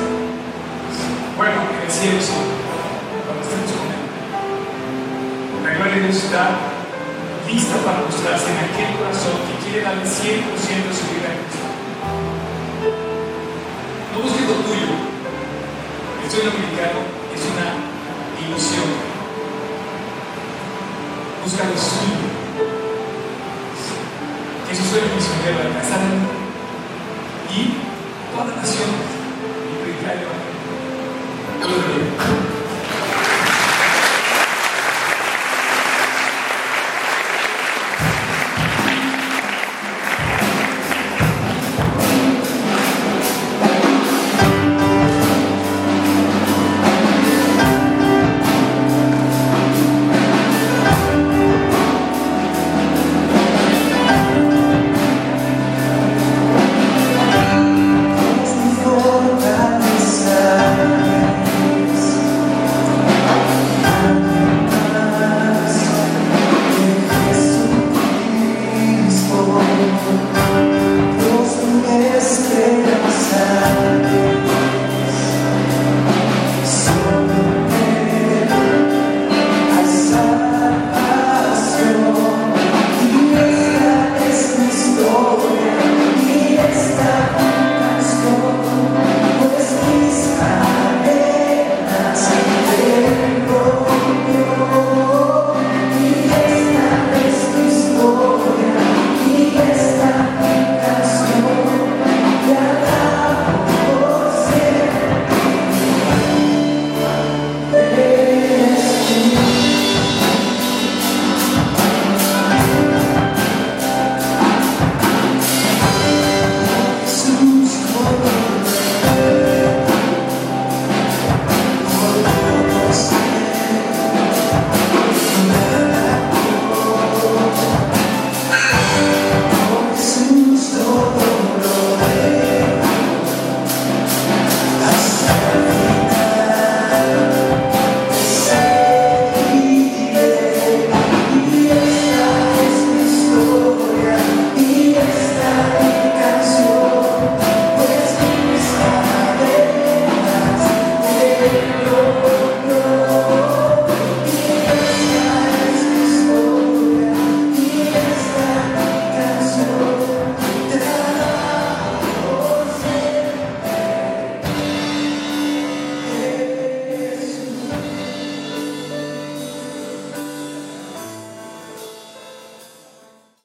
Bueno, 1.38 1.56
en 1.72 1.80
el 1.86 1.92
cielo 1.92 2.20
sí, 2.20 2.36
cuando 3.26 3.42
estemos 3.44 3.72
con 3.72 3.88
Él. 3.88 4.04
La 5.64 5.72
gloria 5.76 5.96
de 5.96 6.02
Dios 6.04 6.24
está 6.24 6.44
lista 7.48 7.76
para 7.86 8.04
mostrarse 8.04 8.52
en 8.52 8.60
aquel 8.60 9.00
corazón 9.00 9.40
que 9.48 9.56
quiere 9.64 9.82
darle 9.88 10.04
100% 10.04 10.04
de 10.04 10.94
su 10.94 11.06
vida 11.08 11.32
a 11.32 11.40
Cristo. 11.40 11.68
No 14.12 14.18
busques 14.20 14.46
lo 14.50 14.56
tuyo. 14.68 14.92
El 16.20 16.28
sueño 16.30 16.52
americano 16.52 17.00
es 17.32 17.42
una 17.48 17.68
ilusión. 18.44 18.90
Busca 21.44 21.64
lo 21.64 21.78
suyo. 21.80 22.28
Que 24.68 24.76
su 24.76 24.84
sueño 24.84 25.08
misionero 25.16 25.64
alcanzar 25.64 26.04
el 26.04 26.20
mundo 26.20 26.50
y 27.50 27.89
toda 28.32 28.56
nación 28.56 28.90
y 29.70 29.84
tu 29.84 29.90
imperio. 29.90 30.28